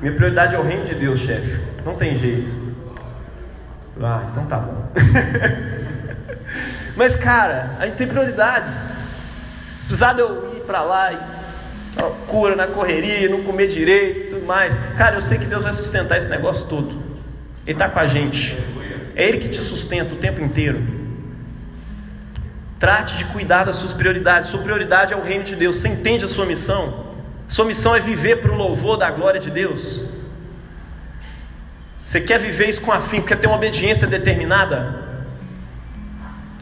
Minha 0.00 0.14
prioridade 0.14 0.54
é 0.54 0.58
o 0.58 0.62
reino 0.62 0.84
de 0.84 0.94
Deus, 0.94 1.18
chefe. 1.18 1.60
Não 1.84 1.94
tem 1.94 2.16
jeito. 2.16 2.69
Ah, 4.02 4.26
então 4.30 4.46
tá 4.46 4.58
bom. 4.58 4.90
Mas, 6.96 7.16
cara, 7.16 7.76
a 7.78 7.86
gente 7.86 7.96
tem 7.96 8.06
prioridades 8.06 8.90
precisar 9.90 10.12
de 10.12 10.20
eu 10.20 10.54
ir 10.56 10.60
para 10.60 10.82
lá 10.82 11.12
e 11.12 11.18
cura 12.28 12.54
na 12.54 12.68
correria, 12.68 13.28
não 13.28 13.42
comer 13.42 13.66
direito, 13.66 14.36
tudo 14.36 14.46
mais. 14.46 14.72
Cara, 14.96 15.16
eu 15.16 15.20
sei 15.20 15.36
que 15.36 15.44
Deus 15.44 15.64
vai 15.64 15.72
sustentar 15.72 16.16
esse 16.16 16.30
negócio 16.30 16.68
todo. 16.68 17.02
Ele 17.66 17.74
está 17.74 17.88
com 17.88 17.98
a 17.98 18.06
gente. 18.06 18.56
É 19.16 19.28
Ele 19.28 19.38
que 19.38 19.48
te 19.48 19.60
sustenta 19.60 20.14
o 20.14 20.16
tempo 20.16 20.40
inteiro. 20.40 20.80
Trate 22.78 23.16
de 23.16 23.24
cuidar 23.24 23.64
das 23.64 23.76
suas 23.76 23.92
prioridades. 23.92 24.48
Sua 24.48 24.62
prioridade 24.62 25.12
é 25.12 25.16
o 25.16 25.22
reino 25.22 25.42
de 25.42 25.56
Deus. 25.56 25.76
Você 25.76 25.88
entende 25.88 26.24
a 26.24 26.28
sua 26.28 26.46
missão? 26.46 27.06
Sua 27.48 27.64
missão 27.64 27.94
é 27.94 27.98
viver 27.98 28.36
para 28.36 28.52
o 28.52 28.56
louvor 28.56 28.96
da 28.96 29.10
glória 29.10 29.40
de 29.40 29.50
Deus. 29.50 30.08
Você 32.10 32.20
quer 32.20 32.40
viver 32.40 32.68
isso 32.68 32.80
com 32.80 32.90
afim, 32.90 33.20
quer 33.20 33.36
ter 33.36 33.46
uma 33.46 33.54
obediência 33.54 34.04
determinada? 34.04 35.00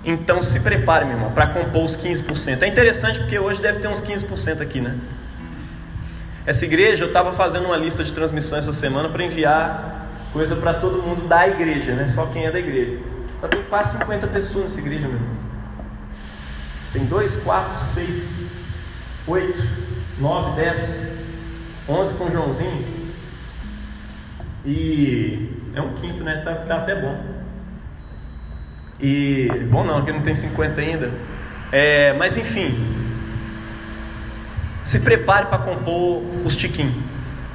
Então 0.04 0.42
se 0.42 0.60
prepare, 0.60 1.06
meu 1.06 1.14
irmão, 1.14 1.32
para 1.32 1.46
compor 1.46 1.84
os 1.84 1.96
15%. 1.96 2.60
É 2.60 2.66
interessante 2.66 3.20
porque 3.20 3.38
hoje 3.38 3.58
deve 3.62 3.78
ter 3.78 3.88
uns 3.88 4.02
15% 4.02 4.60
aqui, 4.60 4.78
né? 4.78 4.94
Essa 6.44 6.66
igreja, 6.66 7.04
eu 7.04 7.08
estava 7.08 7.32
fazendo 7.32 7.64
uma 7.64 7.78
lista 7.78 8.04
de 8.04 8.12
transmissão 8.12 8.58
essa 8.58 8.74
semana 8.74 9.08
para 9.08 9.24
enviar 9.24 10.10
coisa 10.34 10.54
para 10.54 10.74
todo 10.74 11.02
mundo 11.02 11.26
da 11.26 11.48
igreja, 11.48 11.94
né? 11.94 12.06
Só 12.06 12.26
quem 12.26 12.44
é 12.44 12.50
da 12.50 12.58
igreja. 12.58 12.98
Já 13.40 13.48
tem 13.48 13.62
quase 13.62 13.96
50 13.96 14.26
pessoas 14.26 14.64
nessa 14.64 14.80
igreja, 14.80 15.08
meu 15.08 15.16
irmão. 15.16 15.36
Tem 16.92 17.06
2, 17.06 17.36
4, 17.36 17.84
6, 17.86 18.32
8, 19.26 19.62
9, 20.18 20.60
10, 20.60 21.02
11 21.88 22.14
com 22.16 22.24
o 22.24 22.30
Joãozinho. 22.30 22.97
E 24.64 25.50
é 25.74 25.80
um 25.80 25.94
quinto, 25.94 26.24
né? 26.24 26.42
Tá, 26.44 26.54
tá 26.54 26.76
até 26.76 26.94
bom. 27.00 27.38
E, 29.00 29.48
bom 29.70 29.84
não, 29.84 30.04
que 30.04 30.12
não 30.12 30.22
tem 30.22 30.34
50 30.34 30.80
ainda. 30.80 31.10
É, 31.70 32.12
mas 32.14 32.36
enfim, 32.36 32.76
se 34.82 35.00
prepare 35.00 35.46
para 35.46 35.58
compor 35.58 36.22
os 36.44 36.56
tiquinhos. 36.56 36.94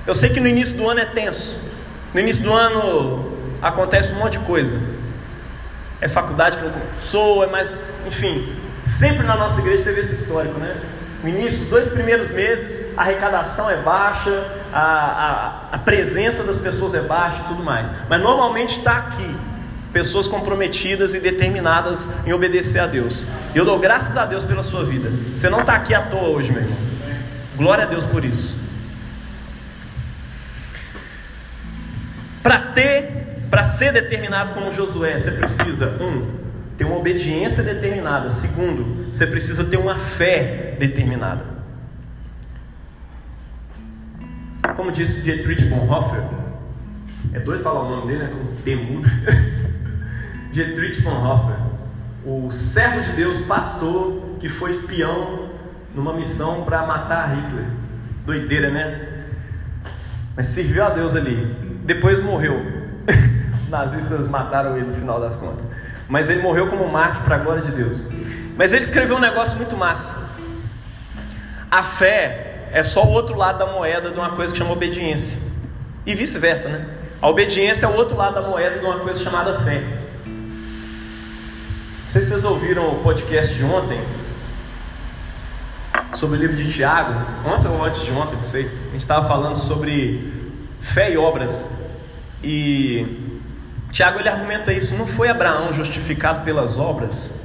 Eu 0.06 0.14
sei 0.14 0.30
que 0.30 0.39
no 0.39 0.47
início 0.47 0.78
do 0.78 0.88
ano 0.89 0.99
é 0.99 1.06
tenso. 1.06 1.60
No 2.14 2.20
início 2.20 2.43
do 2.43 2.54
ano 2.54 3.34
acontece 3.62 4.14
um 4.14 4.20
monte 4.20 4.38
de 4.38 4.45
coisa. 4.45 4.80
É 5.99 6.08
faculdade 6.08 6.58
que 6.58 6.64
não 6.64 6.72
começou, 6.72 7.43
é 7.43 7.47
mais. 7.47 7.74
Enfim, 8.06 8.56
sempre 8.84 9.26
na 9.26 9.36
nossa 9.36 9.62
igreja 9.62 9.84
teve 9.84 9.99
esse 9.99 10.14
histórico, 10.14 10.60
né? 10.60 10.76
No 11.24 11.30
início, 11.30 11.61
os 11.61 11.69
dois 11.69 11.88
primeiros 11.88 12.30
meses, 12.30 12.97
a 12.97 13.01
arrecadação 13.01 13.69
é 13.69 13.78
baixa, 13.78 14.45
a, 14.74 14.82
a, 14.82 15.76
a 15.76 15.78
presença 15.78 16.43
das 16.43 16.57
pessoas 16.57 16.93
é 16.93 16.99
baixa 16.99 17.39
e 17.45 17.47
tudo 17.47 17.63
mais. 17.63 17.93
Mas 18.09 18.21
normalmente 18.21 18.80
está 18.80 18.97
aqui, 18.97 19.34
pessoas 19.93 20.28
comprometidas 20.28 21.13
e 21.13 21.21
determinadas 21.21 22.09
em 22.26 22.34
obedecer 22.34 22.80
a 22.80 22.88
Deus. 22.88 23.24
Eu 23.55 23.63
dou 23.63 23.80
graças 23.80 24.17
a 24.17 24.26
Deus 24.26 24.43
pela 24.43 24.63
sua 24.63 24.84
vida. 24.84 25.09
Você 25.34 25.49
não 25.49 25.61
está 25.61 25.76
aqui 25.76 25.93
à 25.93 26.01
toa 26.01 26.28
hoje, 26.28 26.51
meu 26.51 26.61
irmão. 26.61 26.78
Glória 27.55 27.86
a 27.86 27.88
Deus 27.88 28.03
por 28.03 28.26
isso. 28.26 28.57
Para 32.41 32.59
ter, 32.59 33.45
para 33.49 33.63
ser 33.63 33.93
determinado 33.93 34.51
como 34.51 34.74
Josué, 34.74 35.17
você 35.17 35.32
precisa 35.32 35.88
um 36.01 36.42
ter 36.78 36.86
uma 36.86 36.97
obediência 36.97 37.63
determinada. 37.63 38.30
Segundo, 38.30 39.11
você 39.13 39.28
precisa 39.28 39.63
ter 39.65 39.78
uma 39.78 39.97
fé 39.97 40.76
determinada. 40.80 41.53
Como 44.76 44.91
disse 44.91 45.21
Dietrich 45.21 45.65
Bonhoeffer, 45.65 46.24
é 47.32 47.39
doido 47.39 47.61
falar 47.61 47.82
o 47.82 47.89
nome 47.89 48.07
dele, 48.07 48.24
né? 48.24 48.30
Como 48.30 48.51
temudo. 48.61 49.09
Dietrich 50.51 51.01
Bonhoeffer, 51.01 51.57
o 52.26 52.49
servo 52.51 53.01
de 53.01 53.11
Deus, 53.11 53.39
pastor, 53.41 54.38
que 54.39 54.49
foi 54.49 54.71
espião 54.71 55.49
numa 55.93 56.13
missão 56.13 56.63
para 56.63 56.86
matar 56.86 57.36
Hitler. 57.36 57.65
Doideira, 58.26 58.69
né? 58.69 59.26
Mas 60.36 60.47
serviu 60.47 60.84
a 60.84 60.89
Deus 60.89 61.15
ali. 61.15 61.55
Depois 61.86 62.21
morreu. 62.24 62.59
Os 63.59 63.67
nazistas 63.67 64.28
mataram 64.28 64.78
ele 64.78 64.88
no 64.88 64.93
final 64.93 65.19
das 65.19 65.36
contas 65.36 65.67
mas 66.08 66.30
ele 66.30 66.41
morreu 66.41 66.68
como 66.68 66.88
mártir 66.88 67.24
para 67.24 67.36
a 67.36 67.39
glória 67.39 67.62
de 67.62 67.72
Deus. 67.72 68.06
Mas 68.56 68.74
ele 68.74 68.84
escreveu 68.84 69.16
um 69.18 69.20
negócio 69.20 69.58
muito 69.58 69.76
massa. 69.76 70.30
A 71.70 71.84
fé 71.84 72.68
é 72.72 72.84
só 72.84 73.04
o 73.04 73.10
outro 73.10 73.36
lado 73.36 73.60
da 73.60 73.66
moeda 73.66 74.12
de 74.12 74.20
uma 74.20 74.32
coisa 74.32 74.54
que 74.54 74.60
chama 74.60 74.72
obediência. 74.72 75.39
E 76.06 76.14
vice-versa, 76.14 76.70
né? 76.70 76.86
A 77.22 77.30
obediência 77.30 77.86
é 77.86 77.89
o 77.89 77.95
outro 77.95 78.18
lado 78.18 78.36
da 78.36 78.41
moeda 78.41 78.80
de 78.80 78.86
uma 78.86 78.99
coisa 78.99 79.24
chamada 79.24 79.60
fé. 79.60 79.82
Não 80.26 82.08
sei 82.08 82.22
se 82.22 82.28
vocês 82.30 82.43
ouviram 82.43 82.91
o 82.91 83.01
podcast 83.01 83.54
de 83.54 83.64
ontem 83.64 83.99
sobre 86.16 86.38
o 86.38 86.39
livro 86.39 86.56
de 86.56 86.72
Tiago, 86.72 87.14
ontem 87.45 87.68
ou 87.68 87.84
antes 87.84 88.04
de 88.04 88.12
ontem, 88.12 88.36
não 88.36 88.43
sei. 88.43 88.66
A 88.66 88.91
gente 88.91 88.97
estava 88.97 89.28
falando 89.28 89.56
sobre 89.56 90.32
fé 90.82 91.12
e 91.12 91.18
obras. 91.18 91.70
E 92.43 93.22
Tiago 93.93 94.19
ele 94.19 94.27
argumenta 94.27 94.73
isso. 94.73 94.95
Não 94.95 95.05
foi 95.05 95.29
Abraão 95.29 95.71
justificado 95.71 96.41
pelas 96.41 96.79
obras 96.79 97.35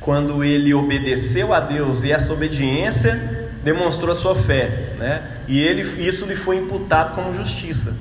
quando 0.00 0.42
ele 0.42 0.74
obedeceu 0.74 1.54
a 1.54 1.60
Deus 1.60 2.02
e 2.02 2.10
essa 2.10 2.32
obediência 2.32 3.48
demonstrou 3.62 4.10
a 4.10 4.14
sua 4.14 4.34
fé, 4.34 4.92
né? 4.98 5.22
E 5.48 5.62
ele 5.62 5.82
isso 6.06 6.26
lhe 6.26 6.34
foi 6.34 6.56
imputado 6.56 7.14
como 7.14 7.32
justiça. 7.32 7.96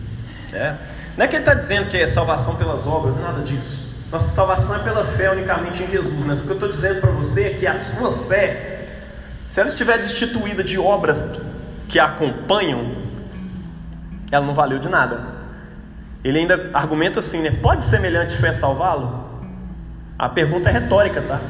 Né? 0.51 0.75
Não 1.15 1.23
é 1.23 1.27
que 1.27 1.35
ele 1.35 1.43
está 1.43 1.53
dizendo 1.53 1.89
que 1.89 1.95
é 1.95 2.07
salvação 2.07 2.55
pelas 2.55 2.87
obras, 2.87 3.15
nada 3.15 3.41
disso. 3.41 3.93
Nossa 4.11 4.29
salvação 4.29 4.75
é 4.75 4.79
pela 4.79 5.05
fé 5.05 5.31
unicamente 5.31 5.83
em 5.83 5.87
Jesus. 5.87 6.23
Mas 6.23 6.39
o 6.39 6.43
que 6.43 6.49
eu 6.49 6.55
estou 6.55 6.69
dizendo 6.69 6.99
para 6.99 7.11
você 7.11 7.43
é 7.43 7.49
que 7.51 7.67
a 7.67 7.75
sua 7.75 8.11
fé, 8.25 8.87
se 9.47 9.59
ela 9.59 9.69
estiver 9.69 9.99
destituída 9.99 10.63
de 10.63 10.79
obras 10.79 11.39
que 11.87 11.99
a 11.99 12.05
acompanham, 12.05 12.91
ela 14.31 14.45
não 14.45 14.55
valeu 14.55 14.79
de 14.79 14.89
nada. 14.89 15.32
Ele 16.23 16.39
ainda 16.39 16.69
argumenta 16.73 17.19
assim, 17.19 17.41
né? 17.41 17.51
Pode 17.51 17.83
semelhante 17.83 18.35
fé 18.37 18.53
salvá-lo? 18.53 19.23
A 20.17 20.29
pergunta 20.29 20.69
é 20.69 20.71
retórica, 20.71 21.21
tá? 21.21 21.41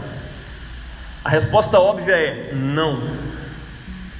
A 1.23 1.29
resposta 1.29 1.79
óbvia 1.79 2.15
é 2.15 2.53
não. 2.53 2.99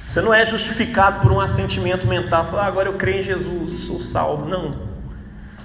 Você 0.06 0.20
não 0.20 0.32
é 0.32 0.46
justificado 0.46 1.20
por 1.20 1.32
um 1.32 1.40
assentimento 1.40 2.06
mental, 2.06 2.46
falar, 2.46 2.64
ah, 2.64 2.66
agora 2.66 2.88
eu 2.88 2.94
creio 2.94 3.20
em 3.20 3.24
Jesus, 3.24 3.86
sou 3.86 4.00
salvo. 4.00 4.46
Não. 4.46 4.74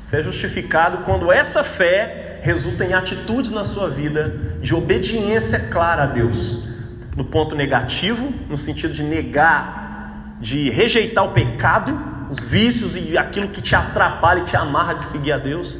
Você 0.03 0.17
é 0.17 0.23
justificado 0.23 0.99
quando 0.99 1.31
essa 1.31 1.63
fé 1.63 2.39
resulta 2.41 2.83
em 2.83 2.93
atitudes 2.93 3.51
na 3.51 3.63
sua 3.63 3.89
vida 3.89 4.57
de 4.61 4.73
obediência 4.73 5.59
clara 5.69 6.03
a 6.03 6.07
Deus. 6.07 6.67
No 7.15 7.25
ponto 7.25 7.55
negativo, 7.55 8.33
no 8.49 8.57
sentido 8.57 8.93
de 8.93 9.03
negar, 9.03 10.37
de 10.39 10.69
rejeitar 10.69 11.25
o 11.25 11.31
pecado 11.31 11.95
os 12.29 12.43
vícios 12.43 12.95
e 12.95 13.17
aquilo 13.17 13.49
que 13.49 13.61
te 13.61 13.75
atrapalha 13.75 14.39
e 14.39 14.43
te 14.43 14.55
amarra 14.55 14.93
de 14.93 15.05
seguir 15.05 15.31
a 15.31 15.37
Deus. 15.37 15.77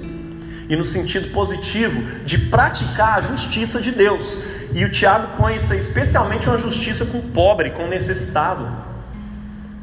E 0.68 0.76
no 0.76 0.84
sentido 0.84 1.30
positivo, 1.32 2.02
de 2.26 2.38
praticar 2.38 3.18
a 3.18 3.22
justiça 3.22 3.82
de 3.82 3.92
Deus. 3.92 4.44
E 4.74 4.86
o 4.86 4.92
Tiago 4.92 5.36
põe 5.38 5.56
isso 5.56 5.74
aí, 5.74 5.80
especialmente 5.80 6.48
uma 6.48 6.58
justiça 6.58 7.06
com 7.06 7.20
o 7.20 7.24
pobre, 7.30 7.72
com 7.72 7.86
o 7.86 7.88
necessitado. 7.88 8.68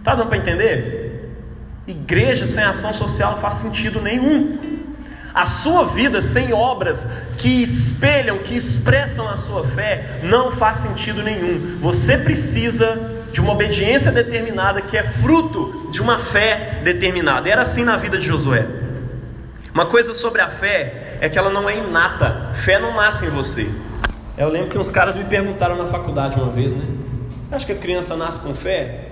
Tá 0.04 0.14
dando 0.14 0.28
para 0.28 0.38
entender? 0.38 1.34
Igreja 1.86 2.46
sem 2.46 2.64
ação 2.64 2.92
social 2.92 3.32
não 3.32 3.38
faz 3.38 3.54
sentido 3.54 4.00
nenhum. 4.00 4.76
A 5.34 5.44
sua 5.44 5.84
vida 5.84 6.22
sem 6.22 6.52
obras 6.52 7.08
que 7.36 7.62
espelham, 7.62 8.38
que 8.38 8.56
expressam 8.56 9.28
a 9.28 9.36
sua 9.36 9.66
fé, 9.66 10.20
não 10.22 10.50
faz 10.50 10.78
sentido 10.78 11.22
nenhum. 11.22 11.78
Você 11.80 12.16
precisa 12.16 13.15
de 13.36 13.40
uma 13.42 13.52
obediência 13.52 14.10
determinada 14.10 14.80
que 14.80 14.96
é 14.96 15.02
fruto 15.02 15.90
de 15.92 16.00
uma 16.00 16.18
fé 16.18 16.80
determinada. 16.82 17.46
Era 17.46 17.60
assim 17.60 17.84
na 17.84 17.94
vida 17.98 18.16
de 18.16 18.24
Josué. 18.24 18.66
Uma 19.74 19.84
coisa 19.84 20.14
sobre 20.14 20.40
a 20.40 20.48
fé 20.48 21.18
é 21.20 21.28
que 21.28 21.38
ela 21.38 21.50
não 21.50 21.68
é 21.68 21.76
inata. 21.76 22.48
Fé 22.54 22.78
não 22.78 22.94
nasce 22.94 23.26
em 23.26 23.28
você. 23.28 23.68
Eu 24.38 24.48
lembro 24.48 24.70
que 24.70 24.78
uns 24.78 24.90
caras 24.90 25.14
me 25.16 25.24
perguntaram 25.24 25.76
na 25.76 25.84
faculdade 25.84 26.40
uma 26.40 26.50
vez, 26.50 26.72
né? 26.72 26.86
Acho 27.52 27.66
que 27.66 27.72
a 27.72 27.76
criança 27.76 28.16
nasce 28.16 28.40
com 28.40 28.54
fé? 28.54 29.08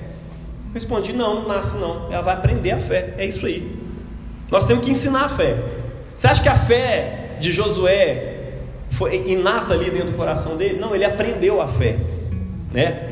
Eu 0.69 0.73
respondi: 0.73 1.13
não, 1.13 1.43
não 1.43 1.49
nasce 1.49 1.77
não. 1.77 2.11
Ela 2.11 2.23
vai 2.23 2.33
aprender 2.35 2.71
a 2.71 2.79
fé. 2.79 3.13
É 3.19 3.27
isso 3.27 3.45
aí. 3.45 3.79
Nós 4.51 4.65
temos 4.65 4.87
que 4.87 4.91
ensinar 4.91 5.27
a 5.27 5.29
fé. 5.29 5.55
Você 6.17 6.27
acha 6.27 6.43
que 6.43 6.49
a 6.49 6.57
fé 6.57 7.37
de 7.39 7.53
Josué 7.53 8.55
foi 8.93 9.23
inata 9.27 9.75
ali 9.75 9.91
dentro 9.91 10.13
do 10.13 10.17
coração 10.17 10.57
dele? 10.57 10.79
Não, 10.81 10.95
ele 10.95 11.05
aprendeu 11.05 11.61
a 11.61 11.69
fé, 11.69 11.99
né? 12.73 13.11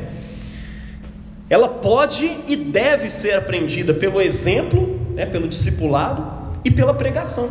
Ela 1.53 1.69
pode 1.69 2.35
e 2.47 2.55
deve 2.55 3.11
ser 3.11 3.33
aprendida 3.33 3.93
pelo 3.93 4.19
exemplo, 4.19 4.99
né, 5.13 5.27
pelo 5.27 5.47
discipulado 5.47 6.25
e 6.65 6.71
pela 6.71 6.95
pregação. 6.95 7.47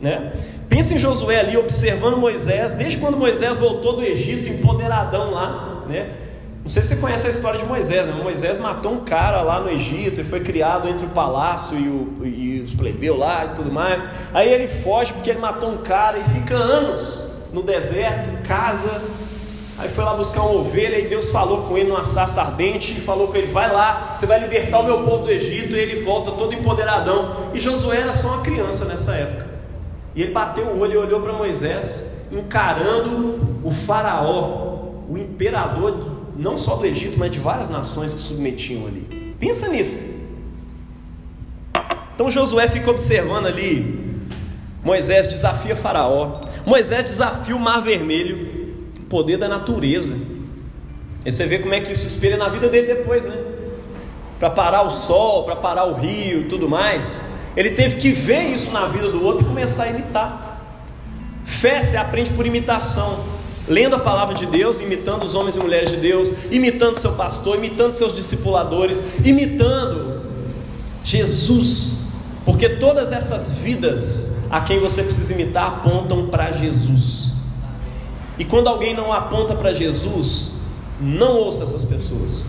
Né? 0.00 0.34
Pensa 0.68 0.94
em 0.94 0.98
Josué 0.98 1.40
ali 1.40 1.56
observando 1.56 2.16
Moisés, 2.16 2.74
desde 2.74 2.98
quando 2.98 3.16
Moisés 3.16 3.56
voltou 3.56 3.96
do 3.96 4.04
Egito, 4.04 4.48
empoderadão 4.48 5.32
lá. 5.32 5.82
Né? 5.88 6.14
Não 6.62 6.68
sei 6.68 6.80
se 6.80 6.90
você 6.90 6.96
conhece 7.00 7.26
a 7.26 7.30
história 7.30 7.58
de 7.58 7.64
Moisés, 7.64 8.06
né? 8.06 8.12
Moisés 8.22 8.56
matou 8.56 8.92
um 8.92 9.00
cara 9.00 9.42
lá 9.42 9.58
no 9.58 9.68
Egito 9.68 10.20
e 10.20 10.24
foi 10.24 10.38
criado 10.38 10.88
entre 10.88 11.04
o 11.04 11.08
palácio 11.08 11.76
e, 11.76 11.88
o, 11.88 12.24
e 12.24 12.60
os 12.60 12.72
plebeus 12.72 13.18
lá 13.18 13.46
e 13.46 13.48
tudo 13.56 13.72
mais. 13.72 14.00
Aí 14.32 14.48
ele 14.48 14.68
foge 14.68 15.12
porque 15.12 15.30
ele 15.30 15.40
matou 15.40 15.70
um 15.70 15.78
cara 15.78 16.18
e 16.18 16.24
fica 16.24 16.54
anos 16.54 17.26
no 17.52 17.64
deserto, 17.64 18.46
casa, 18.46 19.02
Aí 19.78 19.88
foi 19.88 20.04
lá 20.04 20.12
buscar 20.14 20.42
uma 20.42 20.58
ovelha 20.58 20.98
e 20.98 21.06
Deus 21.06 21.30
falou 21.30 21.62
com 21.62 21.78
ele 21.78 21.88
numa 21.88 22.02
sarça 22.02 22.42
ardente 22.42 22.92
e 22.98 23.00
falou 23.00 23.28
com 23.28 23.36
ele: 23.36 23.46
Vai 23.46 23.72
lá, 23.72 24.12
você 24.12 24.26
vai 24.26 24.40
libertar 24.40 24.80
o 24.80 24.84
meu 24.84 25.04
povo 25.04 25.24
do 25.24 25.30
Egito. 25.30 25.76
E 25.76 25.78
ele 25.78 26.02
volta 26.02 26.32
todo 26.32 26.52
empoderadão. 26.52 27.50
E 27.54 27.60
Josué 27.60 27.98
era 27.98 28.12
só 28.12 28.28
uma 28.28 28.42
criança 28.42 28.84
nessa 28.86 29.14
época. 29.14 29.46
E 30.16 30.22
ele 30.22 30.32
bateu 30.32 30.66
o 30.66 30.80
olho 30.80 30.94
e 30.94 30.96
olhou 30.96 31.20
para 31.20 31.32
Moisés, 31.32 32.24
encarando 32.32 33.60
o 33.62 33.70
Faraó, 33.70 34.78
o 35.08 35.16
imperador, 35.16 36.16
não 36.36 36.56
só 36.56 36.74
do 36.74 36.84
Egito, 36.84 37.16
mas 37.16 37.30
de 37.30 37.38
várias 37.38 37.68
nações 37.68 38.12
que 38.12 38.18
submetiam 38.18 38.84
ali. 38.84 39.34
Pensa 39.38 39.68
nisso. 39.68 39.96
Então 42.16 42.28
Josué 42.28 42.66
fica 42.66 42.90
observando 42.90 43.46
ali. 43.46 44.18
Moisés 44.82 45.28
desafia 45.28 45.76
Faraó. 45.76 46.40
Moisés 46.66 47.04
desafia 47.04 47.54
o 47.54 47.60
Mar 47.60 47.80
Vermelho 47.80 48.57
poder 49.08 49.38
da 49.38 49.48
natureza. 49.48 50.16
E 51.24 51.32
você 51.32 51.46
vê 51.46 51.58
como 51.58 51.74
é 51.74 51.80
que 51.80 51.92
isso 51.92 52.06
espelha 52.06 52.36
na 52.36 52.48
vida 52.48 52.68
dele 52.68 52.86
depois, 52.86 53.24
né? 53.24 53.36
Para 54.38 54.50
parar 54.50 54.82
o 54.82 54.90
sol, 54.90 55.44
para 55.44 55.56
parar 55.56 55.84
o 55.86 55.94
rio 55.94 56.42
e 56.42 56.44
tudo 56.44 56.68
mais. 56.68 57.22
Ele 57.56 57.70
teve 57.70 57.96
que 57.96 58.12
ver 58.12 58.54
isso 58.54 58.70
na 58.70 58.86
vida 58.86 59.10
do 59.10 59.24
outro 59.24 59.42
e 59.42 59.46
começar 59.46 59.84
a 59.84 59.90
imitar. 59.90 60.48
Fé 61.44 61.82
se 61.82 61.96
aprende 61.96 62.30
por 62.30 62.46
imitação, 62.46 63.24
lendo 63.66 63.96
a 63.96 63.98
palavra 63.98 64.34
de 64.34 64.46
Deus, 64.46 64.80
imitando 64.80 65.24
os 65.24 65.34
homens 65.34 65.56
e 65.56 65.58
mulheres 65.58 65.90
de 65.90 65.96
Deus, 65.96 66.32
imitando 66.50 66.96
seu 66.96 67.12
pastor, 67.12 67.56
imitando 67.56 67.90
seus 67.92 68.14
discipuladores, 68.14 69.04
imitando 69.24 70.22
Jesus. 71.02 71.94
Porque 72.44 72.68
todas 72.68 73.12
essas 73.12 73.54
vidas 73.54 74.44
a 74.50 74.60
quem 74.60 74.78
você 74.78 75.02
precisa 75.02 75.32
imitar 75.32 75.66
apontam 75.66 76.28
para 76.28 76.50
Jesus. 76.52 77.32
E 78.38 78.44
quando 78.44 78.68
alguém 78.68 78.94
não 78.94 79.12
aponta 79.12 79.54
para 79.54 79.72
Jesus, 79.72 80.52
não 81.00 81.36
ouça 81.36 81.64
essas 81.64 81.84
pessoas. 81.84 82.46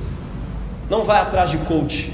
Não 0.89 1.03
vai 1.03 1.19
atrás 1.19 1.49
de 1.49 1.57
coach. 1.59 2.13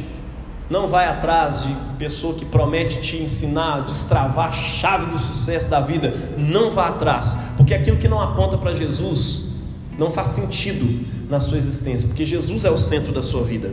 Não 0.70 0.88
vai 0.88 1.08
atrás 1.08 1.64
de 1.64 1.76
pessoa 1.98 2.34
que 2.34 2.44
promete 2.44 3.00
te 3.02 3.18
ensinar, 3.18 3.82
destravar 3.82 4.48
a 4.48 4.52
chave 4.52 5.06
do 5.06 5.20
sucesso 5.20 5.70
da 5.70 5.80
vida. 5.80 6.14
Não 6.38 6.72
vá 6.72 6.88
atrás, 6.88 7.38
porque 7.56 7.74
aquilo 7.74 7.98
que 7.98 8.08
não 8.08 8.20
aponta 8.20 8.58
para 8.58 8.74
Jesus 8.74 9.54
não 9.98 10.10
faz 10.10 10.30
sentido 10.30 11.06
na 11.30 11.40
sua 11.40 11.58
existência, 11.58 12.08
porque 12.08 12.26
Jesus 12.26 12.66
é 12.66 12.72
o 12.72 12.78
centro 12.78 13.12
da 13.12 13.22
sua 13.22 13.44
vida. 13.44 13.72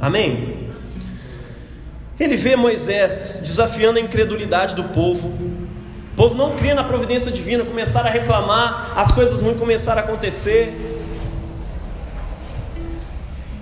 Amém? 0.00 0.32
Amém? 0.32 0.62
Ele 2.18 2.36
vê 2.36 2.54
Moisés 2.54 3.40
desafiando 3.44 3.98
a 3.98 4.02
incredulidade 4.02 4.74
do 4.74 4.84
povo. 4.84 5.32
O 6.12 6.14
povo 6.14 6.34
não 6.34 6.56
cria 6.56 6.74
na 6.74 6.84
providência 6.84 7.32
divina, 7.32 7.64
começaram 7.64 8.08
a 8.08 8.12
reclamar, 8.12 8.92
as 8.96 9.10
coisas 9.10 9.40
ruins 9.40 9.58
começaram 9.58 10.02
a 10.02 10.04
acontecer. 10.04 10.92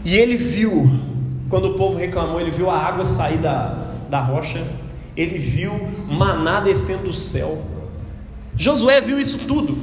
E 0.05 0.17
ele 0.17 0.37
viu, 0.37 0.91
quando 1.49 1.71
o 1.71 1.75
povo 1.75 1.97
reclamou, 1.97 2.41
ele 2.41 2.51
viu 2.51 2.69
a 2.69 2.77
água 2.77 3.05
sair 3.05 3.39
da, 3.39 3.77
da 4.09 4.19
rocha, 4.21 4.67
ele 5.17 5.39
viu 5.39 5.73
maná 6.09 6.61
descendo 6.61 7.05
do 7.05 7.13
céu. 7.13 7.63
Josué 8.57 9.01
viu 9.01 9.21
isso 9.21 9.39
tudo. 9.39 9.79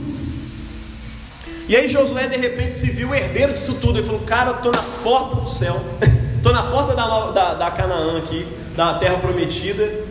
E 1.69 1.75
aí 1.75 1.87
Josué 1.87 2.27
de 2.27 2.37
repente 2.37 2.73
se 2.73 2.89
viu 2.91 3.13
herdeiro 3.13 3.53
disso 3.53 3.75
tudo. 3.81 3.99
Ele 3.99 4.05
falou: 4.05 4.21
Cara, 4.21 4.51
eu 4.51 4.55
estou 4.55 4.71
na 4.71 4.83
porta 5.03 5.35
do 5.37 5.49
céu, 5.49 5.81
estou 6.37 6.53
na 6.53 6.63
porta 6.63 6.95
da, 6.95 7.31
da, 7.31 7.53
da, 7.55 7.71
Canaã 7.71 8.17
aqui, 8.17 8.47
da 8.75 8.95
terra 8.95 9.17
prometida. 9.17 10.06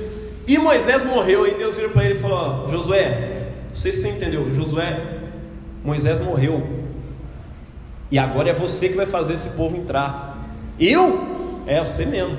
E 0.46 0.58
Moisés 0.58 1.04
morreu. 1.04 1.44
Aí 1.44 1.54
Deus 1.54 1.76
virou 1.76 1.90
para 1.90 2.04
ele 2.04 2.14
e 2.14 2.18
falou: 2.18 2.68
Josué, 2.68 3.48
não 3.68 3.74
sei 3.74 3.92
se 3.92 4.02
você 4.02 4.08
entendeu, 4.10 4.54
Josué, 4.54 5.00
Moisés 5.84 6.18
morreu. 6.18 6.66
E 8.10 8.18
agora 8.18 8.50
é 8.50 8.54
você 8.54 8.88
que 8.88 8.96
vai 8.96 9.06
fazer 9.06 9.34
esse 9.34 9.50
povo 9.50 9.76
entrar. 9.76 10.38
Eu? 10.78 11.62
É 11.66 11.80
você 11.80 12.06
mesmo. 12.06 12.38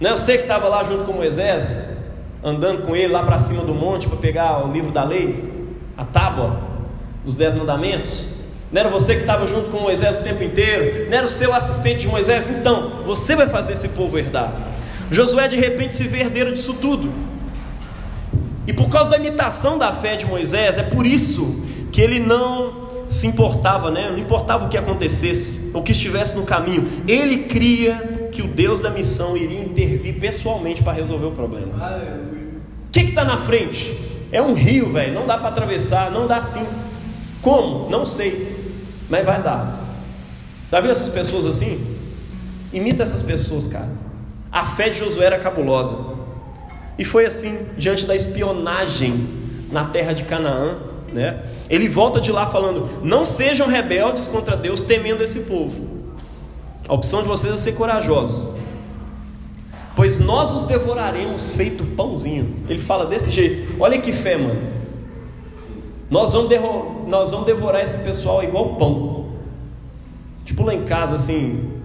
Não 0.00 0.10
é 0.10 0.16
você 0.16 0.36
que 0.36 0.42
estava 0.42 0.68
lá 0.68 0.82
junto 0.84 1.04
com 1.04 1.12
Moisés, 1.12 1.98
andando 2.42 2.86
com 2.86 2.96
ele 2.96 3.12
lá 3.12 3.22
para 3.24 3.38
cima 3.38 3.62
do 3.64 3.74
monte 3.74 4.08
para 4.08 4.16
pegar 4.16 4.66
o 4.66 4.72
livro 4.72 4.90
da 4.90 5.04
lei, 5.04 5.52
a 5.96 6.04
tábua 6.04 6.60
dos 7.24 7.36
dez 7.36 7.54
mandamentos? 7.54 8.28
Não 8.70 8.80
era 8.80 8.90
você 8.90 9.14
que 9.14 9.22
estava 9.22 9.46
junto 9.46 9.70
com 9.70 9.80
Moisés 9.80 10.18
o 10.18 10.22
tempo 10.22 10.42
inteiro? 10.42 11.10
Não 11.10 11.18
era 11.18 11.26
o 11.26 11.30
seu 11.30 11.52
assistente 11.54 12.00
de 12.00 12.08
Moisés? 12.08 12.48
Então, 12.48 13.02
você 13.04 13.34
vai 13.34 13.48
fazer 13.48 13.72
esse 13.72 13.88
povo 13.90 14.18
herdar. 14.18 14.52
Josué 15.10 15.48
de 15.48 15.56
repente 15.56 15.94
se 15.94 16.04
vê 16.04 16.20
herdeiro 16.20 16.52
disso 16.52 16.74
tudo. 16.74 17.12
E 18.66 18.72
por 18.72 18.88
causa 18.90 19.10
da 19.10 19.16
imitação 19.16 19.78
da 19.78 19.92
fé 19.92 20.16
de 20.16 20.26
Moisés, 20.26 20.76
é 20.76 20.82
por 20.82 21.06
isso 21.06 21.64
que 21.90 22.00
ele 22.00 22.20
não 22.20 22.88
se 23.08 23.26
importava, 23.26 23.90
né? 23.90 24.10
Não 24.10 24.18
importava 24.18 24.66
o 24.66 24.68
que 24.68 24.76
acontecesse, 24.76 25.70
ou 25.72 25.82
que 25.82 25.92
estivesse 25.92 26.36
no 26.36 26.42
caminho. 26.42 26.86
Ele 27.08 27.44
cria 27.44 28.28
que 28.30 28.42
o 28.42 28.46
Deus 28.46 28.82
da 28.82 28.90
missão 28.90 29.36
iria 29.36 29.60
intervir 29.60 30.20
pessoalmente 30.20 30.82
para 30.82 30.92
resolver 30.92 31.26
o 31.26 31.32
problema. 31.32 31.72
O 31.72 32.90
que 32.92 33.00
está 33.00 33.24
na 33.24 33.38
frente? 33.38 33.96
É 34.30 34.42
um 34.42 34.52
rio, 34.52 34.92
velho. 34.92 35.14
Não 35.14 35.26
dá 35.26 35.38
para 35.38 35.48
atravessar, 35.48 36.10
não 36.10 36.26
dá 36.26 36.36
assim. 36.36 36.66
Como? 37.40 37.88
Não 37.88 38.04
sei, 38.04 38.54
mas 39.08 39.24
vai 39.24 39.40
dar. 39.42 39.82
Já 40.70 40.80
viu 40.80 40.90
essas 40.90 41.08
pessoas 41.08 41.46
assim? 41.46 41.96
Imita 42.70 43.02
essas 43.02 43.22
pessoas, 43.22 43.66
cara. 43.66 43.88
A 44.50 44.64
fé 44.64 44.88
de 44.88 44.98
Josué 44.98 45.26
era 45.26 45.38
cabulosa. 45.38 45.96
E 46.98 47.04
foi 47.04 47.26
assim, 47.26 47.66
diante 47.76 48.06
da 48.06 48.16
espionagem 48.16 49.28
na 49.70 49.84
terra 49.84 50.12
de 50.12 50.24
Canaã, 50.24 50.78
né? 51.12 51.42
Ele 51.70 51.88
volta 51.88 52.20
de 52.20 52.32
lá 52.32 52.50
falando: 52.50 52.88
Não 53.02 53.24
sejam 53.24 53.68
rebeldes 53.68 54.26
contra 54.26 54.56
Deus, 54.56 54.82
temendo 54.82 55.22
esse 55.22 55.40
povo. 55.40 55.98
A 56.88 56.94
opção 56.94 57.22
de 57.22 57.28
vocês 57.28 57.52
é 57.52 57.56
ser 57.56 57.72
corajosos, 57.72 58.56
pois 59.94 60.18
nós 60.18 60.54
os 60.56 60.64
devoraremos 60.64 61.50
feito 61.50 61.84
pãozinho. 61.84 62.64
Ele 62.68 62.78
fala 62.78 63.06
desse 63.06 63.30
jeito: 63.30 63.76
Olha 63.78 64.00
que 64.00 64.12
fé, 64.12 64.36
mano. 64.36 64.78
Nós 66.10 66.32
vamos, 66.32 66.50
nós 67.06 67.30
vamos 67.30 67.46
devorar 67.46 67.82
esse 67.82 67.98
pessoal 67.98 68.42
igual 68.42 68.76
pão. 68.76 69.28
Tipo 70.44 70.64
lá 70.64 70.74
em 70.74 70.84
casa, 70.84 71.16
assim, 71.16 71.77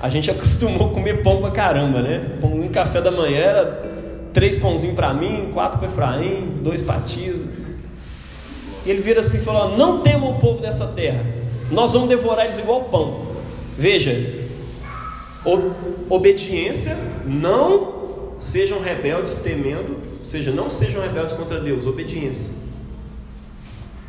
a 0.00 0.08
gente 0.08 0.30
acostumou 0.32 0.90
comer 0.90 1.22
pão 1.22 1.40
pra 1.40 1.50
caramba, 1.50 2.02
né? 2.02 2.38
Pão 2.40 2.56
café 2.76 3.00
da 3.00 3.10
manhã 3.10 3.38
era 3.38 3.86
três 4.34 4.56
pãozinhos 4.56 4.94
para 4.94 5.14
mim, 5.14 5.50
quatro 5.54 5.78
para 5.78 5.88
Efraim, 5.88 6.58
dois 6.62 6.82
para 6.82 7.00
Tisa. 7.00 7.46
E 8.84 8.90
ele 8.90 9.00
vira 9.00 9.20
assim 9.20 9.38
e 9.38 9.40
fala: 9.40 9.76
Não 9.76 10.00
temam 10.00 10.32
o 10.32 10.38
povo 10.38 10.60
dessa 10.60 10.88
terra, 10.88 11.24
nós 11.70 11.94
vamos 11.94 12.08
devorar 12.08 12.44
eles 12.44 12.58
igual 12.58 12.84
pão. 12.84 13.26
Veja, 13.78 14.14
obediência, 16.10 16.96
não 17.24 18.34
sejam 18.38 18.80
rebeldes 18.80 19.36
temendo, 19.36 19.96
ou 20.18 20.24
seja, 20.24 20.50
não 20.50 20.68
sejam 20.68 21.00
rebeldes 21.00 21.34
contra 21.34 21.58
Deus, 21.58 21.86
obediência. 21.86 22.54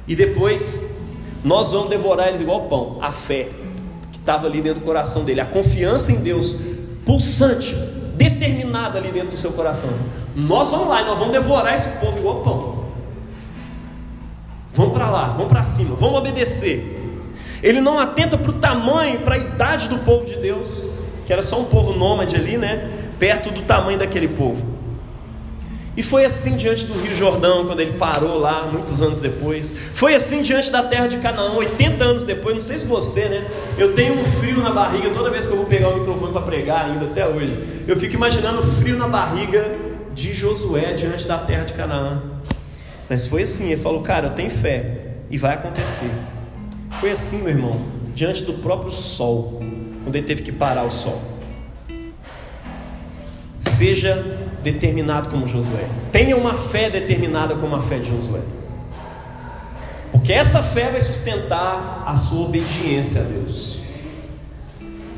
E 0.05 0.15
depois, 0.15 0.97
nós 1.43 1.71
vamos 1.71 1.89
devorar 1.89 2.27
eles 2.27 2.41
igual 2.41 2.67
pão, 2.67 2.97
a 3.01 3.11
fé 3.11 3.49
estava 4.27 4.45
ali 4.45 4.61
dentro 4.61 4.81
do 4.81 4.85
coração 4.85 5.23
dele, 5.23 5.39
a 5.39 5.45
confiança 5.45 6.11
em 6.11 6.21
Deus, 6.21 6.61
pulsante, 7.05 7.73
determinada 8.15 8.99
ali 8.99 9.09
dentro 9.09 9.29
do 9.29 9.37
seu 9.37 9.53
coração. 9.53 9.89
Nós 10.35 10.69
vamos 10.69 10.89
lá 10.89 11.03
nós 11.05 11.17
vamos 11.17 11.31
devorar 11.31 11.73
esse 11.73 11.97
povo 11.99 12.19
igual 12.19 12.41
pão. 12.41 12.87
Vamos 14.73 14.93
para 14.93 15.09
lá, 15.09 15.27
vamos 15.29 15.47
para 15.47 15.63
cima, 15.63 15.95
vamos 15.95 16.19
obedecer. 16.19 16.93
Ele 17.63 17.79
não 17.79 17.97
atenta 17.97 18.37
para 18.37 18.51
o 18.51 18.53
tamanho, 18.55 19.21
para 19.21 19.35
a 19.35 19.37
idade 19.37 19.87
do 19.87 19.97
povo 19.99 20.25
de 20.25 20.35
Deus, 20.35 20.91
que 21.25 21.31
era 21.31 21.41
só 21.41 21.61
um 21.61 21.65
povo 21.65 21.93
nômade 21.93 22.35
ali, 22.35 22.57
né? 22.57 22.91
Perto 23.17 23.49
do 23.49 23.61
tamanho 23.61 23.97
daquele 23.97 24.27
povo. 24.27 24.76
E 25.97 26.03
foi 26.03 26.23
assim 26.23 26.55
diante 26.55 26.85
do 26.85 26.93
Rio 27.01 27.15
Jordão, 27.15 27.65
quando 27.65 27.79
ele 27.79 27.93
parou 27.93 28.37
lá, 28.37 28.69
muitos 28.71 29.01
anos 29.01 29.19
depois. 29.19 29.73
Foi 29.95 30.13
assim 30.13 30.43
diante 30.43 30.71
da 30.71 30.83
terra 30.83 31.07
de 31.07 31.17
Canaã, 31.17 31.53
80 31.53 32.03
anos 32.03 32.23
depois. 32.23 32.53
Não 32.53 32.61
sei 32.61 32.77
se 32.77 32.85
você, 32.85 33.27
né? 33.27 33.43
Eu 33.79 33.95
tenho 33.95 34.13
um 34.13 34.23
frio 34.23 34.61
na 34.61 34.69
barriga 34.69 35.09
toda 35.09 35.31
vez 35.31 35.47
que 35.47 35.53
eu 35.53 35.57
vou 35.57 35.65
pegar 35.65 35.89
o 35.89 35.97
microfone 35.97 36.31
para 36.31 36.43
pregar, 36.43 36.85
ainda 36.85 37.05
até 37.05 37.27
hoje. 37.27 37.83
Eu 37.87 37.97
fico 37.97 38.13
imaginando 38.13 38.59
o 38.59 38.63
frio 38.75 38.95
na 38.95 39.07
barriga 39.07 39.75
de 40.13 40.33
Josué 40.33 40.93
diante 40.93 41.25
da 41.25 41.39
terra 41.39 41.63
de 41.63 41.73
Canaã. 41.73 42.21
Mas 43.09 43.25
foi 43.25 43.41
assim, 43.41 43.71
ele 43.71 43.81
falou, 43.81 44.03
cara, 44.03 44.27
eu 44.27 44.33
tenho 44.33 44.51
fé 44.51 45.15
e 45.31 45.37
vai 45.39 45.55
acontecer. 45.55 46.11
Foi 46.99 47.09
assim, 47.09 47.39
meu 47.39 47.49
irmão, 47.49 47.81
diante 48.13 48.43
do 48.43 48.53
próprio 48.53 48.91
sol, 48.91 49.63
quando 50.03 50.15
ele 50.15 50.27
teve 50.27 50.43
que 50.43 50.51
parar 50.51 50.83
o 50.83 50.91
sol. 50.91 51.19
Seja 53.59 54.46
determinado 54.71 55.29
como 55.29 55.47
Josué. 55.47 55.87
Tenha 56.11 56.35
uma 56.35 56.53
fé 56.53 56.89
determinada 56.89 57.55
como 57.55 57.75
a 57.75 57.81
fé 57.81 57.99
de 57.99 58.09
Josué. 58.09 58.41
Porque 60.11 60.33
essa 60.33 60.63
fé 60.63 60.89
vai 60.91 61.01
sustentar 61.01 62.03
a 62.05 62.17
sua 62.17 62.45
obediência 62.45 63.21
a 63.21 63.23
Deus. 63.23 63.79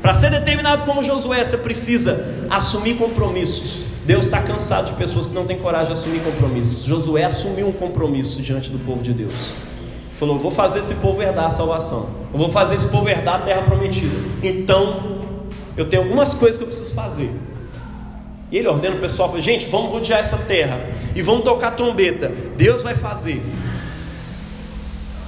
Para 0.02 0.14
ser 0.14 0.30
determinado 0.30 0.84
como 0.84 1.02
Josué, 1.02 1.44
você 1.44 1.58
precisa 1.58 2.46
assumir 2.48 2.96
compromissos. 2.96 3.84
Deus 4.04 4.26
está 4.26 4.40
cansado 4.40 4.86
de 4.86 4.92
pessoas 4.94 5.26
que 5.26 5.34
não 5.34 5.46
têm 5.46 5.58
coragem 5.58 5.92
de 5.92 5.92
assumir 5.92 6.20
compromissos. 6.20 6.84
Josué 6.84 7.24
assumiu 7.24 7.68
um 7.68 7.72
compromisso 7.72 8.40
diante 8.40 8.70
do 8.70 8.78
povo 8.78 9.02
de 9.02 9.12
Deus. 9.12 9.54
Falou: 10.18 10.38
Vou 10.38 10.50
fazer 10.50 10.78
esse 10.78 10.96
povo 10.96 11.22
herdar 11.22 11.46
a 11.46 11.50
salvação. 11.50 12.08
Eu 12.32 12.38
vou 12.38 12.50
fazer 12.50 12.76
esse 12.76 12.88
povo 12.88 13.08
herdar 13.08 13.36
a 13.36 13.38
terra 13.40 13.62
prometida. 13.62 14.16
Então, 14.42 15.20
eu 15.76 15.88
tenho 15.88 16.02
algumas 16.02 16.34
coisas 16.34 16.56
que 16.56 16.64
eu 16.64 16.68
preciso 16.68 16.94
fazer. 16.94 17.30
E 18.50 18.58
ele 18.58 18.68
ordena 18.68 18.96
o 18.96 19.00
pessoal: 19.00 19.38
Gente, 19.40 19.66
vamos 19.66 19.90
rodear 19.90 20.20
essa 20.20 20.38
terra 20.38 20.80
e 21.14 21.22
vamos 21.22 21.44
tocar 21.44 21.72
trombeta. 21.72 22.32
Deus 22.56 22.82
vai 22.82 22.94
fazer. 22.94 23.42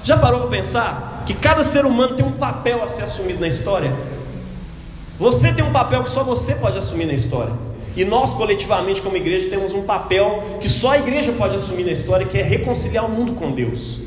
Já 0.04 0.16
parou 0.16 0.40
para 0.40 0.50
pensar 0.50 1.22
que 1.24 1.34
cada 1.34 1.62
ser 1.62 1.86
humano 1.86 2.16
tem 2.16 2.26
um 2.26 2.32
papel 2.32 2.82
a 2.82 2.88
ser 2.88 3.04
assumido 3.04 3.40
na 3.40 3.46
história? 3.46 3.92
Você 5.18 5.52
tem 5.52 5.64
um 5.64 5.72
papel 5.72 6.02
que 6.02 6.10
só 6.10 6.24
você 6.24 6.56
pode 6.56 6.76
assumir 6.76 7.06
na 7.06 7.12
história. 7.12 7.52
E 7.94 8.04
nós, 8.04 8.32
coletivamente, 8.32 9.02
como 9.02 9.16
igreja, 9.16 9.48
temos 9.48 9.72
um 9.72 9.82
papel 9.82 10.56
que 10.58 10.68
só 10.68 10.92
a 10.92 10.98
igreja 10.98 11.30
pode 11.32 11.54
assumir 11.54 11.84
na 11.84 11.92
história, 11.92 12.26
que 12.26 12.38
é 12.38 12.42
reconciliar 12.42 13.04
o 13.04 13.10
mundo 13.10 13.34
com 13.34 13.52
Deus. 13.52 14.00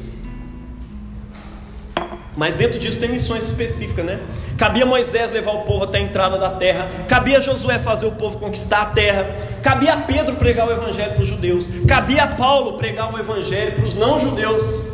Mas 2.36 2.55
dentro 2.55 2.78
disso 2.78 2.99
tem 2.99 3.09
missões 3.09 3.43
específicas, 3.43 4.05
né? 4.05 4.20
Cabia 4.58 4.86
Moisés 4.86 5.34
levar 5.34 5.51
o 5.51 5.64
povo 5.64 5.84
até 5.84 5.97
a 5.97 6.01
entrada 6.01 6.38
da 6.38 6.49
terra, 6.49 6.88
cabia 7.08 7.41
Josué 7.41 7.78
fazer 7.78 8.06
o 8.06 8.14
povo 8.14 8.39
conquistar 8.39 8.82
a 8.84 8.86
terra, 8.86 9.36
cabia 9.62 9.97
Pedro 9.97 10.36
pregar 10.36 10.68
o 10.68 10.72
evangelho 10.72 11.12
para 11.12 11.22
os 11.22 11.28
judeus, 11.28 11.70
cabia 11.86 12.26
Paulo 12.28 12.78
pregar 12.78 13.14
o 13.14 13.20
evangelho 13.20 13.74
para 13.74 13.86
os 13.86 13.95
não 13.95 14.18
judeus. 14.18 14.88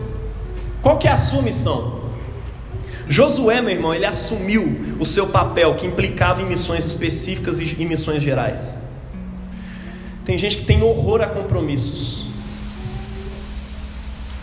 Qual 0.81 0.97
que 0.97 1.07
é 1.07 1.11
a 1.11 1.17
sua 1.17 1.43
missão? 1.43 2.01
Josué, 3.07 3.61
meu 3.61 3.71
irmão, 3.71 3.93
ele 3.93 4.05
assumiu 4.05 4.95
o 4.99 5.05
seu 5.05 5.27
papel 5.27 5.75
que 5.75 5.85
implicava 5.85 6.41
em 6.41 6.45
missões 6.45 6.85
específicas 6.85 7.59
e 7.59 7.85
missões 7.85 8.23
gerais. 8.23 8.79
Tem 10.25 10.37
gente 10.37 10.57
que 10.57 10.63
tem 10.63 10.81
horror 10.81 11.21
a 11.21 11.27
compromissos. 11.27 12.27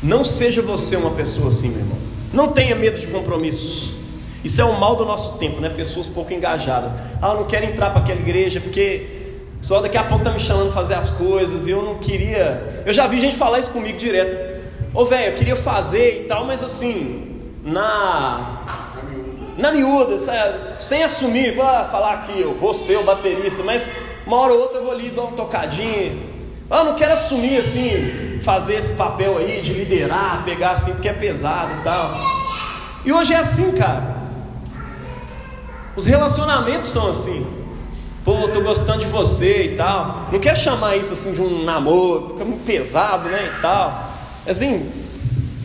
Não 0.01 0.23
seja 0.23 0.63
você 0.63 0.97
uma 0.97 1.11
pessoa 1.11 1.49
assim, 1.49 1.71
meu 1.71 1.81
irmão. 1.81 1.99
Não 2.33 2.49
tenha 2.49 2.77
medo 2.77 3.01
de 3.01 3.07
compromissos. 3.09 3.98
Isso 4.45 4.61
é 4.61 4.65
o 4.65 4.79
mal 4.79 4.97
do 4.97 5.05
nosso 5.05 5.39
tempo, 5.39 5.61
né? 5.61 5.69
Pessoas 5.69 6.07
pouco 6.07 6.33
engajadas. 6.33 6.93
Ah, 7.21 7.31
eu 7.31 7.35
não 7.35 7.45
quero 7.45 7.67
entrar 7.67 7.91
para 7.91 8.01
aquela 8.01 8.21
igreja 8.21 8.61
porque 8.61 9.07
só 9.61 9.81
daqui 9.81 9.97
a 9.97 10.05
pouco 10.05 10.23
tá 10.23 10.31
me 10.31 10.39
chamando 10.39 10.73
fazer 10.73 10.95
as 10.95 11.11
coisas 11.11 11.67
e 11.67 11.71
eu 11.71 11.83
não 11.83 11.97
queria. 11.97 12.83
Eu 12.87 12.93
já 12.93 13.07
vi 13.07 13.19
gente 13.19 13.37
falar 13.37 13.59
isso 13.59 13.73
comigo 13.73 13.99
direto. 13.99 14.59
Ô, 14.95 15.05
velho, 15.05 15.33
eu 15.33 15.35
queria 15.35 15.57
fazer 15.57 16.23
e 16.23 16.25
tal, 16.25 16.45
mas 16.45 16.63
assim, 16.63 17.41
na 17.65 18.65
na 19.59 19.73
miúda, 19.73 20.17
sem 20.59 21.03
assumir, 21.03 21.57
falar 21.57 22.23
que 22.23 22.41
eu 22.41 22.55
vou 22.55 22.73
ser 22.73 22.97
o 22.97 23.03
baterista, 23.03 23.65
mas 23.65 23.91
uma 24.25 24.37
hora 24.37 24.53
ou 24.53 24.61
outra 24.61 24.79
eu 24.79 24.85
vou 24.85 24.93
ali 24.93 25.11
dar 25.11 25.23
uma 25.23 25.33
tocadinha. 25.33 26.17
Ah, 26.71 26.85
não 26.85 26.95
quero 26.95 27.15
assumir 27.15 27.59
assim, 27.59 28.39
fazer 28.41 28.75
esse 28.75 28.93
papel 28.93 29.37
aí 29.37 29.61
de 29.61 29.73
liderar, 29.73 30.45
pegar 30.45 30.73
assim, 30.73 30.93
porque 30.93 31.09
é 31.09 31.13
pesado 31.13 31.73
e 31.81 31.83
tal. 31.83 32.21
E 33.05 33.13
hoje 33.13 33.33
é 33.33 33.39
assim, 33.39 33.73
cara. 33.73 34.18
Os 35.99 36.07
relacionamentos 36.07 36.91
são 36.91 37.11
assim. 37.11 37.45
Pô, 38.25 38.47
tô 38.55 38.61
gostando 38.61 39.01
de 39.01 39.07
você 39.07 39.73
e 39.73 39.77
tal. 39.77 40.29
Não 40.31 40.39
quer 40.39 40.57
chamar 40.57 40.95
isso 40.95 41.13
assim 41.13 41.33
de 41.33 41.41
um 41.41 41.65
namoro, 41.65 42.29
fica 42.29 42.45
muito 42.45 42.65
pesado, 42.65 43.29
né? 43.29 43.53
E 43.53 43.61
tal. 43.61 44.09
Assim, 44.47 44.89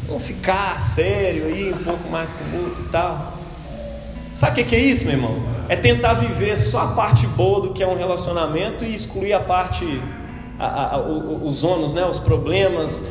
vamos 0.08 0.24
ficar 0.24 0.80
sério 0.80 1.46
aí, 1.46 1.72
um 1.72 1.84
pouco 1.84 2.10
mais 2.10 2.32
com 2.32 2.44
o 2.46 2.76
e 2.80 2.90
tal. 2.90 3.34
Sabe 4.34 4.60
o 4.60 4.66
que 4.66 4.76
é 4.76 4.80
isso, 4.80 5.06
meu 5.06 5.14
irmão? 5.14 5.36
É 5.70 5.76
tentar 5.76 6.16
viver 6.16 6.58
só 6.58 6.80
a 6.80 6.88
parte 6.88 7.28
boa 7.28 7.62
do 7.62 7.70
que 7.70 7.84
é 7.84 7.88
um 7.88 7.96
relacionamento 7.96 8.84
e 8.84 8.92
excluir 8.92 9.34
a 9.34 9.40
parte, 9.40 10.02
a, 10.58 10.96
a, 10.96 11.00
os 11.00 11.64
ônus, 11.64 11.94
né? 11.94 12.04
os 12.08 12.18
problemas. 12.18 13.08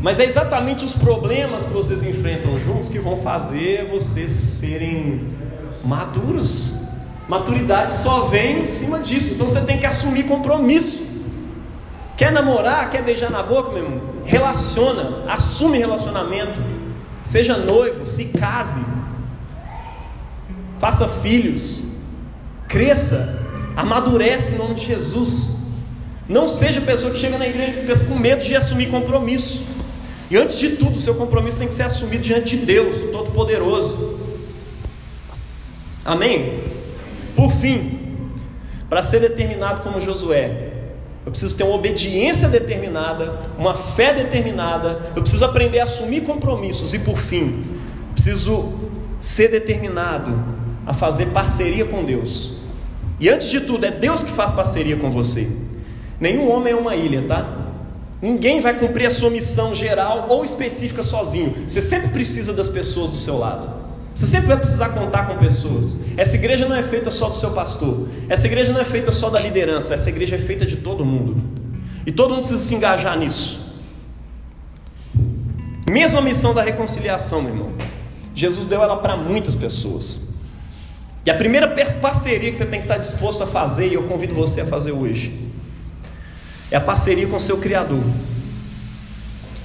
Mas 0.00 0.20
é 0.20 0.24
exatamente 0.24 0.84
os 0.84 0.94
problemas 0.94 1.66
que 1.66 1.72
vocês 1.72 2.04
enfrentam 2.04 2.56
juntos 2.56 2.88
que 2.88 3.00
vão 3.00 3.16
fazer 3.16 3.88
vocês 3.90 4.30
serem 4.30 5.49
maduros. 5.84 6.74
Maturidade 7.28 7.92
só 7.92 8.22
vem 8.22 8.62
em 8.62 8.66
cima 8.66 8.98
disso. 8.98 9.34
Então 9.34 9.46
você 9.46 9.60
tem 9.60 9.78
que 9.78 9.86
assumir 9.86 10.24
compromisso. 10.24 11.04
Quer 12.16 12.32
namorar, 12.32 12.90
quer 12.90 13.02
beijar 13.02 13.30
na 13.30 13.42
boca, 13.42 13.70
meu 13.70 13.84
irmão? 13.84 14.00
Relaciona, 14.24 15.24
assume 15.30 15.78
relacionamento. 15.78 16.60
Seja 17.22 17.56
noivo, 17.56 18.06
se 18.06 18.26
case 18.26 18.84
faça 20.80 21.06
filhos, 21.06 21.80
cresça, 22.66 23.38
amadurece 23.76 24.54
em 24.54 24.58
nome 24.58 24.74
de 24.74 24.86
Jesus. 24.86 25.58
Não 26.26 26.48
seja 26.48 26.80
pessoa 26.80 27.12
que 27.12 27.18
chega 27.18 27.36
na 27.36 27.46
igreja 27.46 27.74
e 27.76 27.80
fica 27.86 28.04
com 28.06 28.18
medo 28.18 28.42
de 28.42 28.56
assumir 28.56 28.88
compromisso. 28.88 29.64
E 30.30 30.36
antes 30.36 30.58
de 30.58 30.70
tudo, 30.70 30.98
seu 30.98 31.14
compromisso 31.14 31.58
tem 31.58 31.68
que 31.68 31.74
ser 31.74 31.82
assumido 31.82 32.22
diante 32.22 32.56
de 32.56 32.64
Deus, 32.64 32.96
o 33.02 33.08
Todo-Poderoso. 33.08 34.19
Amém? 36.04 36.62
Por 37.36 37.52
fim, 37.52 37.98
para 38.88 39.02
ser 39.02 39.20
determinado 39.20 39.82
como 39.82 40.00
Josué, 40.00 40.70
eu 41.24 41.30
preciso 41.30 41.56
ter 41.56 41.64
uma 41.64 41.74
obediência 41.74 42.48
determinada, 42.48 43.38
uma 43.58 43.74
fé 43.74 44.14
determinada, 44.14 45.12
eu 45.14 45.22
preciso 45.22 45.44
aprender 45.44 45.80
a 45.80 45.84
assumir 45.84 46.22
compromissos 46.22 46.94
e, 46.94 46.98
por 46.98 47.18
fim, 47.18 47.62
preciso 48.14 48.72
ser 49.20 49.48
determinado 49.48 50.32
a 50.86 50.94
fazer 50.94 51.26
parceria 51.26 51.84
com 51.84 52.04
Deus. 52.04 52.54
E 53.20 53.28
antes 53.28 53.50
de 53.50 53.60
tudo, 53.60 53.84
é 53.84 53.90
Deus 53.90 54.22
que 54.22 54.32
faz 54.32 54.50
parceria 54.50 54.96
com 54.96 55.10
você. 55.10 55.48
Nenhum 56.18 56.50
homem 56.50 56.72
é 56.72 56.76
uma 56.76 56.96
ilha, 56.96 57.22
tá? 57.28 57.58
Ninguém 58.20 58.60
vai 58.60 58.78
cumprir 58.78 59.06
a 59.06 59.10
sua 59.10 59.30
missão 59.30 59.74
geral 59.74 60.26
ou 60.28 60.42
específica 60.42 61.02
sozinho. 61.02 61.54
Você 61.66 61.82
sempre 61.82 62.08
precisa 62.08 62.52
das 62.52 62.68
pessoas 62.68 63.10
do 63.10 63.16
seu 63.16 63.38
lado. 63.38 63.79
Você 64.14 64.26
sempre 64.26 64.48
vai 64.48 64.56
precisar 64.56 64.90
contar 64.90 65.26
com 65.26 65.36
pessoas. 65.36 65.98
Essa 66.16 66.36
igreja 66.36 66.68
não 66.68 66.76
é 66.76 66.82
feita 66.82 67.10
só 67.10 67.28
do 67.28 67.36
seu 67.36 67.52
pastor. 67.52 68.08
Essa 68.28 68.46
igreja 68.46 68.72
não 68.72 68.80
é 68.80 68.84
feita 68.84 69.12
só 69.12 69.30
da 69.30 69.40
liderança. 69.40 69.94
Essa 69.94 70.08
igreja 70.08 70.36
é 70.36 70.38
feita 70.38 70.66
de 70.66 70.76
todo 70.76 71.04
mundo. 71.04 71.42
E 72.06 72.12
todo 72.12 72.30
mundo 72.30 72.40
precisa 72.40 72.60
se 72.60 72.74
engajar 72.74 73.16
nisso. 73.18 73.74
Mesmo 75.88 76.18
a 76.18 76.22
missão 76.22 76.52
da 76.52 76.62
reconciliação, 76.62 77.42
meu 77.42 77.52
irmão. 77.52 77.72
Jesus 78.34 78.66
deu 78.66 78.82
ela 78.82 78.96
para 78.96 79.16
muitas 79.16 79.54
pessoas. 79.54 80.28
E 81.24 81.30
a 81.30 81.34
primeira 81.34 81.68
parceria 82.00 82.50
que 82.50 82.56
você 82.56 82.64
tem 82.64 82.80
que 82.80 82.86
estar 82.86 82.98
disposto 82.98 83.42
a 83.44 83.46
fazer, 83.46 83.88
e 83.88 83.94
eu 83.94 84.04
convido 84.04 84.34
você 84.34 84.62
a 84.62 84.66
fazer 84.66 84.92
hoje, 84.92 85.38
é 86.70 86.76
a 86.76 86.80
parceria 86.80 87.26
com 87.26 87.36
o 87.36 87.40
seu 87.40 87.58
Criador. 87.58 88.02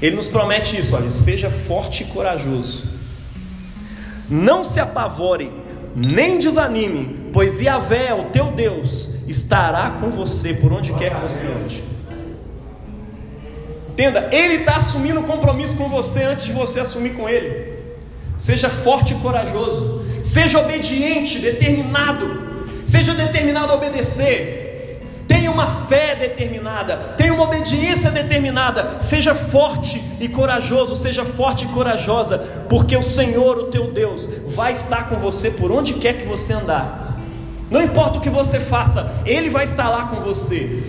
Ele 0.01 0.15
nos 0.15 0.27
promete 0.27 0.77
isso, 0.77 0.95
olha, 0.95 1.09
seja 1.09 1.49
forte 1.49 2.03
e 2.03 2.07
corajoso. 2.07 2.94
Não 4.29 4.63
se 4.63 4.79
apavore, 4.79 5.51
nem 5.95 6.39
desanime, 6.39 7.29
pois 7.31 7.61
Yahvé, 7.61 8.13
o 8.13 8.25
teu 8.25 8.47
Deus, 8.47 9.15
estará 9.27 9.91
com 9.91 10.09
você 10.09 10.53
por 10.53 10.73
onde 10.73 10.93
quer 10.93 11.15
que 11.15 11.21
você 11.21 11.47
ande. 11.47 11.83
Entenda, 13.89 14.27
Ele 14.31 14.55
está 14.55 14.75
assumindo 14.75 15.21
o 15.21 15.23
compromisso 15.23 15.77
com 15.77 15.87
você 15.87 16.23
antes 16.23 16.45
de 16.45 16.51
você 16.51 16.81
assumir 16.81 17.11
com 17.11 17.29
Ele. 17.29 17.75
Seja 18.37 18.69
forte 18.69 19.13
e 19.13 19.17
corajoso. 19.17 20.05
Seja 20.21 20.59
obediente, 20.59 21.39
determinado. 21.39 22.43
Seja 22.83 23.13
determinado 23.13 23.71
a 23.71 23.75
obedecer. 23.75 24.64
Tenha 25.27 25.49
uma 25.49 25.67
fé 25.67 26.15
determinada, 26.15 26.97
tenha 27.17 27.33
uma 27.33 27.43
obediência 27.43 28.11
determinada, 28.11 29.01
seja 29.01 29.33
forte 29.33 30.01
e 30.19 30.27
corajoso, 30.27 30.95
seja 30.95 31.25
forte 31.25 31.65
e 31.65 31.67
corajosa, 31.69 32.37
porque 32.69 32.95
o 32.95 33.01
Senhor, 33.01 33.57
o 33.57 33.63
teu 33.65 33.91
Deus, 33.91 34.29
vai 34.47 34.71
estar 34.71 35.09
com 35.09 35.15
você 35.15 35.49
por 35.49 35.71
onde 35.71 35.93
quer 35.95 36.17
que 36.17 36.25
você 36.25 36.53
andar. 36.53 37.19
Não 37.71 37.81
importa 37.81 38.19
o 38.19 38.21
que 38.21 38.29
você 38.29 38.59
faça, 38.59 39.11
Ele 39.25 39.49
vai 39.49 39.63
estar 39.63 39.89
lá 39.89 40.05
com 40.05 40.17
você. 40.17 40.83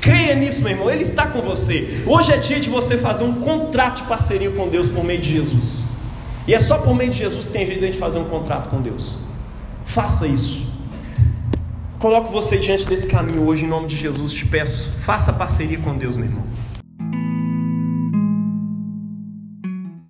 Creia 0.00 0.34
nisso, 0.34 0.62
meu 0.62 0.72
irmão, 0.72 0.90
Ele 0.90 1.02
está 1.02 1.26
com 1.26 1.40
você. 1.40 2.04
Hoje 2.06 2.32
é 2.32 2.36
dia 2.36 2.60
de 2.60 2.70
você 2.70 2.96
fazer 2.96 3.24
um 3.24 3.34
contrato 3.34 4.02
de 4.02 4.08
parceria 4.08 4.50
com 4.50 4.68
Deus 4.68 4.88
por 4.88 5.04
meio 5.04 5.20
de 5.20 5.32
Jesus. 5.32 5.88
E 6.46 6.54
é 6.54 6.60
só 6.60 6.78
por 6.78 6.94
meio 6.94 7.10
de 7.10 7.18
Jesus 7.18 7.46
que 7.46 7.52
tem 7.52 7.66
jeito 7.66 7.80
de 7.80 7.84
a 7.84 7.88
gente 7.88 8.00
fazer 8.00 8.18
um 8.18 8.24
contrato 8.24 8.68
com 8.68 8.80
Deus. 8.80 9.18
Faça 9.84 10.26
isso. 10.26 10.71
Coloco 12.02 12.32
você 12.32 12.58
diante 12.58 12.84
desse 12.84 13.06
caminho 13.06 13.46
hoje, 13.46 13.64
em 13.64 13.68
nome 13.68 13.86
de 13.86 13.94
Jesus, 13.94 14.32
te 14.32 14.44
peço. 14.44 14.90
Faça 15.02 15.32
parceria 15.34 15.78
com 15.78 15.96
Deus, 15.96 16.16
meu 16.16 16.26
irmão. 16.26 16.42